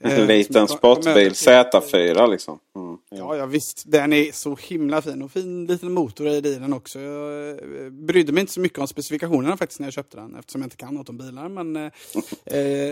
En 0.00 0.10
Eh, 0.10 0.26
liten 0.26 0.68
sportbil, 0.68 1.32
Z4 1.32 2.30
liksom. 2.30 2.58
Mm. 2.76 2.98
Ja, 3.10 3.36
ja, 3.36 3.46
visst. 3.46 3.82
Den 3.86 4.12
är 4.12 4.32
så 4.32 4.56
himla 4.60 5.02
fin 5.02 5.22
och 5.22 5.32
fin 5.32 5.66
liten 5.66 5.92
motor 5.92 6.28
i 6.28 6.40
den 6.40 6.72
också. 6.72 7.00
Jag 7.00 7.50
eh, 7.50 7.90
brydde 7.90 8.32
mig 8.32 8.40
inte 8.40 8.52
så 8.52 8.60
mycket 8.60 8.78
om 8.78 8.88
specifikationerna 8.88 9.56
faktiskt 9.56 9.80
när 9.80 9.86
jag 9.86 9.94
köpte 9.94 10.16
den 10.16 10.34
eftersom 10.34 10.60
jag 10.60 10.66
inte 10.66 10.76
kan 10.76 10.94
något 10.94 11.08
om 11.08 11.18
bilar. 11.18 11.48
Men 11.48 11.76
eh, 11.76 11.92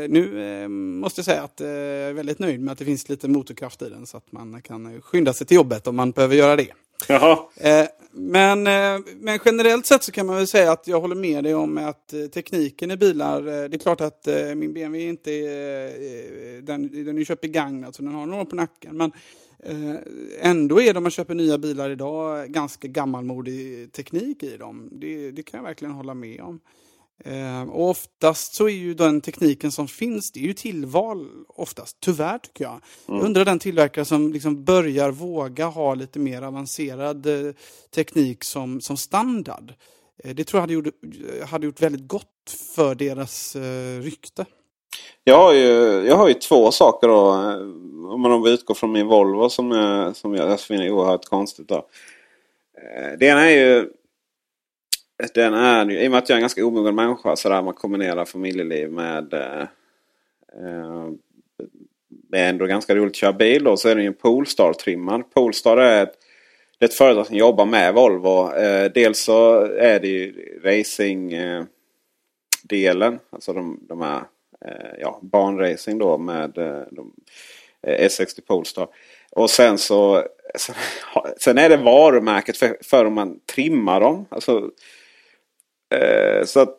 nu 0.09 0.45
eh, 0.63 0.69
måste 0.69 1.19
jag 1.19 1.25
säga 1.25 1.43
att 1.43 1.61
eh, 1.61 1.69
jag 1.69 2.09
är 2.09 2.13
väldigt 2.13 2.39
nöjd 2.39 2.61
med 2.61 2.73
att 2.73 2.79
det 2.79 2.85
finns 2.85 3.09
lite 3.09 3.29
motorkraft 3.29 3.83
i 3.83 3.89
den 3.89 4.07
så 4.07 4.17
att 4.17 4.33
man 4.33 4.63
kan 4.63 5.03
skynda 5.03 5.33
sig 5.33 5.47
till 5.47 5.55
jobbet 5.55 5.87
om 5.87 5.97
man 5.97 6.11
behöver 6.11 6.37
göra 6.37 6.57
det. 6.57 6.73
Jaha. 7.09 7.39
Eh, 7.57 7.87
men, 8.13 8.67
eh, 8.67 9.01
men 9.17 9.39
generellt 9.45 9.87
sett 9.87 10.03
så 10.03 10.13
kan 10.13 10.27
man 10.27 10.37
väl 10.37 10.47
säga 10.47 10.73
att 10.73 10.87
jag 10.87 11.01
håller 11.01 11.15
med 11.15 11.45
dig 11.45 11.55
om 11.55 11.79
att 11.79 12.13
eh, 12.13 12.27
tekniken 12.27 12.91
i 12.91 12.97
bilar, 12.97 13.43
det 13.43 13.77
är 13.77 13.79
klart 13.79 14.01
att 14.01 14.29
min 14.57 14.73
BMW 14.73 15.09
inte 15.09 15.31
är, 15.33 16.63
den, 16.63 17.05
den 17.05 17.19
är 17.19 17.25
köpt 17.25 17.41
begagnad 17.41 17.83
så 17.83 17.87
alltså 17.87 18.03
den 18.03 18.15
har 18.15 18.27
några 18.27 18.45
på 18.45 18.57
nacken. 18.57 18.97
Men 18.97 19.13
ändå 20.41 20.81
är 20.81 20.93
det, 20.93 20.99
om 20.99 21.03
man 21.03 21.11
köper 21.11 21.35
nya 21.35 21.59
bilar 21.59 21.91
idag 21.91 22.49
ganska 22.49 22.89
gammalmodig 22.89 23.93
teknik 23.93 24.43
i 24.43 24.57
dem. 24.57 24.89
Det, 24.93 25.31
det 25.31 25.43
kan 25.43 25.59
jag 25.59 25.65
verkligen 25.65 25.95
hålla 25.95 26.15
med 26.15 26.41
om. 26.41 26.61
Eh, 27.25 27.63
och 27.63 27.89
oftast 27.91 28.55
så 28.55 28.65
är 28.69 28.73
ju 28.73 28.95
den 28.95 29.21
tekniken 29.21 29.73
som 29.73 29.89
finns, 29.89 30.33
det 30.33 30.41
är 30.41 30.45
ju 30.45 30.53
tillval 30.53 31.29
oftast, 31.49 31.97
tyvärr 32.01 32.39
tycker 32.39 32.65
jag. 32.65 32.81
Jag 33.07 33.23
undrar 33.23 33.45
den 33.45 33.59
tillverkare 33.59 34.05
som 34.05 34.33
liksom 34.33 34.65
börjar 34.65 35.11
våga 35.11 35.67
ha 35.67 35.95
lite 35.95 36.19
mer 36.19 36.43
avancerad 36.43 37.27
eh, 37.27 37.53
teknik 37.95 38.45
som, 38.45 38.81
som 38.81 38.97
standard. 38.97 39.73
Eh, 40.25 40.35
det 40.35 40.45
tror 40.45 40.59
jag 40.59 40.63
hade 40.63 40.73
gjort, 40.75 40.95
hade 41.49 41.67
gjort 41.67 41.83
väldigt 41.83 42.09
gott 42.09 42.57
för 42.75 42.95
deras 42.95 43.57
eh, 43.57 44.01
rykte. 44.01 44.47
Jag 45.25 45.37
har, 45.39 45.53
ju, 45.53 45.67
jag 46.07 46.17
har 46.17 46.29
ju 46.29 46.35
två 46.35 46.71
saker 46.71 47.09
då. 47.09 47.29
Om 48.13 48.21
man 48.21 48.47
utgår 48.47 48.75
från 48.75 48.93
min 48.93 49.07
Volvo 49.07 49.49
som, 49.49 49.71
jag- 49.71 50.17
som 50.17 50.35
jag 50.35 50.61
finner 50.61 50.91
oerhört 50.91 51.25
konstigt. 51.25 51.69
Då. 51.69 51.87
Det 53.19 53.27
ena 53.27 53.51
är 53.51 53.57
ju... 53.67 53.91
Den 55.35 55.55
är, 55.55 55.87
ju- 55.87 56.01
I 56.01 56.07
och 56.07 56.11
med 56.11 56.19
att 56.19 56.29
jag 56.29 56.35
är 56.35 56.39
en 56.39 56.43
ganska 56.43 56.67
omogen 56.67 56.95
människa 56.95 57.37
så 57.37 57.49
där 57.49 57.63
man 57.63 57.75
kombinerar 57.75 58.25
familjeliv 58.25 58.91
med... 58.91 59.35
Eh, 59.35 59.63
eh 60.65 61.09
det 62.09 62.39
är 62.39 62.49
ändå 62.49 62.67
ganska 62.67 62.95
roligt 62.95 63.11
att 63.11 63.17
köra 63.17 63.33
bil 63.33 63.69
och 63.69 63.81
Så 63.81 63.89
är 63.89 63.95
den 63.95 64.05
ju 64.05 64.13
Polestar-trimmad. 64.13 65.31
Polestar 65.35 65.77
är 65.77 66.03
ett, 66.03 66.15
det 66.79 66.85
är 66.85 66.89
ett 66.89 66.95
företag 66.95 67.27
som 67.27 67.37
jobbar 67.37 67.67
med 67.67 67.95
Volvo. 67.95 68.53
Eh, 68.55 68.93
dels 68.93 69.19
så 69.19 69.61
är 69.65 70.01
det 70.01 70.09
ju 70.09 70.61
racing... 70.65 71.33
Eh. 71.33 71.65
Alltså 73.31 73.53
de, 73.53 73.81
de 73.89 74.01
här 74.01 74.23
eh, 74.67 75.01
ja, 75.01 75.21
banracing 75.23 75.99
då 75.99 76.19
med 76.19 76.59
eh, 76.59 76.83
de, 76.91 77.13
eh, 77.83 78.07
S60 78.07 78.41
Polestar. 78.47 78.89
Och 79.31 79.51
sen 79.51 79.79
så 79.79 80.25
sen, 80.59 80.75
sen 81.39 81.59
är 81.59 81.69
det 81.69 81.77
varumärket 81.77 82.57
för, 82.57 82.77
för 82.83 83.05
om 83.05 83.15
man 83.15 83.41
trimmar 83.55 84.01
dem. 84.01 84.27
Alltså, 84.29 84.71
eh, 85.95 86.45
så 86.45 86.61
att, 86.61 86.77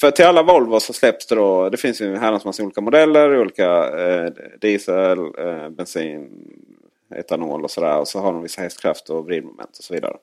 för 0.00 0.10
till 0.10 0.24
alla 0.24 0.42
Volvo 0.42 0.80
så 0.80 0.92
släpps 0.92 1.26
det 1.26 1.34
då. 1.34 1.68
Det 1.70 1.76
finns 1.76 2.00
ju 2.00 2.06
en 2.14 2.20
herrans 2.20 2.44
massa 2.44 2.62
olika 2.62 2.80
modeller. 2.80 3.40
Olika 3.40 3.98
eh, 3.98 4.32
diesel, 4.60 5.18
eh, 5.18 5.68
bensin, 5.68 6.30
etanol 7.14 7.64
och 7.64 7.70
sådär. 7.70 7.98
Och 7.98 8.08
så 8.08 8.20
har 8.20 8.32
de 8.32 8.42
vissa 8.42 8.62
hästkraft 8.62 9.10
och 9.10 9.26
vridmoment 9.26 9.78
och 9.78 9.84
så 9.84 9.94
vidare. 9.94 10.16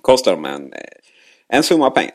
Kostar 0.00 0.32
de 0.32 0.44
en, 0.44 0.72
eh, 0.72 0.78
en 1.48 1.62
summa 1.62 1.90
pengar. 1.90 2.14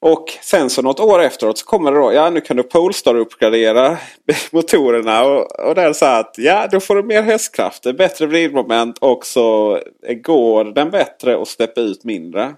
Och 0.00 0.30
sen 0.42 0.70
så 0.70 0.82
något 0.82 1.00
år 1.00 1.22
efteråt 1.22 1.58
så 1.58 1.66
kommer 1.66 1.92
det 1.92 1.98
då. 1.98 2.12
Ja 2.12 2.30
nu 2.30 2.40
kan 2.40 2.56
du 2.56 2.62
Polestar 2.62 3.14
uppgradera 3.14 3.98
motorerna. 4.52 5.24
Och, 5.24 5.60
och 5.68 5.74
där 5.74 5.88
är 5.88 5.92
så 5.92 6.06
att 6.06 6.34
ja 6.38 6.68
då 6.70 6.80
får 6.80 6.94
du 6.96 7.02
mer 7.02 7.22
hästkrafter, 7.22 7.92
bättre 7.92 8.26
vridmoment 8.26 8.98
och 8.98 9.26
så 9.26 9.80
går 10.22 10.64
den 10.64 10.90
bättre 10.90 11.36
och 11.36 11.48
släpper 11.48 11.80
ut 11.80 12.04
mindre. 12.04 12.54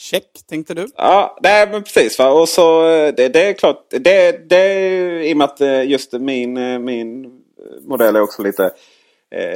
Check, 0.00 0.26
tänkte 0.48 0.74
du? 0.74 0.86
Ja, 0.96 1.38
nej 1.42 1.68
men 1.70 1.82
precis. 1.82 2.18
Va? 2.18 2.30
Och 2.30 2.48
så 2.48 2.88
eh, 2.88 3.14
det, 3.14 3.28
det 3.28 3.48
är 3.48 3.52
klart. 3.52 3.86
Det, 3.90 4.50
det, 4.50 5.24
I 5.24 5.32
och 5.32 5.36
med 5.36 5.44
att 5.44 5.60
eh, 5.60 5.82
just 5.82 6.12
min, 6.12 6.56
eh, 6.56 6.78
min 6.78 7.40
modell 7.82 8.16
är 8.16 8.20
också 8.20 8.42
lite, 8.42 8.70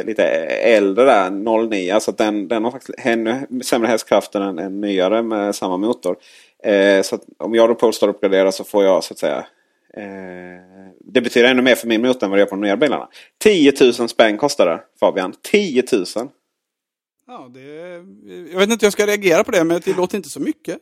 lite 0.04 0.24
äldre 0.24 1.04
där. 1.04 1.30
09. 1.68 2.00
Så 2.00 2.10
att 2.10 2.18
den, 2.18 2.48
den 2.48 2.64
har 2.64 2.70
faktiskt 2.70 2.98
ännu 2.98 3.46
sämre 3.64 3.88
hästkrafter 3.88 4.40
än 4.40 4.58
en 4.58 4.80
nyare 4.80 5.22
med 5.22 5.54
samma 5.54 5.76
motor. 5.76 6.16
Eh, 6.64 7.02
så 7.02 7.14
att 7.14 7.22
om 7.38 7.54
jag 7.54 7.68
då 7.68 7.74
Polestar 7.74 8.08
uppgraderar 8.08 8.50
så 8.50 8.64
får 8.64 8.84
jag 8.84 9.04
så 9.04 9.14
att 9.14 9.18
säga 9.18 9.46
eh, 9.96 10.04
det 11.00 11.20
betyder 11.20 11.48
ännu 11.50 11.62
mer 11.62 11.74
för 11.74 11.86
min 11.86 12.02
motor 12.02 12.24
än 12.24 12.30
vad 12.30 12.38
det 12.38 12.40
gör 12.40 12.46
på 12.46 12.54
de 12.54 12.60
nya 12.60 12.76
bilarna. 12.76 13.08
10 13.38 13.72
000 13.80 14.08
spänn 14.08 14.38
kostar 14.38 14.66
det 14.66 14.80
Fabian. 15.00 15.34
10 15.42 15.82
000! 15.92 16.28
Ja, 17.26 17.50
det, 17.54 17.60
jag 18.52 18.58
vet 18.58 18.70
inte 18.70 18.84
hur 18.84 18.86
jag 18.86 18.92
ska 18.92 19.06
reagera 19.06 19.44
på 19.44 19.50
det, 19.50 19.64
men 19.64 19.80
det 19.84 19.96
låter 19.96 20.16
inte 20.16 20.28
så 20.28 20.40
mycket. 20.40 20.78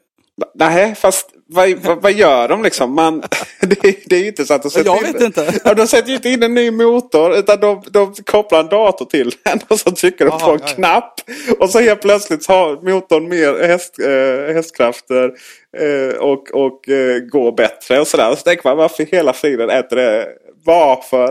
Nej, 0.54 0.94
fast 0.94 1.30
vad, 1.46 1.72
vad, 1.72 2.02
vad 2.02 2.12
gör 2.12 2.48
de 2.48 2.62
liksom? 2.62 2.94
Man, 2.94 3.20
det, 3.60 3.96
det 4.06 4.16
är 4.16 4.20
ju 4.20 4.26
inte 4.26 4.44
så 4.44 4.54
att 4.54 4.62
de 4.62 4.70
sätter 4.70 4.90
Jag 4.90 5.06
in, 5.06 5.12
vet 5.12 5.22
inte. 5.22 5.60
Ja, 5.64 5.74
de 5.74 5.86
sätter 5.86 6.08
ju 6.08 6.14
inte 6.14 6.28
in 6.28 6.42
en 6.42 6.54
ny 6.54 6.70
motor 6.70 7.36
utan 7.36 7.60
de, 7.60 7.82
de 7.90 8.14
kopplar 8.14 8.60
en 8.60 8.68
dator 8.68 9.04
till 9.04 9.34
den 9.42 9.60
och 9.68 9.80
så 9.80 9.90
trycker 9.90 10.26
de 10.26 10.38
på 10.38 10.50
en 10.50 10.60
ja, 10.62 10.66
knapp. 10.66 11.20
Och 11.58 11.70
så 11.70 11.80
helt 11.80 12.00
plötsligt 12.00 12.46
har 12.46 12.90
motorn 12.90 13.28
mer 13.28 13.66
häst, 13.66 13.98
eh, 13.98 14.54
hästkrafter 14.54 15.30
eh, 15.78 16.16
och, 16.16 16.50
och 16.50 16.88
eh, 16.88 17.18
går 17.18 17.56
bättre 17.56 18.00
och 18.00 18.06
sådär. 18.06 18.34
Så 18.34 18.42
tänker 18.42 18.68
man 18.68 18.76
varför 18.76 19.04
hela 19.04 19.32
friden 19.32 19.70
äter 19.70 19.96
det? 19.96 20.28
Varför 20.64 21.28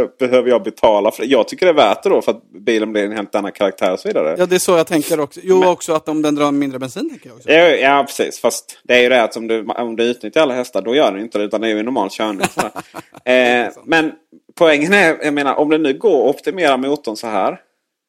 eh, 0.00 0.08
behöver 0.18 0.50
jag 0.50 0.62
betala 0.62 1.10
för 1.10 1.22
det? 1.22 1.28
Jag 1.28 1.48
tycker 1.48 1.66
det 1.66 1.72
är 1.72 1.74
värt 1.74 2.02
det 2.02 2.08
då 2.08 2.22
för 2.22 2.32
att 2.32 2.50
bilen 2.52 2.92
blir 2.92 3.04
en 3.04 3.12
helt 3.12 3.34
annan 3.34 3.52
karaktär 3.52 3.92
och 3.92 4.00
så 4.00 4.08
vidare. 4.08 4.36
Ja, 4.38 4.46
det 4.46 4.54
är 4.54 4.58
så 4.58 4.72
jag 4.72 4.86
tänker 4.86 5.20
också. 5.20 5.40
Jo, 5.42 5.66
också 5.66 5.92
att 5.92 6.08
om 6.08 6.22
den 6.22 6.34
drar 6.34 6.52
mindre 6.52 6.78
bensin, 6.78 7.10
tänker 7.10 7.28
jag 7.28 7.36
också. 7.36 7.50
Ja, 7.50 7.68
ja 7.68 8.04
precis. 8.06 8.40
Fast 8.40 8.80
det 8.84 8.94
är 8.94 9.02
ju 9.02 9.08
det 9.08 9.22
att 9.22 9.36
om 9.36 9.46
du, 9.46 9.64
om 9.64 9.96
du 9.96 10.04
utnyttjar 10.04 10.42
alla 10.42 10.54
hästar 10.54 10.82
då 10.82 10.94
gör 10.94 11.12
du 11.12 11.20
inte 11.20 11.38
det. 11.38 11.44
Utan 11.44 11.60
det 11.60 11.68
är 11.68 11.76
ju 11.76 11.82
normal 11.82 12.10
körning. 12.10 12.40
eh, 13.24 13.68
men 13.84 14.12
poängen 14.58 14.92
är, 14.92 15.24
jag 15.24 15.34
menar 15.34 15.54
om 15.54 15.68
det 15.68 15.78
nu 15.78 15.98
går 15.98 16.28
att 16.28 16.36
optimera 16.36 16.76
motorn 16.76 17.16
så 17.16 17.26
här. 17.26 17.60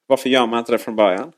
Varför 0.07 0.29
gör 0.29 0.47
man 0.47 0.59
inte 0.59 0.71
det 0.71 0.77
från 0.77 0.95
början? 0.95 1.31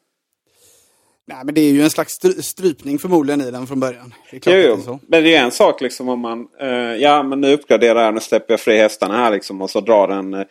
Nej, 1.25 1.37
men 1.45 1.53
det 1.55 1.61
är 1.61 1.71
ju 1.71 1.81
en 1.81 1.89
slags 1.89 2.19
stry- 2.19 2.41
strypning 2.41 2.99
förmodligen 2.99 3.41
i 3.41 3.51
den 3.51 3.67
från 3.67 3.79
början. 3.79 4.13
Det 4.31 4.37
Jo, 4.45 4.51
det 4.51 4.63
jo. 4.63 4.81
så. 4.85 4.99
Men 5.07 5.23
det 5.23 5.35
är 5.35 5.43
en 5.43 5.51
sak 5.51 5.81
liksom 5.81 6.09
om 6.09 6.19
man... 6.19 6.47
Eh, 6.61 6.67
ja 6.95 7.23
men 7.23 7.41
nu 7.41 7.53
uppgraderar 7.53 8.03
jag, 8.03 8.13
nu 8.13 8.19
släpper 8.19 8.53
jag 8.53 8.59
fri 8.59 8.77
hästarna 8.77 9.17
här 9.17 9.31
liksom. 9.31 9.61
Och 9.61 9.69
så 9.69 9.81
drar 9.81 10.07
den 10.07 10.33
eh, 10.33 10.41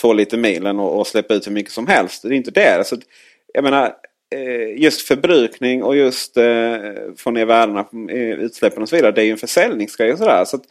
två 0.00 0.12
liter 0.12 0.36
milen 0.38 0.78
och, 0.78 0.98
och 1.00 1.06
släpper 1.06 1.34
ut 1.34 1.46
hur 1.46 1.52
mycket 1.52 1.72
som 1.72 1.86
helst. 1.86 2.22
Det 2.22 2.28
är 2.28 2.32
inte 2.32 2.50
det. 2.50 2.74
Alltså, 2.78 2.96
jag 3.54 3.64
menar 3.64 3.94
eh, 4.34 4.82
just 4.82 5.00
förbrukning 5.00 5.82
och 5.82 5.96
just 5.96 6.36
eh, 6.36 6.44
få 7.16 7.30
ner 7.30 7.44
värdena 7.46 7.82
på 7.84 8.10
utsläppen 8.10 8.82
och 8.82 8.88
så 8.88 8.96
vidare. 8.96 9.12
Det 9.12 9.20
är 9.22 9.24
ju 9.26 9.30
en 9.32 9.38
försäljningsgrej 9.38 10.12
och 10.12 10.18
sådär. 10.18 10.44
Så 10.44 10.56
att, 10.56 10.62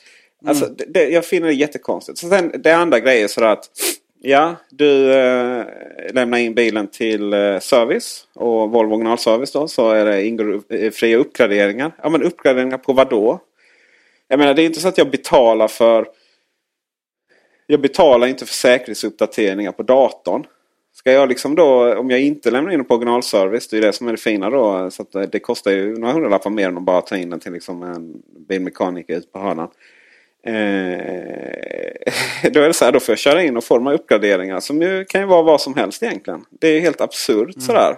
alltså, 0.47 0.66
det, 0.66 0.86
det, 0.88 1.10
jag 1.10 1.26
finner 1.26 1.47
det 1.47 1.53
jättekonstigt. 1.53 2.18
Så 2.18 2.30
sen, 2.30 2.51
det 2.64 2.72
andra 2.72 2.99
grejen 2.99 3.24
är 3.24 3.28
sådär 3.28 3.47
att 3.47 3.70
Ja, 4.28 4.55
du 4.69 5.13
eh, 5.13 5.65
lämnar 6.13 6.38
in 6.38 6.55
bilen 6.55 6.88
till 6.88 7.34
eh, 7.34 7.59
service 7.59 8.28
och 8.34 8.71
Volvo 8.71 8.93
originalservice 8.93 9.51
då 9.51 9.67
så 9.67 9.91
är 9.91 10.05
det 10.05 10.26
ingår 10.26 10.61
eh, 10.69 10.91
fria 10.91 11.17
uppgraderingar. 11.17 11.91
Ja 12.03 12.09
men 12.09 12.23
uppgraderingar 12.23 12.78
på 12.78 12.93
vad 12.93 13.09
då? 13.09 13.39
Jag 14.28 14.39
menar 14.39 14.53
det 14.53 14.61
är 14.61 14.65
inte 14.65 14.80
så 14.80 14.88
att 14.88 14.97
jag 14.97 15.09
betalar 15.11 15.67
för 15.67 16.07
Jag 17.67 17.82
betalar 17.82 18.28
inte 18.28 18.45
för 18.45 18.53
säkerhetsuppdateringar 18.53 19.71
på 19.71 19.84
datorn. 19.84 20.45
Ska 20.93 21.11
jag 21.11 21.30
liksom 21.30 21.55
då, 21.55 21.95
om 21.97 22.09
jag 22.09 22.21
inte 22.21 22.51
lämnar 22.51 22.71
in 22.71 22.78
den 22.80 22.86
på 22.88 22.95
originalservice, 22.95 23.67
det 23.67 23.78
är 23.78 23.82
det 23.82 23.93
som 23.93 24.07
är 24.07 24.11
det 24.11 24.17
fina 24.17 24.49
då. 24.49 24.91
Så 24.91 25.01
att 25.01 25.11
det- 25.11 25.26
det 25.28 25.39
kostar 25.39 25.71
ju 25.71 25.97
några 25.97 26.13
hundralappar 26.13 26.49
mer 26.49 26.67
än 26.67 26.78
att 26.78 26.84
bara 26.84 27.01
ta 27.01 27.17
in 27.17 27.30
den 27.30 27.39
till 27.39 27.53
liksom 27.53 27.84
en 27.84 28.21
bilmekaniker 28.47 29.17
ute 29.17 29.28
på 29.28 29.39
hörnan. 29.39 29.69
Eh, 30.46 30.52
då 32.52 32.60
är 32.60 32.68
det 32.68 32.74
så 32.74 32.86
här, 32.86 32.91
då 32.91 33.00
får 33.00 33.12
jag 33.12 33.20
köra 33.20 33.43
in 33.43 33.58
och 33.58 33.64
få 33.64 33.78
de 33.78 33.88
här 33.88 33.93
uppgraderingarna 33.93 34.62
som 34.62 34.82
ju 34.82 35.06
kan 35.06 35.22
ju 35.22 35.28
vara 35.28 35.41
vad 35.41 35.62
som 35.62 35.76
helst 35.76 36.04
egentligen. 36.04 36.46
Det 36.62 36.68
är 36.68 36.80
helt 36.80 37.02
absurt 37.02 37.62
sådär. 37.62 37.96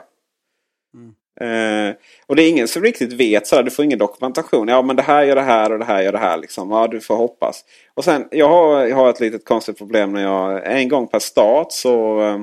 Eh, 1.39 1.95
och 2.27 2.35
det 2.35 2.43
är 2.43 2.49
ingen 2.49 2.67
som 2.67 2.83
riktigt 2.83 3.13
vet 3.13 3.47
sådär, 3.47 3.63
du 3.63 3.71
får 3.71 3.85
ingen 3.85 3.99
dokumentation. 3.99 4.67
Ja 4.67 4.81
men 4.81 4.95
det 4.95 5.01
här 5.01 5.23
gör 5.23 5.35
det 5.35 5.41
här 5.41 5.71
och 5.71 5.79
det 5.79 5.85
här 5.85 6.01
gör 6.01 6.11
det 6.11 6.17
här 6.17 6.37
liksom. 6.37 6.71
Ja 6.71 6.87
du 6.87 7.01
får 7.01 7.15
hoppas. 7.15 7.65
Och 7.93 8.03
sen, 8.03 8.27
jag 8.31 8.49
har, 8.49 8.85
jag 8.85 8.95
har 8.95 9.09
ett 9.09 9.19
litet 9.19 9.45
konstigt 9.45 9.77
problem 9.77 10.13
när 10.13 10.23
jag 10.23 10.73
en 10.79 10.89
gång 10.89 11.07
per 11.07 11.19
start 11.19 11.71
så 11.71 12.21
eh, 12.21 12.39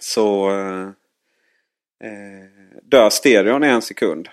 så 0.00 0.50
eh, 0.50 0.88
eh, 2.04 2.46
dör 2.82 3.10
stereon 3.10 3.64
i 3.64 3.66
en 3.66 3.82
sekund. 3.82 4.28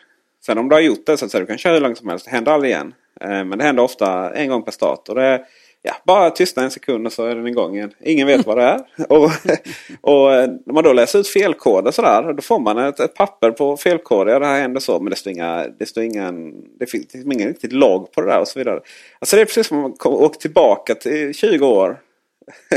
Sen 0.45 0.57
om 0.57 0.69
du 0.69 0.75
har 0.75 0.81
gjort 0.81 1.05
det 1.05 1.17
så 1.17 1.25
att 1.25 1.31
säga, 1.31 1.41
du 1.41 1.47
kan 1.47 1.57
köra 1.57 1.73
hur 1.73 1.81
långt 1.81 1.97
som 1.97 2.09
helst. 2.09 2.25
Det 2.25 2.31
händer 2.31 2.51
aldrig 2.51 2.71
igen. 2.71 2.93
Eh, 3.21 3.43
men 3.45 3.57
det 3.57 3.63
händer 3.63 3.83
ofta 3.83 4.33
en 4.33 4.49
gång 4.49 4.63
per 4.63 4.71
start. 4.71 5.09
Och 5.09 5.15
det, 5.15 5.45
ja, 5.81 5.93
bara 6.05 6.29
tystna 6.29 6.63
en 6.63 6.71
sekund 6.71 7.05
och 7.05 7.13
så 7.13 7.25
är 7.25 7.35
den 7.35 7.47
igång 7.47 7.75
igen. 7.75 7.91
Ingen 8.03 8.27
vet 8.27 8.45
vad 8.45 8.57
det 8.57 8.63
är. 8.63 8.79
och, 9.09 9.31
och 10.01 10.33
eh, 10.33 10.49
när 10.65 10.73
man 10.73 10.83
då 10.83 10.93
läser 10.93 11.19
ut 11.19 11.27
felkoder 11.27 11.91
sådär. 11.91 12.33
Då 12.33 12.41
får 12.41 12.59
man 12.59 12.77
ett, 12.77 12.99
ett 12.99 13.15
papper 13.15 13.51
på 13.51 13.77
felkoder. 13.77 14.33
Ja, 14.33 14.39
det 14.39 14.45
här 14.45 14.61
händer 14.61 14.79
så. 14.79 14.99
Men 14.99 15.09
det 15.09 15.15
står, 15.15 15.33
inga, 15.33 15.67
det 15.79 15.85
står 15.85 16.03
ingen, 16.03 16.53
det 16.79 16.85
finns 16.85 17.15
ingen 17.15 17.47
riktigt 17.47 17.73
logg 17.73 18.11
på 18.11 18.21
det 18.21 18.27
där 18.27 18.39
och 18.39 18.47
så 18.47 18.59
vidare. 18.59 18.79
Alltså 19.19 19.35
det 19.35 19.41
är 19.41 19.45
precis 19.45 19.67
som 19.67 19.85
att 19.85 20.05
man 20.05 20.13
åker 20.13 20.39
tillbaka 20.39 20.95
till 20.95 21.33
20 21.33 21.67
år. 21.67 21.99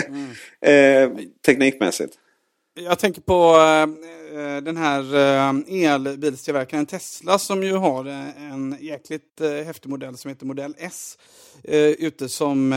Mm. 0.08 0.30
eh, 1.14 1.24
teknikmässigt. 1.46 2.14
Jag 2.74 2.98
tänker 2.98 3.20
på 3.20 3.56
eh, 3.56 4.40
eh, 4.40 4.62
den 4.62 4.76
här 4.76 5.14
eh, 5.14 5.84
elbilstillverkaren 5.84 6.86
Tesla 6.86 7.38
som 7.38 7.62
ju 7.62 7.72
har 7.72 8.04
en 8.04 8.76
jäkligt 8.80 9.40
häftig 9.40 9.88
modell 9.90 10.16
som 10.16 10.28
heter 10.28 10.46
modell 10.46 10.74
S. 10.78 11.18
ute 11.98 12.28
som, 12.28 12.70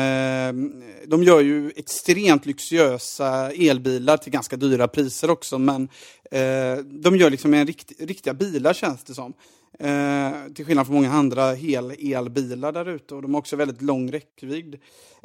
de 1.08 1.24
gör 1.24 1.40
ju 1.40 1.72
extremt 1.76 2.46
lyxiösa 2.46 3.52
elbilar 3.52 4.18
till 4.18 4.32
ganska 4.32 4.56
dyra 4.56 4.88
priser 4.88 5.30
också 5.30 5.60
men 5.60 5.90
de 6.84 7.16
gör 7.16 7.30
liksom 7.30 7.54
en 7.54 7.68
rikt, 7.68 7.92
riktiga 8.00 8.34
bilar 8.34 8.74
känns 8.74 9.04
det 9.04 9.14
som. 9.14 9.34
Eh, 9.80 10.32
till 10.56 10.66
skillnad 10.66 10.86
från 10.86 10.96
många 10.96 11.12
andra 11.12 11.54
hel-elbilar 11.54 12.72
där 12.72 12.90
ute 12.90 13.16
och 13.16 13.22
de 13.22 13.34
har 13.34 13.40
också 13.40 13.56
väldigt 13.56 13.82
lång 13.82 14.12
räckvidd. 14.12 14.80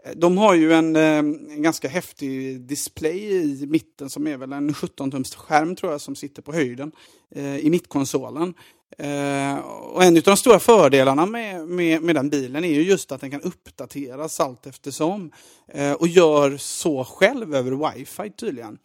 Eh, 0.04 0.12
de 0.16 0.38
har 0.38 0.54
ju 0.54 0.72
en, 0.72 0.96
eh, 0.96 1.18
en, 1.18 1.62
ganska 1.62 1.88
häftig 1.88 2.60
display 2.60 3.32
i 3.62 3.66
mitten 3.66 4.10
som 4.10 4.26
är 4.26 4.36
väl 4.36 4.52
en 4.52 4.70
17-tums 4.70 5.36
skärm 5.36 5.76
tror 5.76 5.92
jag 5.92 6.00
som 6.00 6.16
sitter 6.16 6.42
på 6.42 6.52
höjden 6.52 6.92
eh, 7.34 7.56
i 7.56 7.70
mittkonsolen. 7.70 8.54
Eh, 8.98 9.58
och 9.58 10.04
en 10.04 10.16
av 10.16 10.22
de 10.22 10.36
stora 10.36 10.58
fördelarna 10.58 11.26
med, 11.26 11.68
med, 11.68 12.02
med, 12.02 12.14
den 12.14 12.30
bilen 12.30 12.64
är 12.64 12.74
ju 12.74 12.82
just 12.82 13.12
att 13.12 13.20
den 13.20 13.30
kan 13.30 13.42
uppdateras 13.42 14.40
allt 14.40 14.66
eftersom. 14.66 15.30
Eh, 15.68 15.92
och 15.92 16.08
gör 16.08 16.56
så 16.56 17.04
själv 17.04 17.54
över 17.54 17.92
wifi 17.92 18.30
tydligen. 18.30 18.78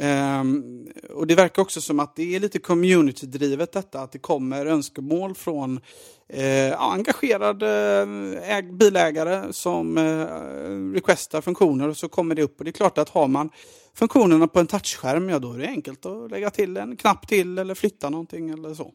Um, 0.00 0.86
och 1.10 1.26
det 1.26 1.34
verkar 1.34 1.62
också 1.62 1.80
som 1.80 2.00
att 2.00 2.16
det 2.16 2.36
är 2.36 2.40
lite 2.40 2.58
community-drivet 2.58 3.72
detta, 3.72 4.00
att 4.00 4.12
det 4.12 4.18
kommer 4.18 4.66
önskemål 4.66 5.34
från 5.34 5.80
eh, 6.28 6.80
engagerade 6.80 8.00
eh, 8.42 8.56
äg, 8.56 8.62
bilägare 8.62 9.52
som 9.52 9.98
uh, 9.98 10.92
requestar 10.92 11.40
funktioner 11.40 11.88
och 11.88 11.96
så 11.96 12.08
kommer 12.08 12.34
det 12.34 12.42
upp. 12.42 12.58
Och 12.58 12.64
det 12.64 12.70
är 12.70 12.72
klart 12.72 12.98
att 12.98 13.08
har 13.08 13.28
man 13.28 13.50
funktionerna 13.94 14.48
på 14.48 14.60
en 14.60 14.66
touchskärm, 14.66 15.28
ja 15.28 15.38
då 15.38 15.52
är 15.52 15.58
det 15.58 15.68
enkelt 15.68 16.06
att 16.06 16.30
lägga 16.30 16.50
till 16.50 16.76
en 16.76 16.96
knapp 16.96 17.28
till 17.28 17.58
eller 17.58 17.74
flytta 17.74 18.10
någonting 18.10 18.50
eller 18.50 18.74
så. 18.74 18.92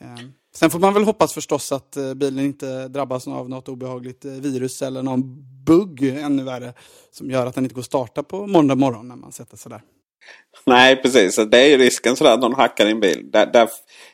Um, 0.00 0.32
sen 0.54 0.70
får 0.70 0.78
man 0.78 0.94
väl 0.94 1.04
hoppas 1.04 1.32
förstås 1.32 1.72
att 1.72 1.96
eh, 1.96 2.14
bilen 2.14 2.44
inte 2.44 2.88
drabbas 2.88 3.28
av 3.28 3.48
något 3.48 3.68
obehagligt 3.68 4.24
virus 4.24 4.82
eller 4.82 5.02
någon 5.02 5.22
bugg 5.64 6.02
ännu 6.02 6.44
värre 6.44 6.74
som 7.10 7.30
gör 7.30 7.46
att 7.46 7.54
den 7.54 7.64
inte 7.64 7.74
går 7.74 7.80
att 7.80 7.86
starta 7.86 8.22
på 8.22 8.46
måndag 8.46 8.74
morgon 8.74 9.08
när 9.08 9.16
man 9.16 9.32
sätter 9.32 9.56
sig 9.56 9.70
där. 9.70 9.82
Nej, 10.66 10.96
precis. 10.96 11.36
Det 11.36 11.58
är 11.58 11.68
ju 11.68 11.78
risken 11.78 12.16
sådär 12.16 12.32
att 12.32 12.40
någon 12.40 12.54
hackar 12.54 12.84
din 12.84 13.00
bil. 13.00 13.30
Där, 13.30 13.46
där, 13.46 13.68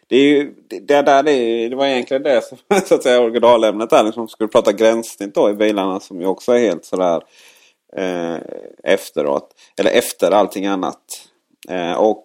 det, 0.07 0.17
är 0.17 0.23
ju, 0.23 0.55
det, 0.69 1.03
där, 1.03 1.23
det, 1.23 1.33
är, 1.33 1.71
det 1.71 1.77
var 1.77 1.87
egentligen 1.87 2.23
det 2.23 2.45
som 2.45 2.59
så 2.87 2.95
att 2.95 3.03
säga, 3.03 3.21
originalämnet 3.21 3.91
där. 3.91 4.03
Liksom 4.03 4.29
skulle 4.29 4.49
prata 4.49 4.73
gränssnitt 4.73 5.35
då 5.35 5.51
i 5.51 5.55
bilarna 5.55 6.01
som 6.01 6.21
ju 6.21 6.27
också 6.27 6.53
är 6.53 6.59
helt 6.59 6.85
sådär 6.85 7.23
eh, 7.97 8.37
efteråt. 8.85 9.51
Eller 9.81 9.91
efter 9.91 10.31
allting 10.31 10.67
annat. 10.67 11.01
Eh, 11.69 11.93
och 11.93 12.25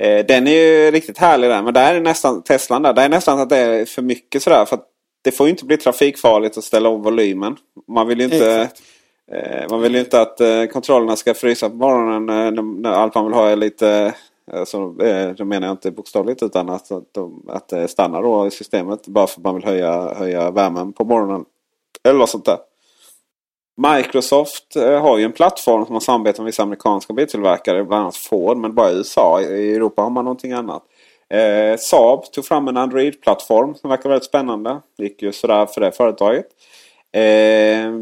eh, 0.00 0.26
den 0.26 0.46
är 0.46 0.52
ju 0.52 0.90
riktigt 0.90 1.18
härlig 1.18 1.50
där. 1.50 1.62
Men 1.62 1.74
där 1.74 1.94
är 1.94 2.00
nästan 2.00 2.42
Teslan 2.42 2.82
där. 2.82 2.92
Det 2.92 3.02
är 3.02 3.08
nästan 3.08 3.40
att 3.40 3.48
det 3.48 3.56
är 3.56 3.84
för 3.84 4.02
mycket 4.02 4.42
sådär. 4.42 4.64
För 4.64 4.78
det 5.22 5.32
får 5.32 5.46
ju 5.46 5.50
inte 5.50 5.64
bli 5.64 5.76
trafikfarligt 5.76 6.58
att 6.58 6.64
ställa 6.64 6.88
om 6.88 7.02
volymen. 7.02 7.56
Man 7.88 8.08
vill 8.08 8.18
ju 8.18 8.24
inte... 8.24 8.62
Exakt 8.62 8.82
Eh, 9.32 9.70
man 9.70 9.80
vill 9.80 9.94
ju 9.94 10.00
inte 10.00 10.20
att 10.20 10.40
eh, 10.40 10.64
kontrollerna 10.64 11.16
ska 11.16 11.34
frysa 11.34 11.70
på 11.70 11.76
morgonen 11.76 12.56
eh, 12.56 12.62
när 12.62 12.90
allt 12.90 13.14
man 13.14 13.24
vill 13.24 13.34
ha 13.34 13.48
är 13.48 13.56
lite 13.56 13.88
eh, 13.88 14.12
Alltså, 14.52 15.02
eh, 15.02 15.30
då 15.30 15.44
menar 15.44 15.66
jag 15.66 15.74
inte 15.74 15.90
bokstavligt 15.90 16.42
utan 16.42 16.70
att, 16.70 16.90
att, 17.48 17.68
det 17.68 17.88
stannar 17.88 18.22
då 18.22 18.46
i 18.46 18.50
systemet 18.50 19.06
bara 19.06 19.26
för 19.26 19.40
att 19.40 19.44
man 19.44 19.54
vill 19.54 19.64
höja, 19.64 20.14
höja 20.14 20.50
värmen 20.50 20.92
på 20.92 21.04
morgonen. 21.04 21.44
Eller 22.04 22.18
något 22.18 22.30
sånt 22.30 22.44
där. 22.44 22.58
Microsoft 23.76 24.74
har 24.74 25.18
ju 25.18 25.24
en 25.24 25.32
plattform 25.32 25.86
som 25.86 25.94
har 25.94 26.00
samarbetat 26.00 26.38
med 26.38 26.46
vissa 26.46 26.62
amerikanska 26.62 27.12
biltillverkare. 27.12 27.84
Bland 27.84 28.02
annat 28.02 28.16
Ford 28.16 28.56
men 28.56 28.74
bara 28.74 28.90
i 28.90 28.94
USA. 28.94 29.40
I 29.40 29.74
Europa 29.74 30.02
har 30.02 30.10
man 30.10 30.24
någonting 30.24 30.52
annat. 30.52 30.82
Eh, 31.28 31.76
Saab 31.78 32.32
tog 32.32 32.44
fram 32.44 32.68
en 32.68 32.76
Android-plattform 32.76 33.74
som 33.74 33.90
verkar 33.90 34.08
väldigt 34.08 34.28
spännande. 34.28 34.80
Det 34.96 35.02
gick 35.02 35.22
ju 35.22 35.32
sådär 35.32 35.66
för 35.66 35.80
det 35.80 35.92
företaget. 35.92 36.46
Eh, 37.12 37.92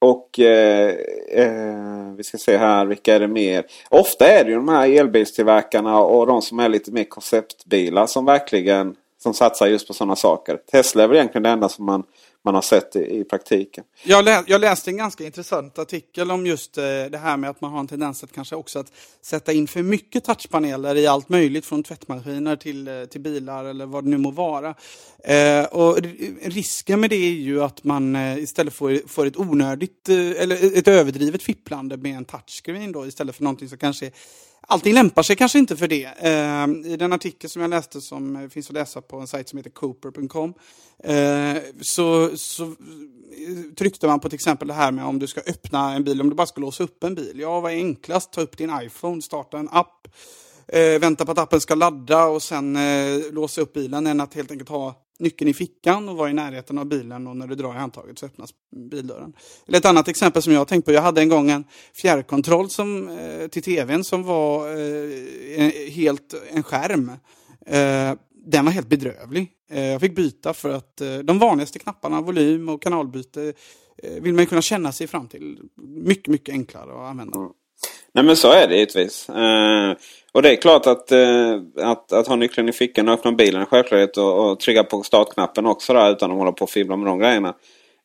och 0.00 0.38
eh, 0.38 0.94
eh, 1.28 2.12
vi 2.16 2.24
ska 2.24 2.38
se 2.38 2.56
här, 2.56 2.86
vilka 2.86 3.14
är 3.14 3.20
det 3.20 3.28
mer? 3.28 3.64
Ofta 3.88 4.26
är 4.26 4.44
det 4.44 4.50
ju 4.50 4.56
de 4.56 4.68
här 4.68 4.88
elbilstillverkarna 4.88 6.00
och 6.00 6.26
de 6.26 6.42
som 6.42 6.58
är 6.58 6.68
lite 6.68 6.92
mer 6.92 7.04
konceptbilar 7.04 8.06
som 8.06 8.24
verkligen 8.24 8.96
som 9.22 9.34
satsar 9.34 9.66
just 9.66 9.86
på 9.86 9.94
sådana 9.94 10.16
saker. 10.16 10.58
Tesla 10.70 11.02
är 11.02 11.08
väl 11.08 11.16
egentligen 11.16 11.42
det 11.42 11.48
enda 11.48 11.68
som 11.68 11.84
man 11.84 12.04
man 12.48 12.54
har 12.54 12.62
sett 12.62 12.96
i, 12.96 12.98
i 12.98 13.24
praktiken. 13.24 13.84
Jag, 14.04 14.24
lä 14.24 14.44
jag 14.46 14.60
läste 14.60 14.90
en 14.90 14.96
ganska 14.96 15.24
intressant 15.24 15.78
artikel 15.78 16.30
om 16.30 16.46
just 16.46 16.78
eh, 16.78 16.84
det 16.84 17.18
här 17.18 17.36
med 17.36 17.50
att 17.50 17.60
man 17.60 17.72
har 17.72 17.80
en 17.80 17.86
tendens 17.86 18.24
att 18.24 18.32
kanske 18.32 18.56
också 18.56 18.78
att 18.78 18.92
sätta 19.22 19.52
in 19.52 19.68
för 19.68 19.82
mycket 19.82 20.24
touchpaneler 20.24 20.94
i 20.94 21.06
allt 21.06 21.28
möjligt 21.28 21.66
från 21.66 21.82
tvättmaskiner 21.82 22.56
till, 22.56 22.88
eh, 22.88 23.04
till 23.04 23.20
bilar 23.20 23.64
eller 23.64 23.86
vad 23.86 24.04
det 24.04 24.10
nu 24.10 24.18
må 24.18 24.30
vara. 24.30 24.74
Eh, 25.24 25.64
och 25.64 25.98
risken 26.42 27.00
med 27.00 27.10
det 27.10 27.16
är 27.16 27.30
ju 27.30 27.62
att 27.62 27.84
man 27.84 28.16
eh, 28.16 28.38
istället 28.38 28.74
får, 28.74 29.08
får 29.08 29.26
ett 29.26 29.38
onödigt 29.38 30.08
eh, 30.08 30.42
eller 30.42 30.78
ett 30.78 30.88
överdrivet 30.88 31.42
fipplande 31.42 31.96
med 31.96 32.16
en 32.16 32.24
touchscreen 32.24 32.92
då 32.92 33.06
istället 33.06 33.36
för 33.36 33.44
någonting 33.44 33.68
som 33.68 33.78
kanske 33.78 34.10
Allting 34.70 34.94
lämpar 34.94 35.22
sig 35.22 35.36
kanske 35.36 35.58
inte 35.58 35.76
för 35.76 35.88
det. 35.88 36.04
Eh, 36.04 36.92
I 36.92 36.96
den 36.98 37.12
artikel 37.12 37.50
som 37.50 37.62
jag 37.62 37.68
läste 37.68 38.00
som 38.00 38.36
eh, 38.36 38.48
finns 38.48 38.68
att 38.68 38.74
läsa 38.74 39.00
på 39.00 39.16
en 39.16 39.26
sajt 39.26 39.48
som 39.48 39.56
heter 39.56 39.70
cooper.com 39.70 40.54
eh, 41.04 41.56
så, 41.80 42.30
så 42.36 42.64
eh, 42.64 43.74
tryckte 43.78 44.06
man 44.06 44.20
på 44.20 44.28
till 44.28 44.36
exempel 44.36 44.68
det 44.68 44.74
här 44.74 44.92
med 44.92 45.04
om 45.04 45.18
du 45.18 45.26
ska 45.26 45.40
öppna 45.40 45.94
en 45.94 46.04
bil, 46.04 46.20
om 46.20 46.28
du 46.28 46.34
bara 46.34 46.46
ska 46.46 46.60
låsa 46.60 46.84
upp 46.84 47.04
en 47.04 47.14
bil. 47.14 47.40
Ja, 47.40 47.60
vad 47.60 47.72
är 47.72 47.76
enklast? 47.76 48.32
Ta 48.32 48.40
upp 48.40 48.56
din 48.58 48.72
iPhone, 48.82 49.22
starta 49.22 49.58
en 49.58 49.68
app, 49.68 50.08
eh, 50.68 51.00
vänta 51.00 51.24
på 51.24 51.32
att 51.32 51.38
appen 51.38 51.60
ska 51.60 51.74
ladda 51.74 52.24
och 52.24 52.42
sen 52.42 52.76
eh, 52.76 53.32
låsa 53.32 53.60
upp 53.60 53.72
bilen 53.72 54.06
än 54.06 54.20
att 54.20 54.34
helt 54.34 54.50
enkelt 54.50 54.70
ha 54.70 54.94
nyckeln 55.18 55.50
i 55.50 55.54
fickan 55.54 56.08
och 56.08 56.16
vara 56.16 56.30
i 56.30 56.32
närheten 56.32 56.78
av 56.78 56.86
bilen 56.86 57.26
och 57.26 57.36
när 57.36 57.46
du 57.46 57.54
drar 57.54 57.74
i 57.74 57.78
handtaget 57.78 58.18
så 58.18 58.26
öppnas 58.26 58.50
bildörren. 58.90 59.32
Eller 59.66 59.78
ett 59.78 59.84
annat 59.84 60.08
exempel 60.08 60.42
som 60.42 60.52
jag 60.52 60.60
har 60.60 60.64
tänkt 60.64 60.84
på. 60.84 60.92
Jag 60.92 61.02
hade 61.02 61.20
en 61.20 61.28
gång 61.28 61.50
en 61.50 61.64
fjärrkontroll 61.94 62.70
som, 62.70 63.08
eh, 63.08 63.48
till 63.48 63.62
tvn 63.62 64.04
som 64.04 64.22
var 64.22 64.68
eh, 64.68 65.90
helt 65.90 66.34
en 66.50 66.62
skärm. 66.62 67.12
Eh, 67.66 68.14
den 68.46 68.64
var 68.64 68.72
helt 68.72 68.88
bedrövlig. 68.88 69.52
Eh, 69.70 69.84
jag 69.84 70.00
fick 70.00 70.14
byta 70.14 70.54
för 70.54 70.70
att 70.70 71.00
eh, 71.00 71.18
de 71.18 71.38
vanligaste 71.38 71.78
knapparna, 71.78 72.20
volym 72.20 72.68
och 72.68 72.82
kanalbyte, 72.82 73.52
eh, 74.02 74.22
vill 74.22 74.34
man 74.34 74.46
kunna 74.46 74.62
känna 74.62 74.92
sig 74.92 75.06
fram 75.06 75.28
till. 75.28 75.58
Mycket, 75.86 76.26
mycket 76.26 76.52
enklare 76.52 76.92
att 76.92 77.10
använda. 77.10 77.48
Nej 78.18 78.24
men 78.24 78.36
så 78.36 78.52
är 78.52 78.68
det 78.68 78.74
givetvis. 78.74 79.28
Eh, 79.28 79.94
och 80.32 80.42
det 80.42 80.50
är 80.50 80.56
klart 80.56 80.86
att, 80.86 81.12
eh, 81.12 81.60
att, 81.76 82.12
att 82.12 82.26
ha 82.26 82.36
nyckeln 82.36 82.68
i 82.68 82.72
fickan 82.72 83.08
och 83.08 83.14
öppna 83.14 83.32
bilen 83.32 83.62
är 83.62 83.64
självklart 83.64 84.16
och, 84.16 84.50
och 84.50 84.60
trycka 84.60 84.84
på 84.84 85.02
startknappen 85.02 85.66
också 85.66 85.92
där 85.92 86.10
utan 86.10 86.30
att 86.30 86.36
hålla 86.36 86.52
på 86.52 86.64
och 86.64 86.70
fibbla 86.70 86.96
med 86.96 87.06
de 87.06 87.18
grejerna. 87.18 87.54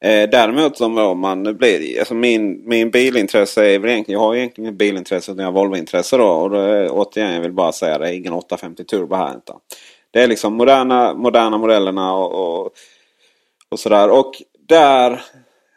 Eh, 0.02 0.30
däremot 0.30 0.82
om 0.82 1.20
man 1.20 1.58
blir, 1.58 2.00
alltså 2.00 2.14
min, 2.14 2.70
min 2.70 2.92
bilintresse 2.92 3.66
är 3.66 3.80
väl 3.80 3.90
egentligen, 3.90 4.22
jag 4.22 4.28
har 4.28 4.36
egentligen 4.36 4.68
inget 4.68 4.78
bilintresse 4.78 5.32
utan 5.32 5.44
jag 5.44 5.52
har 5.52 5.60
Volvointresse 5.60 6.18
då. 6.18 6.28
Och 6.28 6.50
då, 6.50 6.88
återigen 6.90 7.34
jag 7.34 7.42
vill 7.42 7.52
bara 7.52 7.72
säga 7.72 7.98
det 7.98 8.10
är 8.10 8.14
ingen 8.14 8.34
850 8.34 8.84
Turbo 8.84 9.16
här 9.16 9.34
inte. 9.34 9.54
Det 10.12 10.22
är 10.22 10.28
liksom 10.28 10.54
moderna, 10.54 11.14
moderna 11.14 11.58
modellerna 11.58 12.14
och, 12.14 12.32
och, 12.34 12.72
och 13.70 13.80
sådär. 13.80 14.10
Och 14.10 14.32
där 14.68 15.12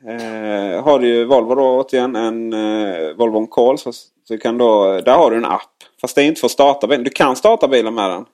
eh, 0.08 0.84
har 0.84 0.98
du 0.98 1.08
ju 1.08 1.24
Volvo 1.24 1.54
då 1.54 1.80
återigen 1.80 2.16
en 2.16 2.52
eh, 2.52 3.16
Volvo 3.16 3.38
On 3.38 3.46
Call. 3.46 3.78
Så, 4.28 4.34
så 4.34 4.38
kan 4.38 4.58
då, 4.58 5.00
där 5.00 5.16
har 5.16 5.30
du 5.30 5.36
en 5.36 5.44
app. 5.44 5.62
Fast 6.00 6.14
det 6.14 6.22
är 6.22 6.26
inte 6.26 6.40
för 6.40 6.46
att 6.46 6.52
starta 6.52 6.86
bilen. 6.86 7.04
Du 7.04 7.10
kan 7.10 7.36
starta 7.36 7.68
bilen 7.68 7.94
med 7.94 8.10
den. 8.10 8.24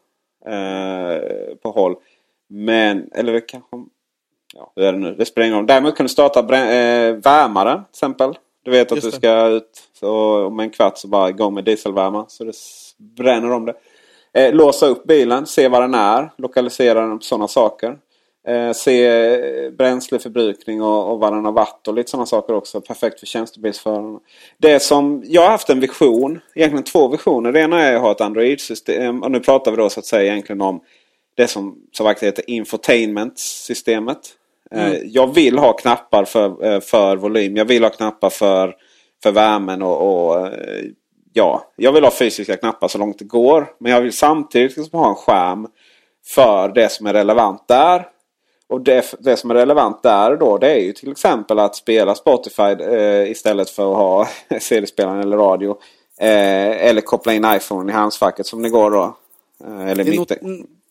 Eh, 0.47 1.20
på 1.62 1.70
håll. 1.70 1.97
Men, 2.49 3.11
eller 3.14 3.49
kanske... 3.49 3.76
Ja, 4.55 4.72
hur 4.76 4.84
är 4.84 4.93
det 4.93 4.99
nu? 4.99 5.14
Det 5.14 5.24
spelar 5.24 5.47
ingen 5.47 5.59
roll. 5.59 5.66
Däremot 5.66 5.97
kan 5.97 6.07
du 6.07 6.09
starta 6.09 6.40
eh, 6.40 7.14
värmaren 7.14 7.78
till 7.84 7.90
exempel. 7.90 8.34
Du 8.64 8.70
vet 8.70 8.93
att 8.93 8.97
Just 8.97 9.11
du 9.11 9.16
ska 9.16 9.34
det. 9.34 9.57
ut 9.57 9.82
så 10.01 10.45
om 10.47 10.61
en 10.61 10.70
kvart 10.70 10.99
så 10.99 11.09
bara 11.09 11.28
igång 11.28 11.55
med 11.55 11.64
dieselvärmare. 11.64 12.24
Så 12.28 12.45
det 12.45 12.53
bränner 12.99 13.51
om 13.51 13.64
det. 13.64 13.74
Eh, 14.34 14.55
låsa 14.55 14.86
upp 14.86 15.05
bilen, 15.05 15.47
se 15.47 15.68
var 15.68 15.80
den 15.80 15.95
är, 15.95 16.30
lokalisera 16.38 17.01
den 17.01 17.18
på 17.18 17.24
sådana 17.24 17.49
saker. 17.49 17.99
Eh, 18.49 18.72
se 18.72 19.70
bränsleförbrukning 19.70 20.82
och, 20.82 21.12
och 21.12 21.20
har 21.28 21.53
varit 21.53 21.88
och 21.88 21.95
lite 21.95 22.11
sådana 22.11 22.26
saker 22.26 22.55
också. 22.55 22.80
Perfekt 22.80 23.20
för 23.20 23.26
tjänstebilsförarna. 23.26 24.20
Det 24.59 24.80
som 24.80 25.22
jag 25.26 25.43
har 25.43 25.51
haft 25.51 25.70
en 25.70 25.80
vision, 25.80 26.40
egentligen 26.55 26.84
två 26.84 27.09
visioner. 27.09 27.53
Det 27.53 27.61
ena 27.61 27.82
är 27.82 27.95
att 27.95 28.03
ha 28.03 28.12
ett 28.12 28.20
Android-system. 28.20 29.22
Och 29.22 29.30
nu 29.30 29.40
pratar 29.40 29.70
vi 29.70 29.76
då 29.76 29.88
så 29.88 30.01
att 30.01 30.07
säga 30.07 30.32
egentligen 30.32 30.61
om 30.61 30.80
det 31.34 31.49
som 31.49 31.78
så 31.93 32.05
vackert 32.05 32.22
heter 32.22 32.51
infotainment-systemet. 32.51 34.18
Eh, 34.70 34.95
Jag 35.05 35.34
vill 35.34 35.59
ha 35.59 35.72
knappar 35.72 36.24
för, 36.24 36.64
eh, 36.64 36.80
för 36.80 37.16
volym. 37.16 37.57
Jag 37.57 37.64
vill 37.64 37.82
ha 37.82 37.90
knappar 37.90 38.30
för, 38.30 38.74
för 39.22 39.32
värmen 39.32 39.82
och, 39.82 40.26
och 40.26 40.47
eh, 40.47 40.84
ja, 41.32 41.72
jag 41.76 41.93
vill 41.93 42.05
ha 42.05 42.11
fysiska 42.11 42.57
knappar 42.57 42.88
så 42.88 42.99
långt 42.99 43.18
det 43.18 43.24
går. 43.24 43.66
Men 43.80 43.93
jag 43.93 44.01
vill 44.01 44.12
samtidigt 44.12 44.76
liksom 44.76 44.99
ha 44.99 45.09
en 45.09 45.14
skärm 45.14 45.66
för 46.26 46.68
det 46.68 46.88
som 46.93 47.07
är 47.07 47.12
relevant 47.12 47.68
där. 47.68 48.09
Och 48.73 48.81
det, 48.81 49.14
det 49.18 49.37
som 49.37 49.51
är 49.51 49.55
relevant 49.55 50.03
där 50.03 50.37
då 50.37 50.59
det 50.59 50.70
är 50.70 50.79
ju 50.81 50.93
till 50.93 51.11
exempel 51.12 51.59
att 51.59 51.77
spela 51.77 52.14
Spotify 52.14 52.62
eh, 52.62 53.31
istället 53.31 53.70
för 53.70 53.91
att 53.93 53.97
ha 53.97 54.29
CD-spelaren 54.61 55.20
eller 55.20 55.37
radio. 55.37 55.70
Eh, 56.20 56.87
eller 56.89 57.01
koppla 57.01 57.33
in 57.35 57.47
iPhone 57.57 57.93
i 57.93 57.95
handskfacket 57.95 58.47
som 58.47 58.62
det 58.62 58.68
går 58.68 58.91
då. 58.91 59.16
Eh, 59.64 59.87
eller 59.91 60.05
Det, 60.05 60.16
not 60.16 60.33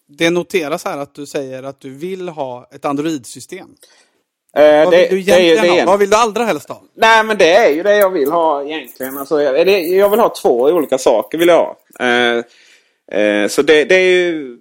det 0.08 0.30
noteras 0.30 0.86
här 0.86 0.98
att 0.98 1.14
du 1.14 1.26
säger 1.26 1.64
att 1.64 1.80
du 1.80 1.90
vill 1.90 2.30
ha 2.30 2.68
ett 2.72 2.86
Android-system. 2.86 3.68
Eh, 4.58 4.84
Vad 4.84 4.94
det- 4.94 4.98
vill 5.12 5.26
du 5.26 5.32
det 5.32 5.42
egentligen 5.44 5.76
det 5.76 5.86
Vad 5.86 6.00
vill 6.00 6.10
du 6.10 6.16
allra 6.16 6.44
helst 6.44 6.70
ha? 6.70 6.82
Nej 6.94 7.24
men 7.24 7.38
det 7.38 7.54
är 7.56 7.70
ju 7.70 7.84
det 7.84 7.96
jag 7.96 8.10
vill 8.10 8.32
ha 8.32 8.64
egentligen. 8.64 9.18
Alltså, 9.18 9.42
jag, 9.42 9.70
jag 9.88 10.10
vill 10.10 10.20
ha 10.20 10.30
två 10.42 10.62
olika 10.62 10.98
saker. 10.98 11.38
vill 11.38 11.48
jag 11.48 11.58
ha. 11.58 11.78
Eh, 12.06 12.44
eh, 13.22 13.48
så 13.48 13.62
det, 13.62 13.84
det 13.86 13.96
är 13.96 14.10
ju... 14.10 14.58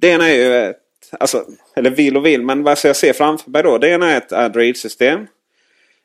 Det 0.00 0.08
ena 0.08 0.28
är 0.30 0.34
ju 0.34 0.54
ett, 0.56 0.76
alltså, 1.20 1.44
eller 1.76 1.90
vill 1.90 2.16
och 2.16 2.26
vill, 2.26 2.42
men 2.42 2.62
vad 2.62 2.78
jag 2.84 2.96
ser 2.96 3.12
framför 3.12 3.50
mig 3.50 3.62
då. 3.62 3.78
Det 3.78 3.88
ena 3.88 4.10
är 4.10 4.16
ett 4.16 4.32
Android-system. 4.32 5.20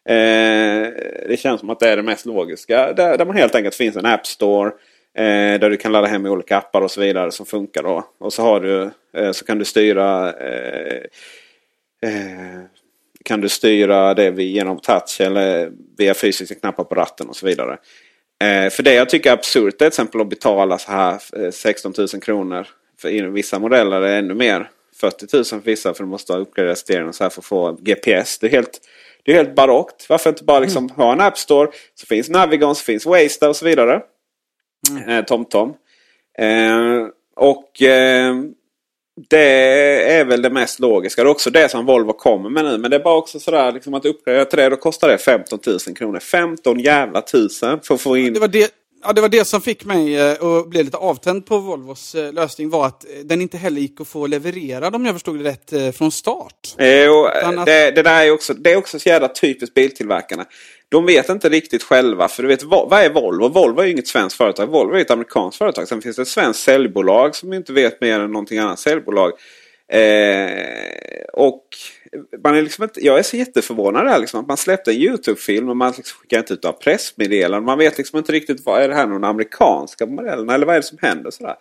Eh, 0.09 0.87
det 1.27 1.39
känns 1.39 1.59
som 1.59 1.69
att 1.69 1.79
det 1.79 1.89
är 1.89 1.97
det 1.97 2.03
mest 2.03 2.25
logiska. 2.25 2.93
Där, 2.93 3.17
där 3.17 3.25
man 3.25 3.35
helt 3.35 3.55
enkelt 3.55 3.75
finns 3.75 3.95
en 3.95 4.05
App 4.05 4.27
Store. 4.27 4.71
Eh, 5.17 5.59
där 5.59 5.69
du 5.69 5.77
kan 5.77 5.91
ladda 5.91 6.07
hem 6.07 6.25
olika 6.25 6.57
appar 6.57 6.81
och 6.81 6.91
så 6.91 7.01
vidare 7.01 7.31
som 7.31 7.45
funkar 7.45 7.83
då. 7.83 8.07
Och 8.17 8.33
så, 8.33 8.41
har 8.41 8.59
du, 8.59 8.91
eh, 9.17 9.31
så 9.31 9.45
kan 9.45 9.57
du 9.57 9.65
styra 9.65 10.33
eh, 10.33 11.03
eh, 12.03 12.61
kan 13.23 13.41
du 13.41 13.49
styra 13.49 14.13
det 14.13 14.43
genom 14.43 14.79
touch 14.79 15.21
eller 15.21 15.71
via 15.97 16.13
fysiska 16.13 16.55
knappar 16.55 16.83
på 16.83 16.95
ratten 16.95 17.29
och 17.29 17.35
så 17.35 17.45
vidare. 17.45 17.77
Eh, 18.43 18.69
för 18.69 18.83
det 18.83 18.93
jag 18.93 19.09
tycker 19.09 19.29
är 19.29 19.33
absurt 19.33 19.73
är 19.73 19.77
till 19.77 19.87
exempel 19.87 20.21
att 20.21 20.29
betala 20.29 20.77
så 20.77 20.91
här 20.91 21.19
eh, 21.37 21.51
16 21.51 21.93
000 21.97 22.07
kronor. 22.07 22.67
För 23.01 23.09
i 23.09 23.21
vissa 23.21 23.59
modeller 23.59 23.97
är 23.97 24.01
det 24.01 24.17
ännu 24.17 24.33
mer. 24.33 24.69
40 24.95 25.27
000 25.33 25.45
för 25.45 25.57
vissa 25.57 25.93
för 25.93 26.03
du 26.03 26.09
måste 26.09 26.33
ha 26.33 26.39
uppgraderat 26.39 26.77
stereon 26.77 27.13
så 27.13 27.23
här 27.23 27.29
för 27.29 27.41
att 27.41 27.45
få 27.45 27.77
GPS. 27.81 28.39
Det 28.39 28.47
är 28.47 28.51
helt, 28.51 28.79
det 29.23 29.31
är 29.31 29.35
helt 29.35 29.55
barockt. 29.55 30.09
Varför 30.09 30.29
inte 30.29 30.43
bara 30.43 30.59
liksom 30.59 30.89
ha 30.89 31.13
en 31.13 31.21
App 31.21 31.37
Store. 31.37 31.71
Så 31.95 32.05
finns 32.05 32.29
Navigon, 32.29 32.75
så 32.75 32.83
finns 32.83 33.05
Waze 33.05 33.47
och 33.47 33.55
så 33.55 33.65
vidare. 33.65 34.01
Eh, 35.07 35.25
TomTom. 35.25 35.73
Eh, 36.37 37.07
och 37.35 37.81
eh, 37.81 38.35
det 39.29 40.13
är 40.13 40.25
väl 40.25 40.41
det 40.41 40.49
mest 40.49 40.79
logiska. 40.79 41.23
Det 41.23 41.27
är 41.27 41.31
också 41.31 41.49
det 41.49 41.69
som 41.69 41.85
Volvo 41.85 42.13
kommer 42.13 42.49
med 42.49 42.65
nu. 42.65 42.77
Men 42.77 42.91
det 42.91 42.97
är 42.97 43.03
bara 43.03 43.17
också 43.17 43.39
sådär 43.39 43.71
liksom 43.71 43.93
att 43.93 44.05
uppgradera 44.05 44.45
till 44.45 44.59
det. 44.59 44.69
Då 44.69 44.75
kostar 44.75 45.07
det 45.07 45.17
15 45.17 45.59
000 45.67 45.79
kronor. 45.79 46.19
15 46.19 46.79
jävla 46.79 47.21
tusen 47.21 47.79
för 47.83 47.95
att 47.95 48.01
få 48.01 48.17
in... 48.17 48.33
Det 48.33 48.39
var 48.39 48.47
det, 48.47 48.71
ja, 49.03 49.13
det 49.13 49.21
var 49.21 49.29
det 49.29 49.45
som 49.45 49.61
fick 49.61 49.85
mig 49.85 50.15
eh, 50.19 50.43
att 50.45 50.69
bli 50.69 50.83
lite 50.83 50.97
avtänd 50.97 51.45
på 51.45 51.57
Volvos 51.57 52.15
eh, 52.15 52.33
lösning 52.33 52.69
var 52.69 52.85
att 52.85 53.05
eh, 53.05 53.09
den 53.25 53.41
inte 53.41 53.57
heller 53.57 53.81
gick 53.81 54.01
att 54.01 54.07
få 54.07 54.27
levererad 54.27 54.95
om 54.95 55.05
jag 55.05 55.15
förstod 55.15 55.43
det 55.43 55.49
rätt 55.49 55.95
från 55.97 56.11
start. 56.11 56.75
Utan 56.77 57.59
att- 57.59 57.65
det, 57.65 57.91
det 57.91 58.03
där 58.03 58.25
är 58.25 58.31
också, 58.31 58.53
det 58.53 58.71
är 58.71 58.77
också 58.77 58.99
så 58.99 59.09
jävla 59.09 59.27
typiskt 59.27 59.73
biltillverkarna. 59.73 60.45
De 60.89 61.05
vet 61.05 61.29
inte 61.29 61.49
riktigt 61.49 61.83
själva. 61.83 62.27
För 62.27 62.43
du 62.43 62.49
vet, 62.49 62.63
vad, 62.63 62.89
vad 62.89 62.99
är 63.03 63.09
Volvo? 63.09 63.47
Volvo 63.47 63.81
är 63.81 63.85
ju 63.85 63.91
inget 63.91 64.07
svenskt 64.07 64.37
företag. 64.37 64.67
Volvo 64.67 64.95
är 64.95 65.01
ett 65.01 65.11
amerikanskt 65.11 65.57
företag. 65.57 65.87
Sen 65.87 66.01
finns 66.01 66.15
det 66.15 66.21
ett 66.21 66.27
svenskt 66.27 66.63
säljbolag 66.63 67.35
som 67.35 67.53
inte 67.53 67.73
vet 67.73 68.01
mer 68.01 68.19
än 68.19 68.31
någonting 68.31 68.59
annat 68.59 68.79
säljbolag. 68.79 69.31
Eh, 69.91 71.23
och 71.33 71.63
man 72.43 72.55
är 72.55 72.61
liksom 72.61 72.83
inte, 72.83 73.05
jag 73.05 73.19
är 73.19 73.23
så 73.23 73.37
jätteförvånad 73.37 74.05
där. 74.05 74.19
Liksom, 74.19 74.39
att 74.39 74.47
man 74.47 74.57
släppte 74.57 74.91
en 74.91 74.97
YouTube-film 74.97 75.69
och 75.69 75.77
man 75.77 75.93
liksom 75.97 76.19
skickar 76.21 76.37
inte 76.37 76.53
ut 76.53 76.63
några 76.63 76.77
pressmeddelanden. 76.77 77.65
Man 77.65 77.77
vet 77.77 77.97
liksom 77.97 78.17
inte 78.17 78.31
riktigt 78.31 78.65
vad 78.65 78.81
är 78.81 78.87
det 78.87 78.95
här 78.95 79.07
någon 79.07 79.23
amerikanska 79.23 80.05
modellen 80.05 80.49
eller 80.49 80.65
vad 80.65 80.75
är 80.75 80.79
det 80.79 80.85
som 80.85 80.97
händer. 81.01 81.31
Sådär. 81.31 81.55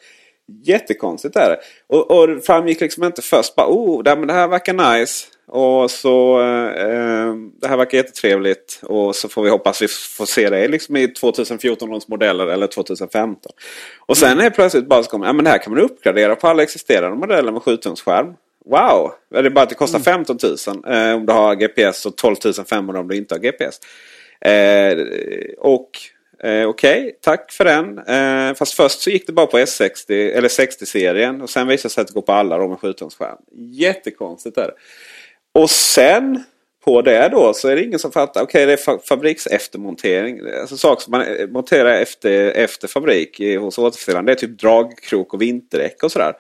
Jättekonstigt 0.65 1.37
är 1.37 1.51
det. 1.51 1.59
Och, 1.87 2.11
och 2.11 2.29
det 2.29 2.41
framgick 2.41 2.81
liksom 2.81 3.05
inte 3.05 3.23
först 3.23 3.55
bara 3.55 3.67
oh, 3.67 4.03
det, 4.03 4.17
men 4.17 4.27
det 4.27 4.35
här 4.35 4.49
verkar 4.49 4.99
nice. 4.99 5.27
Och 5.49 5.91
så 5.91 6.41
eh, 6.41 7.35
det 7.61 7.69
här 7.69 7.77
verkar 7.77 7.99
jättetrevligt. 7.99 8.81
Och 8.83 9.17
så 9.17 9.29
får 9.29 9.43
vi 9.43 9.51
hoppas 9.51 9.83
vi 9.83 9.89
får 9.89 10.27
se 10.27 10.51
det 10.51 10.69
liksom 10.69 10.97
i 10.97 11.09
2014 11.09 11.93
års 11.93 12.09
modeller 12.09 12.47
eller 12.47 12.67
2015. 12.67 13.53
Och 14.07 14.17
sen 14.17 14.41
är 14.41 14.45
det 14.45 14.51
plötsligt 14.51 14.89
bara 14.89 15.03
så 15.03 15.11
kommer 15.11 15.27
ja, 15.27 15.33
men 15.33 15.45
det 15.45 15.51
här 15.51 15.59
kan 15.59 15.75
man 15.75 15.83
uppgradera 15.83 16.37
på 16.37 16.49
alla 16.49 16.63
existerande 16.63 17.17
modeller 17.17 17.53
med 17.53 17.63
7-tumsskärm. 17.63 18.35
Wow! 18.65 19.13
Det 19.31 19.39
är 19.39 19.51
bara 19.51 19.63
att 19.63 19.69
det 19.69 19.75
kostar 19.75 19.99
15 19.99 20.39
000 20.43 20.57
eh, 20.95 21.15
om 21.15 21.27
du 21.27 21.33
har 21.33 21.55
GPS 21.55 22.07
och 22.07 22.17
12 22.17 22.37
500 22.69 23.01
om 23.01 23.09
du 23.09 23.17
inte 23.17 23.35
har 23.35 23.41
GPS. 23.41 23.81
Eh, 24.41 24.99
och 25.59 25.91
eh, 26.43 26.69
Okej, 26.69 27.19
tack 27.21 27.53
för 27.53 27.65
den. 27.65 27.99
Eh, 27.99 28.55
fast 28.55 28.75
först 28.75 29.01
så 29.01 29.11
gick 29.11 29.27
det 29.27 29.33
bara 29.33 29.47
på 29.47 29.59
S60 29.59 30.33
eller 30.33 30.49
60-serien 30.49 31.43
och 31.43 31.51
sen 31.51 31.67
visade 31.67 31.89
det 31.89 31.93
sig 31.93 32.03
att 32.03 32.09
det 32.09 32.15
går 32.15 32.23
på 32.23 32.33
alla 32.33 32.59
då 32.59 32.69
med 32.69 32.79
7-tumsskärm. 32.79 33.39
Jättekonstigt 33.57 34.59
är 34.59 34.67
det. 34.67 34.75
Och 35.61 35.71
sen 35.71 36.45
på 36.85 37.03
det 37.03 37.29
då 37.29 37.55
så 37.55 37.69
är 37.69 37.77
det 37.77 37.85
ingen 37.85 37.99
som 37.99 38.13
fattar. 38.13 38.43
Okej, 38.43 38.67
det 38.67 38.73
är 38.73 38.77
fa 38.77 38.99
fabrikseftermontering. 38.99 40.41
Alltså 40.61 40.77
saker 40.77 41.03
som 41.03 41.11
man 41.11 41.23
eh, 41.23 41.49
monterar 41.49 41.95
efter, 41.95 42.51
efter 42.51 42.89
fabrik 42.89 43.41
hos 43.61 43.79
återförsäljaren. 43.79 44.27
Det 44.27 44.33
är 44.33 44.37
typ 44.37 44.61
dragkrok 44.61 45.35
och 45.35 45.43
vinterdäck 45.43 46.03
och 46.03 46.13
sådär. 46.13 46.35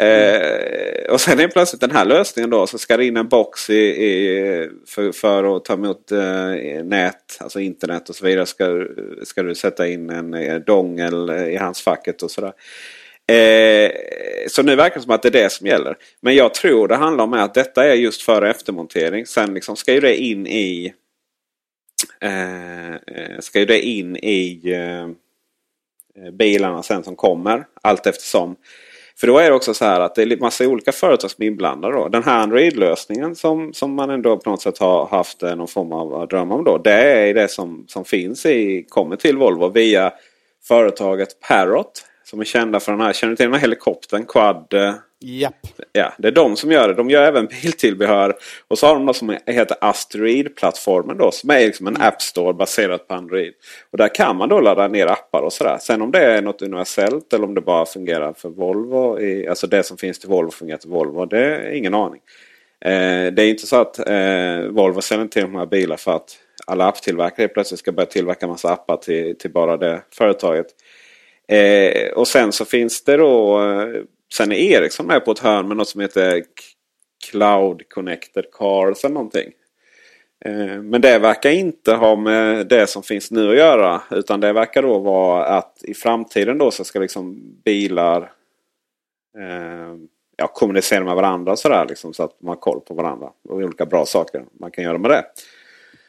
Eh, 0.00 1.10
och 1.10 1.20
sen 1.20 1.40
är 1.40 1.48
plötsligt 1.48 1.80
den 1.80 1.90
här 1.90 2.04
lösningen 2.04 2.50
då 2.50 2.66
så 2.66 2.78
ska 2.78 2.96
det 2.96 3.04
in 3.04 3.16
en 3.16 3.28
box 3.28 3.70
i, 3.70 3.74
i, 3.74 4.70
för, 4.86 5.12
för 5.12 5.56
att 5.56 5.64
ta 5.64 5.72
emot 5.72 6.12
eh, 6.12 6.84
nät, 6.84 7.38
alltså 7.40 7.60
internet 7.60 8.08
och 8.08 8.16
så 8.16 8.26
vidare. 8.26 8.46
Ska, 8.46 8.86
ska 9.24 9.42
du 9.42 9.54
sätta 9.54 9.88
in 9.88 10.10
en 10.10 10.34
eh, 10.34 10.56
dongel 10.56 11.28
eh, 11.28 11.46
i 11.46 11.56
handskfacket 11.56 12.22
och 12.22 12.30
sådär. 12.30 12.52
Eh, 13.28 13.90
så 14.48 14.62
nu 14.62 14.76
verkar 14.76 14.94
det 14.94 15.02
som 15.02 15.10
att 15.10 15.22
det 15.22 15.28
är 15.28 15.42
det 15.42 15.52
som 15.52 15.66
gäller. 15.66 15.96
Men 16.20 16.34
jag 16.34 16.54
tror 16.54 16.88
det 16.88 16.96
handlar 16.96 17.24
om 17.24 17.32
att 17.32 17.54
detta 17.54 17.84
är 17.84 17.94
just 17.94 18.22
före 18.22 18.50
eftermontering. 18.50 19.26
Sen 19.26 19.54
liksom 19.54 19.76
ska 19.76 19.92
ju 19.92 20.00
det 20.00 20.16
in 20.16 20.46
i 20.46 20.94
eh, 22.20 22.90
eh, 22.90 23.38
ska 23.40 23.58
ju 23.58 23.64
det 23.64 23.80
in 23.80 24.16
i 24.16 24.60
eh, 24.72 26.30
bilarna 26.32 26.82
sen 26.82 27.04
som 27.04 27.16
kommer. 27.16 27.66
Allt 27.82 28.06
eftersom. 28.06 28.56
För 29.20 29.26
då 29.26 29.38
är 29.38 29.50
det 29.50 29.56
också 29.56 29.74
så 29.74 29.84
här 29.84 30.00
att 30.00 30.14
det 30.14 30.22
är 30.22 30.40
massa 30.40 30.68
olika 30.68 30.92
företag 30.92 31.30
som 31.30 31.44
är 31.44 31.46
inblandade. 31.46 31.94
Då. 31.94 32.08
Den 32.08 32.22
här 32.22 32.38
Android-lösningen 32.38 33.34
som, 33.36 33.72
som 33.72 33.94
man 33.94 34.10
ändå 34.10 34.36
på 34.36 34.50
något 34.50 34.62
sätt 34.62 34.78
har 34.78 35.06
haft 35.06 35.42
eh, 35.42 35.56
någon 35.56 35.68
form 35.68 35.92
av 35.92 36.28
dröm 36.28 36.52
om. 36.52 36.64
Då, 36.64 36.78
det 36.78 37.28
är 37.28 37.34
det 37.34 37.48
som, 37.48 37.84
som 37.88 38.04
finns 38.04 38.46
i, 38.46 38.86
kommer 38.88 39.16
till 39.16 39.36
Volvo 39.36 39.68
via 39.68 40.12
företaget 40.64 41.40
Parrot. 41.40 42.04
Som 42.24 42.40
är 42.40 42.44
kända 42.44 42.80
för 42.80 42.92
den 42.92 43.00
här, 43.00 43.12
känner 43.12 43.30
du 43.30 43.36
till 43.36 43.46
den 43.46 43.54
här 43.54 43.60
helikoptern? 43.60 44.24
Quad... 44.24 44.74
Eh, 44.74 44.94
Japp. 45.20 45.66
Ja, 45.92 46.12
det 46.18 46.28
är 46.28 46.32
de 46.32 46.56
som 46.56 46.72
gör 46.72 46.88
det. 46.88 46.94
De 46.94 47.10
gör 47.10 47.22
även 47.22 47.46
biltillbehör. 47.46 48.34
Och 48.68 48.78
så 48.78 48.86
har 48.86 48.94
de 48.94 49.06
något 49.06 49.16
som 49.16 49.36
heter 49.46 49.76
Asteroid-plattformen 49.80 51.18
då. 51.18 51.30
Som 51.30 51.50
är 51.50 51.60
liksom 51.60 51.86
en 51.86 51.96
App 52.00 52.22
Store 52.22 52.52
baserat 52.52 53.08
på 53.08 53.14
Android. 53.14 53.52
Och 53.90 53.98
där 53.98 54.14
kan 54.14 54.36
man 54.36 54.48
då 54.48 54.60
ladda 54.60 54.88
ner 54.88 55.06
appar 55.06 55.40
och 55.40 55.52
sådär. 55.52 55.78
Sen 55.80 56.02
om 56.02 56.10
det 56.10 56.24
är 56.24 56.42
något 56.42 56.62
universellt 56.62 57.32
eller 57.32 57.44
om 57.44 57.54
det 57.54 57.60
bara 57.60 57.86
fungerar 57.86 58.32
för 58.32 58.48
Volvo. 58.48 59.20
I, 59.20 59.48
alltså 59.48 59.66
det 59.66 59.82
som 59.82 59.96
finns 59.96 60.18
till 60.18 60.28
Volvo 60.28 60.50
fungerar 60.50 60.78
till 60.78 60.90
Volvo. 60.90 61.26
Det 61.26 61.38
är 61.38 61.70
ingen 61.70 61.94
aning. 61.94 62.20
Eh, 62.80 63.32
det 63.32 63.42
är 63.42 63.48
inte 63.48 63.66
så 63.66 63.76
att 63.76 64.08
eh, 64.08 64.60
Volvo 64.70 65.00
säljer 65.00 65.26
till 65.26 65.42
de 65.42 65.54
här 65.54 65.66
bilarna 65.66 65.96
för 65.96 66.16
att 66.16 66.38
alla 66.66 66.86
apptillverkare 66.86 67.48
plötsligt 67.48 67.80
ska 67.80 67.92
börja 67.92 68.06
tillverka 68.06 68.46
massa 68.46 68.72
appar 68.72 68.96
till, 68.96 69.38
till 69.38 69.52
bara 69.52 69.76
det 69.76 70.02
företaget. 70.12 70.66
Eh, 71.48 72.08
och 72.12 72.28
sen 72.28 72.52
så 72.52 72.64
finns 72.64 73.04
det 73.04 73.16
då 73.16 73.62
eh, 73.62 74.02
Sen 74.34 74.52
är 74.52 74.56
Ericsson 74.56 75.06
med 75.06 75.24
på 75.24 75.30
ett 75.30 75.38
hörn 75.38 75.68
med 75.68 75.76
något 75.76 75.88
som 75.88 76.00
heter 76.00 76.44
Cloud 77.30 77.88
Connected 77.88 78.44
Cars 78.52 79.04
eller 79.04 79.14
någonting. 79.14 79.52
Eh, 80.44 80.82
men 80.82 81.00
det 81.00 81.18
verkar 81.18 81.50
inte 81.50 81.92
ha 81.92 82.16
med 82.16 82.66
det 82.66 82.86
som 82.86 83.02
finns 83.02 83.30
nu 83.30 83.50
att 83.50 83.56
göra. 83.56 84.02
Utan 84.10 84.40
det 84.40 84.52
verkar 84.52 84.82
då 84.82 84.98
vara 84.98 85.44
att 85.44 85.80
i 85.82 85.94
framtiden 85.94 86.58
då 86.58 86.70
så 86.70 86.84
ska 86.84 86.98
liksom 86.98 87.36
bilar 87.64 88.22
eh, 89.38 89.94
ja, 90.36 90.46
kommunicera 90.46 91.04
med 91.04 91.14
varandra 91.14 91.56
sådär 91.56 91.86
liksom, 91.88 92.14
så 92.14 92.22
att 92.22 92.42
man 92.42 92.48
har 92.48 92.60
koll 92.60 92.80
på 92.80 92.94
varandra. 92.94 93.30
Och 93.48 93.56
olika 93.56 93.86
bra 93.86 94.06
saker 94.06 94.44
man 94.52 94.70
kan 94.70 94.84
göra 94.84 94.98
med 94.98 95.10
det. 95.10 95.24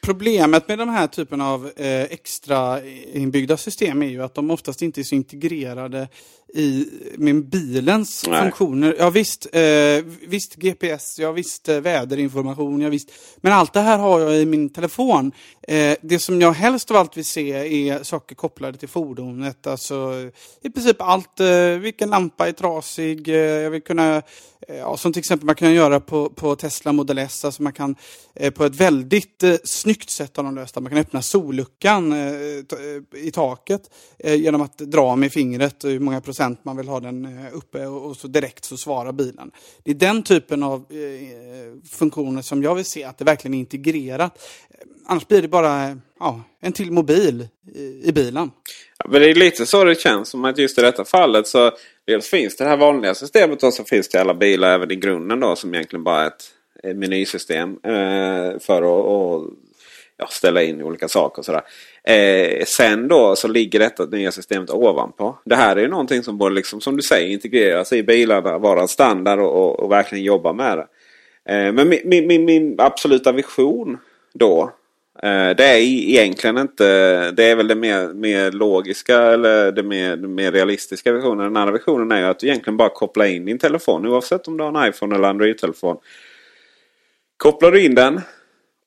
Problemet 0.08 0.68
med 0.68 0.78
de 0.78 0.88
här 0.88 1.06
typen 1.06 1.40
av 1.40 1.70
eh, 1.76 2.02
extra 2.02 2.84
inbyggda 3.12 3.56
system 3.56 4.02
är 4.02 4.06
ju 4.06 4.22
att 4.22 4.34
de 4.34 4.50
oftast 4.50 4.82
inte 4.82 5.00
är 5.00 5.02
så 5.02 5.14
integrerade 5.14 6.08
i 6.54 6.86
med 7.16 7.48
bilens 7.48 8.24
Nej. 8.28 8.42
funktioner. 8.42 8.96
Ja 8.98 9.10
visst, 9.10 9.46
eh, 9.52 10.04
visst 10.28 10.54
GPS, 10.54 11.18
ja 11.18 11.32
visst 11.32 11.68
eh, 11.68 11.80
väderinformation, 11.80 12.80
ja 12.80 12.88
visst. 12.88 13.10
Men 13.36 13.52
allt 13.52 13.72
det 13.72 13.80
här 13.80 13.98
har 13.98 14.20
jag 14.20 14.36
i 14.36 14.46
min 14.46 14.70
telefon. 14.70 15.32
Det 16.00 16.18
som 16.22 16.40
jag 16.40 16.52
helst 16.52 16.90
av 16.90 16.96
allt 16.96 17.16
vill 17.16 17.24
se 17.24 17.52
är 17.52 18.02
saker 18.02 18.34
kopplade 18.34 18.78
till 18.78 18.88
fordonet. 18.88 19.66
Alltså 19.66 20.14
i 20.62 20.70
princip 20.70 20.96
allt. 21.00 21.40
Vilken 21.80 22.10
lampa 22.10 22.48
är 22.48 22.52
trasig? 22.52 23.28
Jag 23.28 23.70
vill 23.70 23.82
kunna 23.82 24.22
Eh, 24.68 24.76
ja, 24.76 24.96
som 24.96 25.12
till 25.12 25.20
exempel 25.20 25.46
man 25.46 25.54
kan 25.54 25.72
göra 25.72 26.00
på, 26.00 26.30
på 26.30 26.56
Tesla 26.56 26.92
Model 26.92 27.18
S. 27.18 27.44
Alltså 27.44 27.62
man 27.62 27.72
kan 27.72 27.96
eh, 28.34 28.52
på 28.52 28.64
ett 28.64 28.74
väldigt 28.74 29.42
eh, 29.42 29.54
snyggt 29.64 30.10
sätt 30.10 30.36
ha 30.36 30.42
de 30.42 30.54
lösta. 30.54 30.80
Man 30.80 30.90
kan 30.90 30.98
öppna 30.98 31.22
solluckan 31.22 32.12
eh, 32.12 32.18
eh, 32.18 33.22
i 33.24 33.30
taket 33.30 33.90
eh, 34.18 34.34
genom 34.34 34.60
att 34.60 34.78
dra 34.78 35.16
med 35.16 35.32
fingret 35.32 35.84
hur 35.84 36.00
många 36.00 36.20
procent 36.20 36.64
man 36.64 36.76
vill 36.76 36.88
ha 36.88 37.00
den 37.00 37.24
eh, 37.24 37.56
uppe 37.56 37.86
och, 37.86 38.06
och, 38.06 38.16
så 38.16 38.28
direkt 38.28 38.64
så 38.64 38.76
svarar 38.76 39.12
bilen. 39.12 39.50
Det 39.84 39.90
är 39.90 39.94
den 39.94 40.22
typen 40.22 40.62
av 40.62 40.84
eh, 40.90 41.88
funktioner 41.90 42.42
som 42.42 42.62
jag 42.62 42.74
vill 42.74 42.84
se 42.84 43.04
att 43.04 43.18
det 43.18 43.24
verkligen 43.24 43.54
är 43.54 43.58
integrerat. 43.58 44.38
Annars 45.06 45.28
blir 45.28 45.42
det 45.42 45.48
bara 45.48 46.00
ja, 46.20 46.42
en 46.60 46.72
till 46.72 46.92
mobil 46.92 47.48
i, 47.74 48.08
i 48.08 48.12
bilen. 48.12 48.50
Men 49.04 49.20
det 49.20 49.30
är 49.30 49.34
lite 49.34 49.66
så 49.66 49.84
det 49.84 50.00
känns 50.00 50.28
som 50.28 50.44
att 50.44 50.58
just 50.58 50.78
i 50.78 50.82
detta 50.82 51.04
fallet 51.04 51.46
så 51.46 51.72
dels 52.06 52.28
finns 52.28 52.56
det 52.56 52.64
här 52.64 52.76
vanliga 52.76 53.14
systemet 53.14 53.62
och 53.62 53.74
så 53.74 53.84
finns 53.84 54.08
det 54.08 54.20
alla 54.20 54.34
bilar 54.34 54.74
även 54.74 54.90
i 54.90 54.96
grunden 54.96 55.40
då 55.40 55.56
som 55.56 55.74
egentligen 55.74 56.04
bara 56.04 56.22
är 56.22 56.26
ett, 56.26 56.52
menysystem 56.96 57.78
eh, 57.82 58.58
för 58.60 58.82
att 58.82 59.04
och, 59.06 59.50
ja, 60.16 60.26
ställa 60.30 60.62
in 60.62 60.82
olika 60.82 61.08
saker 61.08 61.38
och 61.38 61.44
sådär. 61.44 61.62
Eh, 62.04 62.64
sen 62.64 63.08
då 63.08 63.36
så 63.36 63.48
ligger 63.48 63.78
detta 63.78 64.04
nya 64.04 64.32
systemet 64.32 64.70
ovanpå. 64.70 65.38
Det 65.44 65.56
här 65.56 65.76
är 65.76 65.80
ju 65.80 65.88
någonting 65.88 66.22
som 66.22 66.38
borde 66.38 66.54
liksom, 66.54 66.80
som 66.80 66.96
du 66.96 67.02
säger 67.02 67.28
integreras 67.28 67.92
i 67.92 68.02
bilarna, 68.02 68.58
vara 68.58 68.80
en 68.80 68.88
standard 68.88 69.38
och, 69.38 69.52
och, 69.52 69.80
och 69.80 69.90
verkligen 69.90 70.24
jobba 70.24 70.52
med 70.52 70.78
det. 70.78 70.86
Eh, 71.52 71.72
men 71.72 71.88
min, 71.88 72.26
min, 72.26 72.44
min 72.44 72.80
absoluta 72.80 73.32
vision 73.32 73.98
då 74.34 74.72
Eh, 75.22 75.56
det 75.56 75.64
är 75.64 75.78
egentligen 75.78 76.58
inte, 76.58 76.84
det 77.30 77.44
är 77.44 77.56
väl 77.56 77.68
det 77.68 77.74
mer, 77.74 78.14
mer 78.14 78.52
logiska 78.52 79.18
eller 79.18 79.72
det 79.72 79.82
mer, 79.82 80.16
det 80.16 80.28
mer 80.28 80.52
realistiska 80.52 81.12
visionen. 81.12 81.38
Den 81.44 81.56
andra 81.56 81.72
visionen 81.72 82.12
är 82.12 82.22
att 82.22 82.38
du 82.38 82.46
egentligen 82.46 82.76
bara 82.76 82.88
kopplar 82.88 83.24
in 83.24 83.44
din 83.44 83.58
telefon 83.58 84.06
oavsett 84.06 84.48
om 84.48 84.56
du 84.56 84.64
har 84.64 84.82
en 84.82 84.88
iPhone 84.88 85.14
eller 85.14 85.28
Android-telefon. 85.28 85.96
Kopplar 87.36 87.70
du 87.70 87.84
in 87.84 87.94
den 87.94 88.20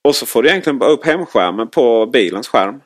och 0.02 0.16
så 0.16 0.26
får 0.26 0.44
du 0.44 0.50
egentligen 0.50 0.80
bara 0.80 0.90
upp 0.90 1.06
hemskärmen 1.06 1.68
på 1.68 2.06
bilens 2.06 2.48
skärm. 2.48 2.82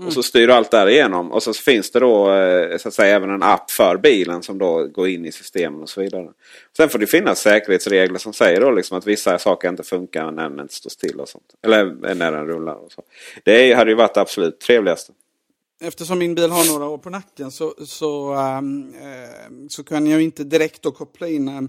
Mm. 0.00 0.08
Och 0.08 0.14
så 0.14 0.22
styr 0.22 0.46
du 0.46 0.52
allt 0.52 0.70
därigenom. 0.70 1.32
Och 1.32 1.42
så 1.42 1.52
finns 1.52 1.90
det 1.90 2.00
då 2.00 2.34
eh, 2.34 2.78
så 2.78 2.88
att 2.88 2.94
säga 2.94 3.16
även 3.16 3.30
en 3.30 3.42
app 3.42 3.70
för 3.70 3.96
bilen 3.96 4.42
som 4.42 4.58
då 4.58 4.86
går 4.86 5.08
in 5.08 5.24
i 5.24 5.32
systemen 5.32 5.82
och 5.82 5.88
så 5.88 6.00
vidare. 6.00 6.28
Sen 6.76 6.88
får 6.88 6.98
det 6.98 7.06
finnas 7.06 7.40
säkerhetsregler 7.40 8.18
som 8.18 8.32
säger 8.32 8.60
då 8.60 8.70
liksom 8.70 8.98
att 8.98 9.06
vissa 9.06 9.38
saker 9.38 9.68
inte 9.68 9.82
funkar 9.82 10.30
när 10.30 10.50
den 10.50 10.60
inte 10.60 10.74
står 10.74 10.90
still. 10.90 11.20
och 11.20 11.28
sånt. 11.28 11.54
Eller 11.62 12.14
när 12.14 12.32
den 12.32 12.46
rullar. 12.46 12.74
Och 12.74 12.92
så. 12.92 13.02
Det 13.44 13.72
hade 13.72 13.90
ju 13.90 13.96
varit 13.96 14.14
det 14.14 14.20
absolut 14.20 14.60
trevligaste. 14.60 15.12
Eftersom 15.82 16.18
min 16.18 16.34
bil 16.34 16.50
har 16.50 16.72
några 16.72 16.86
år 16.86 16.98
på 16.98 17.10
nacken 17.10 17.50
så, 17.50 17.74
så, 17.86 18.34
um, 18.34 18.92
så 19.68 19.84
kan 19.84 20.06
jag 20.06 20.22
inte 20.22 20.44
direkt 20.44 20.82
då 20.82 20.90
koppla 20.90 21.28
in 21.28 21.48
um, 21.48 21.68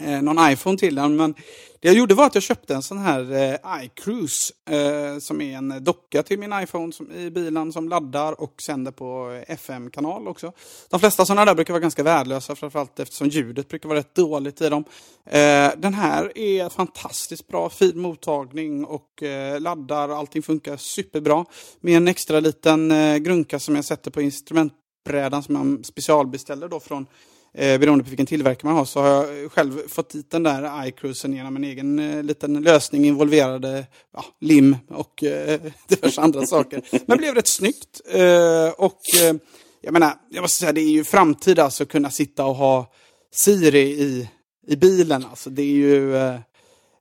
eh, 0.00 0.22
någon 0.22 0.50
iPhone 0.52 0.78
till 0.78 0.94
den. 0.94 1.16
Men 1.16 1.34
det 1.82 1.88
jag 1.88 1.96
gjorde 1.96 2.14
var 2.14 2.26
att 2.26 2.34
jag 2.34 2.42
köpte 2.42 2.74
en 2.74 2.82
sån 2.82 2.98
här 2.98 3.32
eh, 3.32 3.84
iCruise 3.84 4.52
eh, 4.70 5.18
som 5.18 5.40
är 5.40 5.56
en 5.56 5.84
docka 5.84 6.22
till 6.22 6.38
min 6.38 6.52
iPhone 6.62 6.92
som, 6.92 7.12
i 7.12 7.30
bilen 7.30 7.72
som 7.72 7.88
laddar 7.88 8.40
och 8.40 8.62
sänder 8.62 8.92
på 8.92 9.42
FM-kanal 9.48 10.28
också. 10.28 10.52
De 10.90 11.00
flesta 11.00 11.24
sådana 11.24 11.44
där 11.44 11.54
brukar 11.54 11.74
vara 11.74 11.80
ganska 11.80 12.02
värdelösa 12.02 12.56
framförallt 12.56 13.00
eftersom 13.00 13.28
ljudet 13.28 13.68
brukar 13.68 13.88
vara 13.88 13.98
rätt 13.98 14.14
dåligt 14.14 14.60
i 14.60 14.68
dem. 14.68 14.84
Eh, 15.26 15.70
den 15.76 15.94
här 15.94 16.38
är 16.38 16.68
fantastiskt 16.68 17.48
bra, 17.48 17.70
fin 17.70 18.00
mottagning 18.00 18.84
och 18.84 19.22
eh, 19.22 19.60
laddar, 19.60 20.08
allting 20.08 20.42
funkar 20.42 20.76
superbra. 20.76 21.44
Med 21.80 21.96
en 21.96 22.08
extra 22.08 22.40
liten 22.40 22.90
eh, 22.90 23.16
grunka 23.16 23.58
som 23.58 23.76
jag 23.76 23.84
sätter 23.84 24.10
på 24.10 24.22
instrumentbrädan 24.22 25.42
som 25.42 25.54
jag 25.54 25.86
specialbeställer 25.86 26.68
då 26.68 26.80
från 26.80 27.06
eh, 27.54 27.80
beroende 27.80 28.04
på 28.04 28.10
vilken 28.10 28.26
tillverkare 28.26 28.66
man 28.66 28.76
har, 28.76 28.84
så 28.84 29.00
har 29.00 29.08
jag 29.08 29.52
själv 29.52 29.88
fått 29.88 30.10
dit 30.10 30.30
den 30.30 30.42
där 30.42 30.86
iCruisen 30.86 31.32
genom 31.32 31.56
en 31.56 31.64
egen 31.64 31.98
eh, 31.98 32.22
liten 32.22 32.62
lösning 32.62 33.04
involverade 33.04 33.86
ja, 34.14 34.24
lim 34.40 34.76
och 34.88 35.24
eh, 35.24 35.60
diverse 35.88 36.20
andra 36.20 36.46
saker. 36.46 36.82
Men 37.06 37.18
blev 37.18 37.34
rätt 37.34 37.48
snyggt. 37.48 38.00
Eh, 38.12 38.68
och 38.76 39.00
eh, 39.22 39.34
jag 39.80 39.92
menar, 39.92 40.14
jag 40.30 40.42
måste 40.42 40.58
säga, 40.58 40.72
det 40.72 40.80
är 40.80 40.90
ju 40.90 41.04
framtid 41.04 41.58
alltså 41.58 41.82
att 41.82 41.88
kunna 41.88 42.10
sitta 42.10 42.44
och 42.44 42.54
ha 42.54 42.92
Siri 43.32 43.80
i, 43.80 44.28
i 44.66 44.76
bilen. 44.76 45.24
Alltså, 45.30 45.50
det 45.50 45.62
är 45.62 45.66
ju... 45.66 46.16
Eh, 46.16 46.34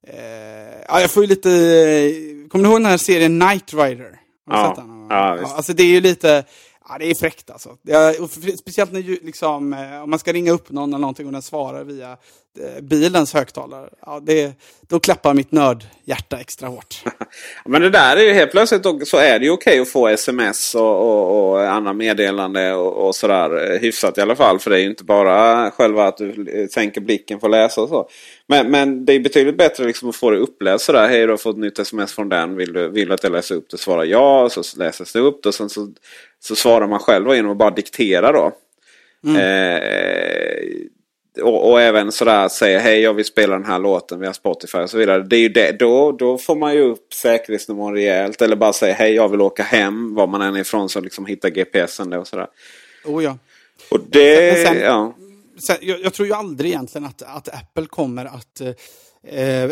eh, 0.08 0.84
ja, 0.88 1.02
jag 1.02 1.12
får 1.12 1.24
ju 1.24 1.30
lite... 1.30 1.50
Kommer 2.50 2.64
du 2.64 2.70
ihåg 2.70 2.80
den 2.80 2.86
här 2.86 2.98
serien 2.98 3.40
Night 3.40 3.74
Rider? 3.74 4.20
Ja, 4.50 4.74
ja, 5.10 5.38
ja, 5.38 5.54
alltså 5.56 5.74
det 5.74 5.84
är 5.84 5.88
ju 5.88 6.02
lite 6.02 6.44
Ja, 6.90 6.98
det 6.98 7.06
är 7.06 7.16
fräckt 7.16 7.50
alltså. 7.50 7.78
Är, 7.88 8.58
speciellt 8.58 8.92
när 8.92 9.02
liksom, 9.02 9.74
eh, 9.74 10.04
om 10.04 10.10
man 10.10 10.20
ska 10.20 10.34
ringa 10.34 10.52
upp 10.52 10.72
någon 10.72 10.90
eller 10.90 11.02
någonting 11.02 11.26
och 11.26 11.34
den 11.34 11.42
svarar 11.42 11.84
via 11.84 12.18
bilens 12.82 13.34
högtalare. 13.34 13.90
Ja, 14.06 14.20
det, 14.24 14.54
då 14.82 15.00
klappar 15.00 15.34
mitt 15.34 15.52
nördhjärta 15.52 16.40
extra 16.40 16.68
hårt. 16.68 17.04
Men 17.66 17.82
det 17.82 17.90
där 17.90 18.18
är 18.18 18.22
ju 18.22 18.34
helt 18.34 18.52
plötsligt 18.52 19.08
så 19.08 19.18
är 19.18 19.40
det 19.40 19.46
ju 19.46 19.52
okej 19.52 19.80
att 19.80 19.90
få 19.90 20.08
sms 20.08 20.76
och, 20.76 21.02
och, 21.02 21.52
och 21.52 21.62
andra 21.70 21.94
meddelande 21.94 22.74
och, 22.74 23.08
och 23.08 23.16
sådär. 23.16 23.74
Eh, 23.74 23.80
hyfsat 23.80 24.18
i 24.18 24.22
alla 24.22 24.36
fall. 24.36 24.60
För 24.60 24.70
det 24.70 24.78
är 24.78 24.80
ju 24.80 24.90
inte 24.90 25.04
bara 25.04 25.72
själva 25.72 26.08
att 26.08 26.18
du 26.18 26.68
sänker 26.72 27.02
blicken 27.02 27.40
för 27.40 27.48
att 27.48 27.52
läsa 27.52 27.82
och 27.82 27.90
så. 27.90 28.10
Men, 28.48 28.72
men 28.72 29.06
det 29.06 29.14
är 29.14 29.20
betydligt 29.20 29.58
bättre 29.58 29.86
liksom 29.86 30.10
att 30.10 30.16
få 30.16 30.32
det 30.32 30.38
uppläst 30.38 30.86
sådär. 30.86 31.08
Hej 31.08 31.22
du 31.22 31.30
har 31.30 31.38
fått 31.38 31.56
ett 31.56 31.62
nytt 31.62 31.80
sms 31.80 32.14
från 32.14 32.30
den. 32.30 32.56
Vill 32.56 32.74
du, 32.74 32.90
vill 32.90 33.08
du 33.08 33.14
att 33.14 33.24
jag 33.24 33.32
läser 33.32 33.56
upp 33.56 33.70
det? 33.70 33.78
Svara 33.78 34.06
ja. 34.06 34.44
Och 34.44 34.52
så 34.52 34.78
läses 34.78 35.14
det 35.14 35.20
upp. 35.20 35.46
Och 35.46 35.56
sen 35.56 35.70
så, 35.70 35.88
så 36.40 36.56
svarar 36.56 36.88
man 36.88 37.00
själv 37.00 37.34
genom 37.36 37.52
att 37.52 37.58
bara 37.58 37.72
diktera 37.72 38.32
då. 38.32 38.52
Mm. 39.26 39.36
Eh, 39.36 40.60
och, 41.42 41.72
och, 41.72 41.82
även 41.82 42.12
sådär 42.12 42.50
säga 42.50 42.80
hej 42.80 43.00
jag 43.02 43.14
vill 43.14 43.26
spela 43.26 43.54
den 43.54 43.66
här 43.66 43.80
låten 43.80 44.20
via 44.20 44.34
Spotify 44.34 44.78
och 44.78 44.90
så 44.90 44.98
vidare. 44.98 45.24
Det 45.24 45.36
är 45.36 45.40
ju 45.40 45.50
det. 45.50 45.80
Då, 45.80 46.12
då 46.12 46.38
får 46.38 46.56
man 46.56 46.74
ju 46.74 46.82
upp 46.82 47.14
säkerhetsnivån 47.14 47.94
rejält. 47.94 48.42
Eller 48.42 48.56
bara 48.56 48.74
säga 48.74 48.94
hej 48.94 49.14
jag 49.14 49.30
vill 49.30 49.42
åka 49.42 49.64
hem. 49.64 50.16
Var 50.16 50.28
man 50.28 50.42
än 50.42 50.56
är 50.56 50.60
ifrån 50.60 50.90
så 50.90 51.02
liksom 51.02 51.26
hitta 51.26 51.50
GPSen 51.50 52.14
och 52.14 52.28
sådär. 52.28 52.48
Oh 53.06 53.24
ja. 53.24 53.38
Och 53.92 54.00
det, 54.10 54.68
sen, 54.68 54.80
ja. 54.80 55.16
Sen, 55.60 55.78
jag, 55.82 56.02
jag, 56.02 56.14
tror 56.14 56.28
ju 56.28 56.34
aldrig 56.34 56.72
egentligen 56.72 57.08
att, 57.08 57.22
att 57.22 57.50
Apple 57.50 57.86
kommer 57.86 58.26
att 58.26 58.62
eh, 58.62 59.64
eh 59.64 59.72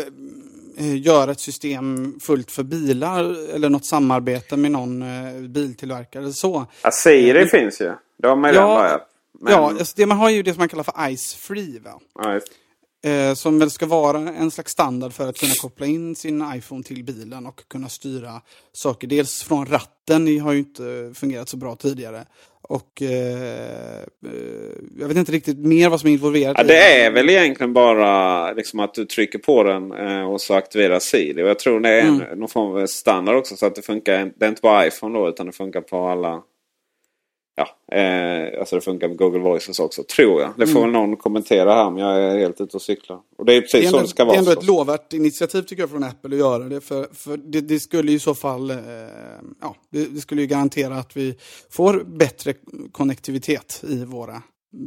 göra 0.96 1.30
ett 1.30 1.40
system 1.40 2.18
fullt 2.20 2.50
för 2.50 2.62
bilar 2.62 3.54
eller 3.54 3.68
något 3.68 3.84
samarbete 3.84 4.56
med 4.56 4.70
någon 4.70 5.02
eh, 5.02 5.48
biltillverkare. 5.48 6.32
Så. 6.32 6.66
Ja, 6.82 6.90
Siri 6.90 7.42
eh, 7.42 7.46
finns 7.46 7.80
ju. 7.80 7.92
De 8.22 8.40
man 8.40 8.54
ja. 8.54 9.07
Men... 9.40 9.52
Ja, 9.52 9.68
alltså 9.68 9.92
det 9.96 10.06
man 10.06 10.18
har 10.18 10.30
ju 10.30 10.42
det 10.42 10.52
som 10.52 10.58
man 10.58 10.68
kallar 10.68 10.84
för 10.84 11.16
Ice 11.16 11.34
Free. 11.34 11.78
Va? 11.78 12.00
Ja, 12.14 12.40
eh, 13.10 13.34
som 13.34 13.58
väl 13.58 13.70
ska 13.70 13.86
vara 13.86 14.18
en 14.18 14.50
slags 14.50 14.72
standard 14.72 15.12
för 15.12 15.28
att 15.28 15.38
kunna 15.38 15.54
koppla 15.54 15.86
in 15.86 16.16
sin 16.16 16.44
iPhone 16.54 16.82
till 16.82 17.04
bilen 17.04 17.46
och 17.46 17.68
kunna 17.68 17.88
styra 17.88 18.40
saker. 18.72 19.08
Dels 19.08 19.42
från 19.42 19.66
ratten, 19.66 20.24
det 20.24 20.38
har 20.38 20.52
ju 20.52 20.58
inte 20.58 21.12
fungerat 21.14 21.48
så 21.48 21.56
bra 21.56 21.76
tidigare. 21.76 22.24
Och 22.68 23.02
eh, 23.02 24.00
eh, 24.00 24.72
jag 24.98 25.08
vet 25.08 25.16
inte 25.16 25.32
riktigt 25.32 25.58
mer 25.58 25.88
vad 25.88 26.00
som 26.00 26.08
är 26.08 26.12
involverat. 26.12 26.56
Ja, 26.58 26.64
det 26.64 27.02
är 27.02 27.10
väl 27.10 27.30
egentligen 27.30 27.72
bara 27.72 28.52
liksom 28.52 28.80
att 28.80 28.94
du 28.94 29.04
trycker 29.04 29.38
på 29.38 29.62
den 29.62 29.92
eh, 29.92 30.30
och 30.30 30.40
så 30.40 30.54
aktiverar 30.54 30.98
Siri. 30.98 31.42
Och 31.42 31.48
jag 31.48 31.58
tror 31.58 31.80
det 31.80 31.88
är 31.88 32.00
en, 32.00 32.20
mm. 32.20 32.38
någon 32.38 32.48
form 32.48 32.82
av 32.82 32.86
standard 32.86 33.36
också 33.36 33.56
så 33.56 33.66
att 33.66 33.74
det 33.74 33.82
funkar. 33.82 34.32
Det 34.36 34.44
är 34.44 34.48
inte 34.48 34.60
bara 34.62 34.86
iPhone 34.86 35.18
då 35.18 35.28
utan 35.28 35.46
det 35.46 35.52
funkar 35.52 35.80
på 35.80 36.08
alla 36.08 36.42
ja, 37.58 37.96
eh, 37.96 38.60
alltså 38.60 38.74
det 38.76 38.80
funkar 38.80 39.08
med 39.08 39.16
Google 39.16 39.38
Voices 39.38 39.80
också, 39.80 40.02
tror 40.02 40.40
jag. 40.40 40.50
Det 40.56 40.66
får 40.66 40.80
mm. 40.80 40.92
väl 40.92 41.00
någon 41.00 41.16
kommentera 41.16 41.74
här, 41.74 41.90
men 41.90 42.02
jag 42.02 42.22
är 42.22 42.38
helt 42.38 42.60
ute 42.60 42.76
och 42.76 42.82
cyklar. 42.82 43.18
Och 43.38 43.44
det 43.44 43.54
är 43.54 43.60
precis 43.60 43.72
det 43.72 43.78
är 43.78 43.86
ändå, 43.86 43.98
så 43.98 44.02
det 44.02 44.08
ska 44.08 44.24
vara. 44.24 44.32
Det 44.32 44.38
är 44.38 44.48
ändå 44.48 44.60
ett 44.60 44.66
lovvärt 44.66 45.12
initiativ 45.12 45.62
tycker 45.62 45.82
jag 45.82 45.90
från 45.90 46.04
Apple 46.04 46.34
att 46.34 46.40
göra 46.40 46.64
det. 46.64 46.80
För, 46.80 47.08
för 47.14 47.36
det, 47.36 47.60
det 47.60 47.80
skulle 47.80 48.12
i 48.12 48.18
så 48.18 48.34
fall, 48.34 48.70
eh, 48.70 48.76
ja, 49.60 49.76
det, 49.92 50.04
det, 50.14 50.20
skulle 50.20 50.40
ju 50.40 50.46
garantera 50.46 50.94
att 50.94 51.16
vi 51.16 51.34
får 51.70 52.02
bättre 52.06 52.54
konnektivitet 52.92 53.84
i 53.88 54.04
våra 54.04 54.42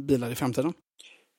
bilar 0.08 0.30
i 0.30 0.34
framtiden. 0.34 0.72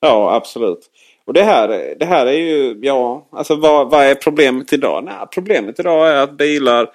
Ja, 0.00 0.34
absolut. 0.34 0.90
Och 1.26 1.32
det 1.32 1.42
här, 1.42 1.94
det 1.98 2.04
här 2.04 2.26
är 2.26 2.38
ju, 2.38 2.78
ja, 2.82 3.28
alltså 3.32 3.56
vad, 3.56 3.90
vad 3.90 4.04
är 4.04 4.14
problemet 4.14 4.72
idag? 4.72 5.04
Nej, 5.04 5.14
problemet 5.34 5.80
idag 5.80 6.08
är 6.08 6.16
att 6.16 6.36
bilar 6.36 6.90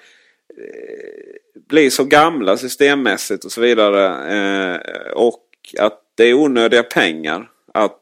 Eh, 0.58 1.60
blir 1.68 1.90
så 1.90 2.04
gamla 2.04 2.56
systemmässigt 2.56 3.44
och 3.44 3.52
så 3.52 3.60
vidare. 3.60 4.06
Eh, 4.34 5.10
och 5.12 5.44
att 5.78 5.98
det 6.14 6.24
är 6.24 6.34
onödiga 6.34 6.82
pengar. 6.82 7.48
Att, 7.74 8.00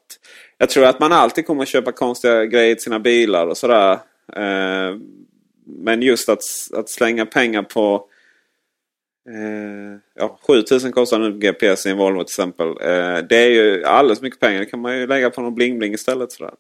jag 0.59 0.71
tror 0.71 0.85
att 0.85 1.01
man 1.01 1.13
alltid 1.13 1.47
kommer 1.47 1.63
att 1.63 1.69
köpa 1.69 1.93
konstiga 1.93 2.45
grejer 2.45 2.75
till 2.75 2.85
sina 2.85 3.01
bilar 3.01 3.47
och 3.47 3.57
sådär. 3.57 3.93
Eh, 4.37 4.97
men 5.67 6.03
just 6.03 6.29
att, 6.29 6.43
att 6.75 6.89
slänga 6.89 7.27
pengar 7.27 7.63
på 7.63 8.05
Eh, 9.29 9.99
ja, 10.15 10.39
7000 10.47 10.93
kostar 10.93 11.19
nu 11.19 11.39
GPS 11.39 11.87
i 11.87 11.91
en 11.91 11.97
Volvo 11.97 12.19
till 12.19 12.33
exempel. 12.33 12.67
Eh, 12.67 13.19
det 13.29 13.37
är 13.37 13.49
ju 13.49 13.85
alldeles 13.85 14.23
mycket 14.23 14.41
pengar. 14.41 14.61
Det 14.61 14.67
kan 14.67 14.81
man 14.81 14.99
ju 14.99 15.07
lägga 15.07 15.31
på 15.31 15.41
någon 15.41 15.55
bling-bling 15.55 15.95
istället. 15.95 16.33
Sådär. 16.33 16.53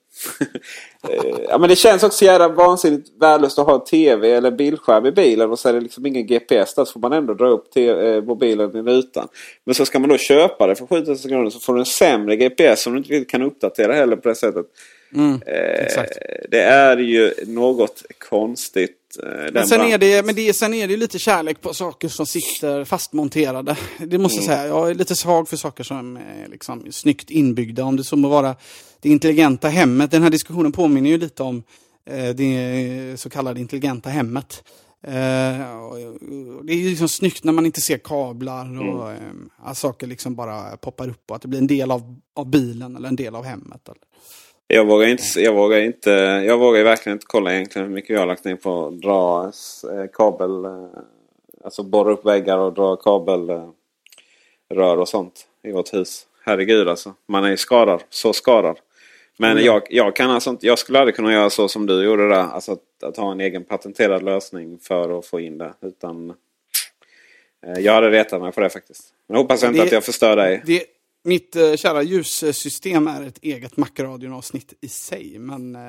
eh, 1.08 1.34
ja, 1.48 1.58
men 1.58 1.68
det 1.68 1.76
känns 1.76 2.02
också 2.02 2.24
jävla 2.24 2.48
vansinnigt 2.48 3.08
värdelöst 3.20 3.58
att 3.58 3.66
ha 3.66 3.78
TV 3.78 4.30
eller 4.30 4.50
bildskärm 4.50 5.06
i 5.06 5.12
bilen 5.12 5.50
och 5.50 5.58
så 5.58 5.68
är 5.68 5.72
det 5.72 5.80
liksom 5.80 6.06
ingen 6.06 6.26
GPS 6.26 6.74
där. 6.74 6.84
Så 6.84 6.92
får 6.92 7.00
man 7.00 7.12
ändå 7.12 7.34
dra 7.34 7.48
upp 7.48 7.76
eh, 7.76 8.22
mobilen 8.22 8.76
i 8.76 8.82
rutan. 8.82 9.28
Men 9.64 9.74
så 9.74 9.84
ska 9.84 9.98
man 9.98 10.10
då 10.10 10.18
köpa 10.18 10.66
det 10.66 10.74
för 10.74 10.86
7000 10.86 11.30
kronor 11.30 11.50
så 11.50 11.60
får 11.60 11.74
du 11.74 11.80
en 11.80 11.86
sämre 11.86 12.36
GPS 12.36 12.82
som 12.82 12.92
du 12.92 12.98
inte 12.98 13.30
kan 13.30 13.42
uppdatera 13.42 13.92
heller 13.92 14.16
på 14.16 14.28
det 14.28 14.34
sättet. 14.34 14.66
Mm, 15.14 15.40
Eh, 15.46 16.04
det 16.50 16.62
är 16.62 16.96
ju 16.96 17.32
något 17.46 18.02
konstigt. 18.18 18.97
Eh, 19.22 19.52
Men 19.52 19.66
sen, 19.66 19.80
är 19.80 19.98
det, 19.98 20.26
men 20.26 20.34
det, 20.34 20.54
sen 20.54 20.74
är 20.74 20.88
det 20.88 20.96
lite 20.96 21.18
kärlek 21.18 21.60
på 21.60 21.74
saker 21.74 22.08
som 22.08 22.26
sitter 22.26 22.84
fastmonterade. 22.84 23.76
Det 23.98 24.18
måste 24.18 24.36
jag 24.36 24.44
säga. 24.44 24.66
Jag 24.66 24.90
är 24.90 24.94
lite 24.94 25.16
svag 25.16 25.48
för 25.48 25.56
saker 25.56 25.84
som 25.84 26.16
är 26.16 26.48
liksom 26.48 26.92
snyggt 26.92 27.30
inbyggda. 27.30 27.84
Om 27.84 27.96
det 27.96 28.04
så 28.04 28.16
må 28.16 28.28
vara 28.28 28.56
det 29.00 29.08
intelligenta 29.08 29.68
hemmet. 29.68 30.10
Den 30.10 30.22
här 30.22 30.30
diskussionen 30.30 30.72
påminner 30.72 31.10
ju 31.10 31.18
lite 31.18 31.42
om 31.42 31.62
eh, 32.10 32.28
det 32.28 33.20
så 33.20 33.30
kallade 33.30 33.60
intelligenta 33.60 34.10
hemmet. 34.10 34.62
Eh, 35.02 35.12
det 36.62 36.72
är 36.72 36.76
ju 36.76 36.90
liksom 36.90 37.08
snyggt 37.08 37.44
när 37.44 37.52
man 37.52 37.66
inte 37.66 37.80
ser 37.80 37.98
kablar 37.98 38.88
och 38.88 39.10
eh, 39.10 39.16
att 39.62 39.78
saker 39.78 40.06
liksom 40.06 40.34
bara 40.34 40.76
poppar 40.76 41.08
upp 41.08 41.30
och 41.30 41.36
att 41.36 41.42
det 41.42 41.48
blir 41.48 41.58
en 41.58 41.66
del 41.66 41.90
av, 41.90 42.16
av 42.34 42.50
bilen 42.50 42.96
eller 42.96 43.08
en 43.08 43.16
del 43.16 43.34
av 43.34 43.44
hemmet. 43.44 43.88
Eller. 43.88 44.02
Jag 44.70 44.84
vågar, 44.84 45.06
inte, 45.08 45.22
jag, 45.40 45.52
vågar 45.54 45.78
inte, 45.80 46.10
jag 46.46 46.58
vågar 46.58 46.84
verkligen 46.84 47.16
inte 47.16 47.26
kolla 47.28 47.54
egentligen 47.54 47.88
hur 47.88 47.94
mycket 47.94 48.10
jag 48.10 48.18
har 48.20 48.26
lagt 48.26 48.44
ner 48.44 48.56
på 48.56 48.86
att 48.86 49.00
dra 49.00 49.44
eh, 49.92 50.06
kabel. 50.12 50.64
eh, 50.64 50.84
Alltså 51.64 51.82
borra 51.82 52.12
upp 52.12 52.26
väggar 52.26 52.58
och 52.58 52.72
dra 52.72 52.96
kabelrör 52.96 53.72
och 54.98 55.08
sånt 55.08 55.46
i 55.62 55.72
vårt 55.72 55.94
hus. 55.94 56.26
Herregud 56.44 56.88
alltså. 56.88 57.14
Man 57.26 57.44
är 57.44 57.48
ju 57.50 57.56
skadad. 57.56 58.02
Så 58.10 58.32
skadad. 58.32 58.78
Men 59.36 59.50
Mm. 59.52 59.64
jag, 59.64 59.82
jag, 59.90 60.16
kan 60.16 60.30
alltså 60.30 60.50
inte, 60.50 60.66
jag 60.66 60.78
skulle 60.78 60.98
aldrig 60.98 61.16
kunna 61.16 61.32
göra 61.32 61.50
så 61.50 61.68
som 61.68 61.86
du 61.86 62.04
gjorde 62.04 62.28
där. 62.28 62.34
Alltså 62.42 62.72
att, 62.72 63.02
att 63.02 63.16
ha 63.16 63.32
en 63.32 63.40
egen 63.40 63.64
patenterad 63.64 64.22
lösning 64.22 64.78
för 64.82 65.18
att 65.18 65.26
få 65.26 65.40
in 65.40 65.58
det. 65.58 65.72
Utan 65.80 66.30
eh, 67.66 67.80
jag 67.80 67.92
hade 67.92 68.10
retat 68.10 68.40
mig 68.42 68.52
på 68.52 68.60
det 68.60 68.70
faktiskt. 68.70 69.14
Men 69.26 69.34
jag 69.34 69.42
hoppas 69.42 69.64
inte 69.64 69.78
Det- 69.78 69.82
att 69.84 69.92
jag 69.92 70.04
förstör 70.04 70.36
dig. 70.36 70.62
Det, 70.66 70.84
mitt 71.24 71.56
eh, 71.56 71.74
kära 71.76 72.02
ljussystem 72.02 73.08
är 73.08 73.22
ett 73.22 73.38
eget 73.42 73.76
Macradion-avsnitt 73.76 74.74
i 74.80 74.88
sig. 74.88 75.38
Men, 75.38 75.74
eh, 75.76 75.80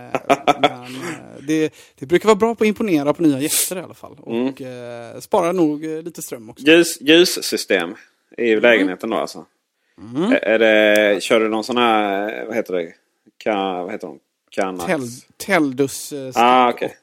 men 0.62 0.96
eh, 0.96 1.44
det, 1.48 1.74
det 1.96 2.06
brukar 2.06 2.28
vara 2.28 2.36
bra 2.36 2.56
på 2.56 2.64
att 2.64 2.68
imponera 2.68 3.14
på 3.14 3.24
nya 3.24 3.40
gäster 3.42 3.76
i 3.76 3.80
alla 3.80 3.94
fall. 3.94 4.18
Och 4.20 4.62
eh, 4.62 5.20
sparar 5.20 5.54
nog 5.54 5.86
eh, 5.86 6.02
lite 6.02 6.22
ström 6.22 6.50
också. 6.50 6.66
Ljus, 6.66 7.02
ljussystem 7.02 7.96
i 8.38 8.56
lägenheten 8.56 9.10
då 9.10 9.18
alltså? 9.18 9.46
Mm. 10.16 10.32
Är, 10.42 10.60
det, 10.60 11.24
kör 11.24 11.40
du 11.40 11.50
någon 11.50 11.64
sån 11.64 11.78
här, 11.78 12.46
vad 12.46 12.56
heter 12.56 12.74
det? 12.74 12.94
Ka, 13.38 13.84
vad 13.84 13.92
heter 13.92 14.08
de? 14.08 14.20
Kanax? 14.52 14.86
Tel, 14.86 15.02
Teldus 15.38 16.14
eh, 16.14 16.32
Ah, 16.36 16.70
okej. 16.70 16.96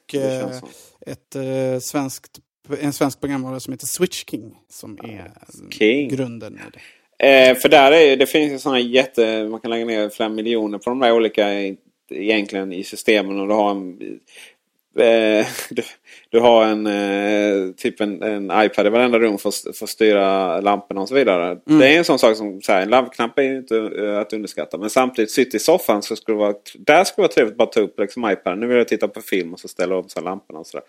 och 0.45 0.69
ett, 1.07 1.37
svenskt, 1.83 2.41
en 2.81 2.93
svensk 2.93 3.21
programvara 3.21 3.61
som 3.61 3.73
heter 3.73 3.87
Switch 3.87 4.25
King. 4.25 4.57
Som 4.69 4.99
är 5.05 5.33
King. 5.71 6.09
grunden 6.09 6.55
i 6.55 6.71
det. 6.73 6.81
Eh, 7.19 7.57
för 7.57 7.69
där 7.69 7.93
är 7.93 8.17
det 8.17 8.27
finns 8.27 8.53
ju 8.53 8.59
såna 8.59 8.81
jätte... 8.81 9.45
Man 9.45 9.61
kan 9.61 9.71
lägga 9.71 9.85
ner 9.85 10.09
flera 10.09 10.29
miljoner 10.29 10.79
på 10.79 10.91
de 10.91 11.01
där 11.01 11.13
olika 11.13 11.49
egentligen 12.11 12.73
i 12.73 12.85
systemen. 12.85 13.41
Och 13.41 13.49
du 13.49 13.55
har 13.55 13.71
en... 13.71 13.99
Eh, 14.99 15.47
du, 15.71 15.83
du 16.31 16.41
har 16.41 16.65
en 16.65 16.87
eh, 16.87 17.73
typ 17.73 18.01
en, 18.01 18.23
en 18.23 18.53
iPad 18.65 18.87
i 18.87 18.91
varenda 18.91 19.19
rum 19.19 19.39
för, 19.39 19.73
för 19.73 19.85
att 19.85 19.91
styra 19.91 20.61
lamporna 20.61 21.01
och 21.01 21.09
så 21.09 21.15
vidare. 21.15 21.59
Det 21.65 21.89
är 21.95 21.99
en 21.99 22.05
sån 22.05 22.19
sak 22.19 22.37
som 22.37 22.63
så 22.63 22.73
här, 22.73 22.83
en 22.83 22.89
lampknapp 22.89 23.39
är 23.39 23.43
ju 23.43 23.57
inte 23.57 23.77
eh, 23.77 24.19
att 24.19 24.33
underskatta. 24.33 24.79
Men 24.79 24.91
samtidigt 24.91 25.31
sitta 25.31 25.57
i 25.57 25.61
soffan 25.61 26.03
så 26.03 26.17
skulle 26.17 26.35
det 26.35 26.41
vara... 26.41 26.55
Där 26.75 27.05
skulle 27.05 27.23
det 27.23 27.29
vara 27.29 27.33
trevligt 27.33 27.53
att 27.53 27.59
bara 27.59 27.69
ta 27.69 27.81
upp 27.81 27.99
liksom 28.01 28.31
iPaden. 28.31 28.61
Nu 28.61 28.67
vill 28.67 28.77
jag 28.77 28.89
titta 28.89 29.09
på 29.09 29.23
film 29.23 29.53
och 29.53 29.61
så 29.61 29.69
ställa 29.69 29.97
om 29.97 30.09
så 30.09 30.21
lamporna 30.21 30.59
och 30.59 30.67
sådär. 30.67 30.85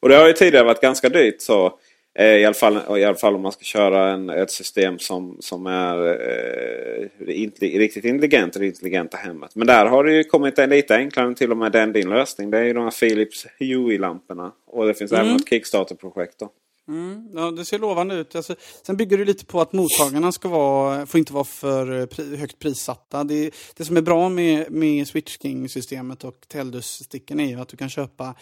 Och 0.00 0.08
det 0.08 0.16
har 0.16 0.26
ju 0.26 0.32
tidigare 0.32 0.64
varit 0.64 0.80
ganska 0.80 1.08
dyrt. 1.08 1.42
så 1.42 1.78
i, 2.18 2.44
alla 2.44 2.54
fall, 2.54 2.98
I 2.98 3.04
alla 3.04 3.14
fall 3.14 3.34
om 3.34 3.42
man 3.42 3.52
ska 3.52 3.62
köra 3.64 4.12
en, 4.12 4.30
ett 4.30 4.50
system 4.50 4.98
som, 4.98 5.36
som 5.40 5.66
är 5.66 6.06
eh, 6.06 7.42
inte, 7.42 7.66
riktigt 7.66 8.04
intelligent 8.04 8.56
i 8.56 8.58
det 8.58 8.66
intelligenta 8.66 9.16
hemmet. 9.16 9.50
Men 9.54 9.66
där 9.66 9.86
har 9.86 10.04
det 10.04 10.12
ju 10.12 10.24
kommit 10.24 10.58
en 10.58 10.70
lite 10.70 10.96
enklare 10.96 11.26
än 11.26 11.34
till 11.34 11.50
och 11.50 11.56
med 11.56 11.72
den 11.72 11.92
din 11.92 12.08
lösning. 12.08 12.50
Det 12.50 12.58
är 12.58 12.64
ju 12.64 12.72
de 12.72 12.84
här 12.84 12.90
Philips 12.90 13.46
Hue-lamporna. 13.58 14.52
Och 14.66 14.86
det 14.86 14.94
finns 14.94 15.12
även 15.12 15.36
ett 15.36 15.48
Kickstarter-projekt. 15.48 16.38
då. 16.38 16.50
Mm, 16.88 17.28
ja, 17.34 17.50
det 17.50 17.64
ser 17.64 17.78
lovande 17.78 18.14
ut. 18.14 18.36
Alltså, 18.36 18.54
sen 18.82 18.96
bygger 18.96 19.18
det 19.18 19.24
lite 19.24 19.46
på 19.46 19.60
att 19.60 19.72
mottagarna 19.72 20.32
ska 20.32 20.48
vara, 20.48 21.06
får 21.06 21.18
inte 21.18 21.32
vara 21.32 21.44
för 21.44 22.00
eh, 22.00 22.06
pri, 22.06 22.36
högt 22.36 22.58
prissatta. 22.58 23.24
Det, 23.24 23.50
det 23.76 23.84
som 23.84 23.96
är 23.96 24.02
bra 24.02 24.28
med, 24.28 24.70
med 24.70 25.08
Switch 25.08 25.38
King-systemet 25.38 26.24
och 26.24 26.48
Teldus-sticken 26.48 27.40
är 27.40 27.48
ju 27.48 27.60
att 27.60 27.68
du 27.68 27.76
kan 27.76 27.90
köpa 27.90 28.34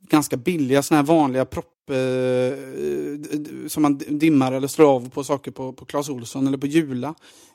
ganska 0.00 0.36
billiga 0.36 0.82
såna 0.82 1.00
här 1.00 1.06
vanliga 1.06 1.44
propp 1.44 1.74
eh, 1.90 2.58
d- 3.38 3.68
som 3.68 3.82
man 3.82 3.98
dimmar 4.08 4.52
eller 4.52 4.68
slår 4.68 4.86
av 4.86 5.10
på 5.10 5.24
saker 5.24 5.50
på, 5.50 5.72
på 5.72 5.84
Clas 5.84 6.08
Ohlson 6.08 6.46
eller 6.46 6.58
på 6.58 6.66
Jula. 6.66 7.14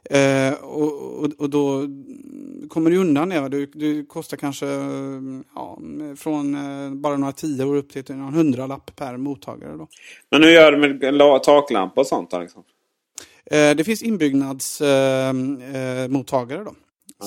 Eh, 0.09 0.53
och, 0.53 1.13
och, 1.23 1.31
och 1.37 1.49
då 1.49 1.81
kommer 2.69 2.89
du 2.89 2.97
undan 2.97 3.29
det. 3.29 3.49
Du, 3.49 3.65
du 3.65 4.05
kostar 4.05 4.37
kanske 4.37 4.67
eh, 4.67 5.21
ja, 5.55 5.79
från 6.17 6.55
eh, 6.55 6.91
bara 6.93 7.17
några 7.17 7.33
tior 7.33 7.75
upp 7.75 7.89
till 7.89 8.15
någon 8.15 8.33
hundralapp 8.33 8.95
per 8.95 9.17
mottagare. 9.17 9.77
Då. 9.77 9.87
Men 10.31 10.43
hur 10.43 10.49
gör 10.49 10.71
du 10.71 10.77
med 10.77 11.13
la- 11.13 11.39
taklampa 11.39 12.01
och 12.01 12.07
sånt? 12.07 12.33
Liksom? 12.33 12.63
Eh, 13.45 13.75
det 13.75 13.83
finns 13.83 14.03
inbyggnadsmottagare 14.03 16.59
eh, 16.59 16.65
då. 16.65 16.73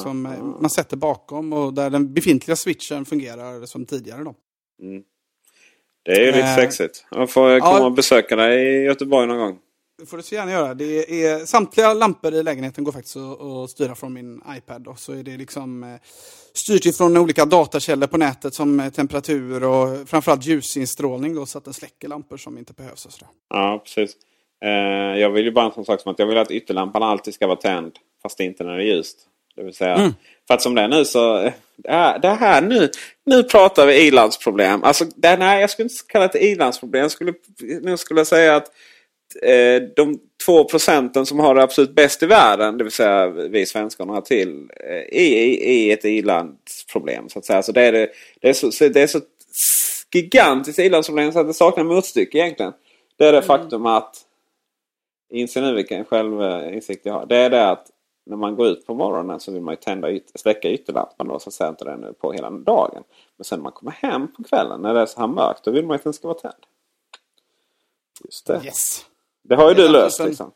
Som 0.02 0.26
eh, 0.26 0.32
man 0.60 0.70
sätter 0.70 0.96
bakom 0.96 1.52
och 1.52 1.74
där 1.74 1.90
den 1.90 2.14
befintliga 2.14 2.56
switchen 2.56 3.04
fungerar 3.04 3.66
som 3.66 3.86
tidigare. 3.86 4.24
Då. 4.24 4.34
Det 6.06 6.12
är 6.12 6.20
ju 6.20 6.26
lite 6.26 6.38
Eh, 6.38 6.56
sexigt. 6.56 7.04
Jag 7.10 7.30
får 7.30 7.60
komma 7.60 7.78
ja. 7.78 7.84
och 7.84 7.92
besöka 7.92 8.36
dig 8.36 8.66
i 8.66 8.82
Göteborg 8.84 9.26
någon 9.26 9.38
gång. 9.38 9.58
Det 9.98 10.06
får 10.06 10.16
du 10.16 10.22
så 10.22 10.34
gärna 10.34 10.52
göra. 10.52 10.74
Det 10.74 11.24
är, 11.24 11.46
samtliga 11.46 11.94
lampor 11.94 12.34
i 12.34 12.42
lägenheten 12.42 12.84
går 12.84 12.92
faktiskt 12.92 13.16
att, 13.16 13.40
att 13.42 13.70
styra 13.70 13.94
från 13.94 14.12
min 14.12 14.42
iPad. 14.56 14.88
Och 14.88 14.98
så 14.98 15.12
är 15.12 15.22
det 15.22 15.36
liksom 15.36 15.82
eh, 15.82 15.88
styrt 16.54 16.86
ifrån 16.86 17.16
olika 17.16 17.44
datakällor 17.44 18.06
på 18.06 18.18
nätet 18.18 18.54
som 18.54 18.80
eh, 18.80 18.90
temperatur 18.90 19.64
och 19.64 20.08
framförallt 20.08 20.46
ljusinstrålning 20.46 21.34
då, 21.34 21.46
så 21.46 21.58
att 21.58 21.64
den 21.64 21.74
släcker 21.74 22.08
lampor 22.08 22.36
som 22.36 22.58
inte 22.58 22.72
behövs. 22.72 23.06
Och 23.06 23.12
sådär. 23.12 23.28
Ja, 23.48 23.82
precis. 23.84 24.16
Eh, 24.64 24.70
jag 25.20 25.30
vill 25.30 25.44
ju 25.44 25.52
bara 25.52 25.64
en 25.66 25.72
sån 25.72 25.84
sak 25.84 26.00
som 26.00 26.12
att 26.12 26.18
jag 26.18 26.26
vill 26.26 26.38
att 26.38 26.50
ytterlampan 26.50 27.02
alltid 27.02 27.34
ska 27.34 27.46
vara 27.46 27.56
tänd. 27.56 27.92
Fast 28.22 28.40
inte 28.40 28.64
när 28.64 28.76
det 28.76 28.82
är 28.82 28.96
ljust. 28.96 29.18
Det 29.56 29.62
vill 29.62 29.74
säga, 29.74 29.94
Mm. 29.94 30.12
För 30.46 30.54
att 30.54 30.62
som 30.62 30.74
det 30.74 30.82
är 30.82 30.88
nu 30.88 31.04
så... 31.04 31.38
eh, 31.38 31.52
Det 32.22 32.28
här, 32.28 32.62
nu, 32.62 32.90
nu 33.26 33.42
pratar 33.42 33.86
vi 33.86 34.06
ilandsproblem. 34.06 34.84
Alltså, 34.84 35.04
det, 35.16 35.36
nej, 35.36 35.60
jag 35.60 35.70
skulle 35.70 35.84
inte 35.84 35.94
kalla 36.08 36.26
det 36.26 36.38
ilandsproblem. 36.38 37.02
Jag 37.02 37.10
skulle, 37.10 37.32
nu 37.82 37.96
skulle 37.96 38.20
jag 38.20 38.26
säga 38.26 38.56
att 38.56 38.68
eh, 39.42 39.82
de 39.96 40.18
två 40.44 40.64
procenten 40.64 41.26
som 41.26 41.40
har 41.40 41.54
det 41.54 41.62
absolut 41.62 41.94
bäst 41.94 42.22
i 42.22 42.26
världen, 42.26 42.78
det 42.78 42.84
vill 42.84 42.92
säga 42.92 43.28
vi 43.28 43.66
svenskar 43.66 44.04
några 44.04 44.20
till, 44.20 44.68
eh, 44.80 45.20
är, 45.20 45.62
är 45.62 45.92
ett 45.92 46.04
ilandsproblem. 46.04 47.28
Så 47.28 47.38
att 47.38 47.44
säga. 47.44 47.62
Så 47.62 47.72
det, 47.72 47.82
är 47.82 47.92
det, 47.92 48.08
det, 48.40 48.48
är 48.48 48.52
så, 48.52 48.88
det 48.88 49.02
är 49.02 49.06
så 49.06 49.20
gigantiskt 50.14 50.78
ilandsproblem 50.78 51.32
så 51.32 51.40
att 51.40 51.46
det 51.46 51.54
saknar 51.54 51.84
motstycke 51.84 52.38
egentligen. 52.38 52.72
Det 53.18 53.26
är 53.26 53.32
det 53.32 53.42
faktum 53.42 53.86
att, 53.86 54.16
inser 55.30 55.62
nu 55.62 55.74
vilken 55.74 56.04
självinsikt 56.04 57.06
jag 57.06 57.12
har, 57.12 57.26
det 57.26 57.36
är 57.36 57.50
det 57.50 57.68
att 57.70 57.86
när 58.26 58.36
man 58.36 58.56
går 58.56 58.66
ut 58.66 58.86
på 58.86 58.94
morgonen 58.94 59.40
så 59.40 59.52
vill 59.52 59.62
man 59.62 59.72
ju 59.72 59.76
tända 59.76 60.10
yt 60.10 60.32
släcka 60.34 60.70
ytterlampan 60.70 61.28
då 61.28 61.38
så 61.38 61.68
inte 61.68 61.84
den 61.84 62.14
på 62.20 62.32
hela 62.32 62.50
dagen. 62.50 63.02
Men 63.36 63.44
sen 63.44 63.58
när 63.58 63.62
man 63.62 63.72
kommer 63.72 63.92
hem 63.92 64.28
på 64.32 64.44
kvällen 64.44 64.82
när 64.82 64.94
det 64.94 65.00
är 65.00 65.06
så 65.06 65.20
här 65.20 65.26
mörkt 65.26 65.64
då 65.64 65.70
vill 65.70 65.86
man 65.86 65.94
att 65.94 66.04
den 66.04 66.12
ska 66.12 66.28
vara 66.28 66.38
tänd. 66.38 66.54
Just 68.24 68.46
det. 68.46 68.60
Yes. 68.64 69.04
Det 69.42 69.54
har 69.54 69.68
ju 69.68 69.74
Det 69.74 69.82
du 69.82 69.88
löst 69.88 70.16
typen- 70.16 70.28
liksom. 70.28 70.52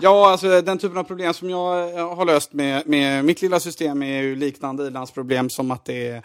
Ja, 0.00 0.30
alltså 0.30 0.60
den 0.60 0.78
typen 0.78 0.98
av 0.98 1.04
problem 1.04 1.34
som 1.34 1.50
jag 1.50 1.98
eh, 1.98 2.14
har 2.14 2.24
löst 2.24 2.52
med, 2.52 2.86
med 2.88 3.24
mitt 3.24 3.42
lilla 3.42 3.60
system 3.60 4.02
är 4.02 4.22
ju 4.22 4.36
liknande 4.36 4.86
ilandsproblem 4.86 5.50
som 5.50 5.70
att 5.70 5.84
det 5.84 6.08
är 6.08 6.22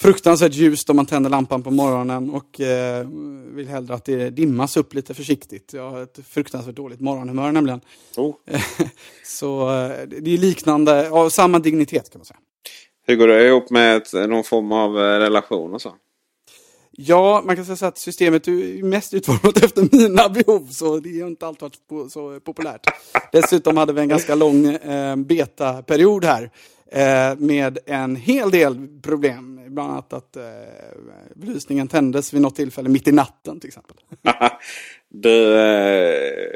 fruktansvärt 0.00 0.54
ljust 0.54 0.90
om 0.90 0.96
man 0.96 1.06
tänder 1.06 1.30
lampan 1.30 1.62
på 1.62 1.70
morgonen 1.70 2.30
och 2.30 2.60
eh, 2.60 3.06
vill 3.54 3.68
hellre 3.68 3.94
att 3.94 4.04
det 4.04 4.30
dimmas 4.30 4.76
upp 4.76 4.94
lite 4.94 5.14
försiktigt. 5.14 5.72
Jag 5.72 5.90
har 5.90 6.02
ett 6.02 6.18
fruktansvärt 6.28 6.76
dåligt 6.76 7.00
morgonhumör 7.00 7.52
nämligen. 7.52 7.80
Oh. 8.16 8.34
Så 9.24 9.60
eh, 9.68 10.06
det 10.06 10.34
är 10.34 10.38
liknande, 10.38 11.10
av 11.10 11.28
samma 11.28 11.58
dignitet 11.58 12.10
kan 12.10 12.18
man 12.18 12.26
säga. 12.26 12.38
Hur 13.06 13.16
går 13.16 13.28
det 13.28 13.46
ihop 13.46 13.70
med 13.70 13.96
ett, 13.96 14.12
någon 14.12 14.44
form 14.44 14.72
av 14.72 14.98
eh, 14.98 15.18
relation 15.18 15.74
och 15.74 15.82
så? 15.82 15.92
Ja, 16.98 17.42
man 17.44 17.56
kan 17.56 17.64
säga 17.64 17.76
så 17.76 17.86
att 17.86 17.98
systemet 17.98 18.48
är 18.48 18.82
mest 18.82 19.14
utformat 19.14 19.56
efter 19.64 19.88
mina 19.92 20.28
behov, 20.28 20.68
så 20.70 20.98
det 21.00 21.20
har 21.20 21.28
inte 21.28 21.46
alltid 21.46 21.70
varit 21.88 22.12
så 22.12 22.40
populärt. 22.40 22.86
Dessutom 23.32 23.76
hade 23.76 23.92
vi 23.92 24.00
en 24.00 24.08
ganska 24.08 24.34
lång 24.34 24.66
eh, 24.66 25.16
betaperiod 25.16 26.24
här 26.24 26.50
eh, 26.92 27.36
med 27.38 27.78
en 27.86 28.16
hel 28.16 28.50
del 28.50 28.88
problem. 29.02 29.60
Bland 29.68 29.90
annat 29.90 30.12
att 30.12 30.36
eh, 30.36 30.42
belysningen 31.34 31.88
tändes 31.88 32.34
vid 32.34 32.40
något 32.40 32.56
tillfälle 32.56 32.88
mitt 32.88 33.08
i 33.08 33.12
natten 33.12 33.60
till 33.60 33.68
exempel. 33.68 33.96
Du 35.08 35.58
eh, 35.58 36.48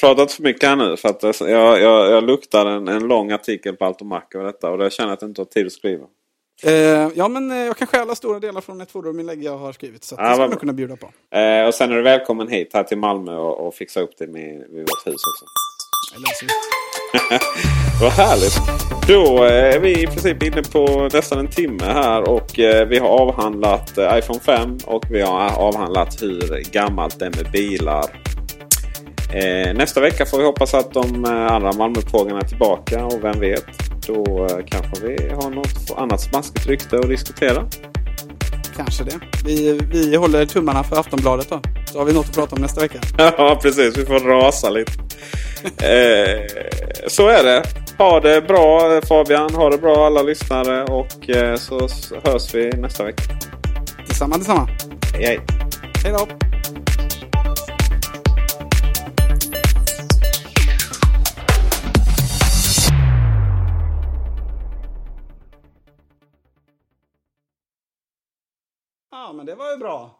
pratar 0.00 0.22
inte 0.22 0.34
för 0.34 0.42
mycket 0.42 0.68
här 0.68 0.76
nu 0.76 0.96
för 0.96 1.08
att 1.08 1.22
jag, 1.40 1.80
jag, 1.80 2.10
jag 2.10 2.24
luktar 2.24 2.66
en, 2.66 2.88
en 2.88 3.08
lång 3.08 3.32
artikel 3.32 3.76
på 3.76 3.84
Altomac 3.84 4.22
över 4.34 4.44
detta 4.44 4.70
och 4.70 4.84
jag 4.84 4.92
känner 4.92 5.12
att 5.12 5.22
jag 5.22 5.30
inte 5.30 5.40
har 5.40 5.46
tid 5.46 5.66
att 5.66 5.72
skriva. 5.72 6.06
Eh, 6.62 6.72
ja, 7.14 7.28
men 7.28 7.50
eh, 7.50 7.56
jag 7.56 7.76
kan 7.76 7.86
stjäla 7.86 8.14
stora 8.14 8.40
delar 8.40 8.60
från 8.60 8.80
ett 8.80 8.90
foruminlägg 8.90 9.44
jag 9.44 9.58
har 9.58 9.72
skrivit, 9.72 10.04
så 10.04 10.14
att 10.14 10.20
Ja, 10.20 10.30
det 10.30 10.38
vad 10.38 10.52
jag 10.52 10.60
kunna 10.60 10.72
bjuda 10.72 10.96
på. 10.96 11.36
Eh, 11.36 11.66
och 11.66 11.74
sen 11.74 11.90
är 11.92 11.96
du 11.96 12.02
välkommen 12.02 12.48
hit 12.48 12.70
här 12.74 12.84
till 12.84 12.98
Malmö 12.98 13.36
och, 13.36 13.66
och 13.66 13.74
fixa 13.74 14.00
upp 14.00 14.18
det 14.18 14.26
med, 14.26 14.70
med 14.70 14.80
vårt 14.80 15.06
hus 15.06 15.14
också. 15.14 15.44
Vad 18.00 18.12
härligt. 18.12 18.60
Då 19.08 19.44
eh, 19.44 19.74
är 19.74 19.78
vi 19.78 20.02
i 20.02 20.06
princip 20.06 20.42
inne 20.42 20.62
på 20.62 21.08
nästan 21.12 21.38
en 21.38 21.48
timme 21.48 21.84
här 21.84 22.28
och 22.28 22.58
eh, 22.58 22.88
vi 22.88 22.98
har 22.98 23.08
avhandlat 23.08 23.98
eh, 23.98 24.18
iPhone 24.18 24.40
5 24.40 24.78
och 24.84 25.04
vi 25.10 25.20
har 25.20 25.58
avhandlat 25.58 26.22
hur 26.22 26.72
gammalt 26.72 27.18
det 27.18 27.26
är 27.26 27.30
med 27.30 27.52
bilar. 27.52 28.04
Nästa 29.74 30.00
vecka 30.00 30.26
får 30.26 30.38
vi 30.38 30.44
hoppas 30.44 30.74
att 30.74 30.92
de 30.92 31.24
andra 31.24 31.72
Malmöpågarna 31.72 32.40
är 32.40 32.44
tillbaka 32.44 33.04
och 33.04 33.24
vem 33.24 33.40
vet. 33.40 33.64
Då 34.06 34.48
kanske 34.66 35.06
vi 35.06 35.28
har 35.28 35.50
något 35.50 35.90
annat 35.96 36.20
smaskigt 36.20 36.66
rykte 36.66 36.98
att 36.98 37.08
diskutera. 37.08 37.66
Kanske 38.76 39.04
det. 39.04 39.20
Vi, 39.44 39.80
vi 39.90 40.16
håller 40.16 40.46
tummarna 40.46 40.84
för 40.84 40.96
Aftonbladet 41.00 41.48
då. 41.48 41.60
Så 41.84 41.98
har 41.98 42.04
vi 42.04 42.12
något 42.12 42.26
att 42.28 42.34
prata 42.34 42.56
om 42.56 42.62
nästa 42.62 42.80
vecka. 42.80 42.98
Ja 43.18 43.58
precis, 43.62 43.98
vi 43.98 44.04
får 44.06 44.20
rasa 44.20 44.70
lite. 44.70 44.92
Eh, 45.64 46.46
så 47.08 47.28
är 47.28 47.44
det. 47.44 47.62
Ha 47.98 48.20
det 48.20 48.40
bra 48.40 49.00
Fabian. 49.08 49.54
Ha 49.54 49.70
det 49.70 49.78
bra 49.78 50.06
alla 50.06 50.22
lyssnare. 50.22 50.84
Och 50.84 51.30
eh, 51.30 51.56
så 51.56 51.88
hörs 52.24 52.54
vi 52.54 52.70
nästa 52.70 53.04
vecka. 53.04 53.22
Detsamma, 54.08 54.38
detsamma. 54.38 54.68
Hej 55.14 55.24
hej. 55.24 55.40
Hej 56.04 56.12
då! 56.12 56.49
Men 69.32 69.46
det 69.46 69.54
var 69.54 69.70
ju 69.70 69.76
bra. 69.76 70.19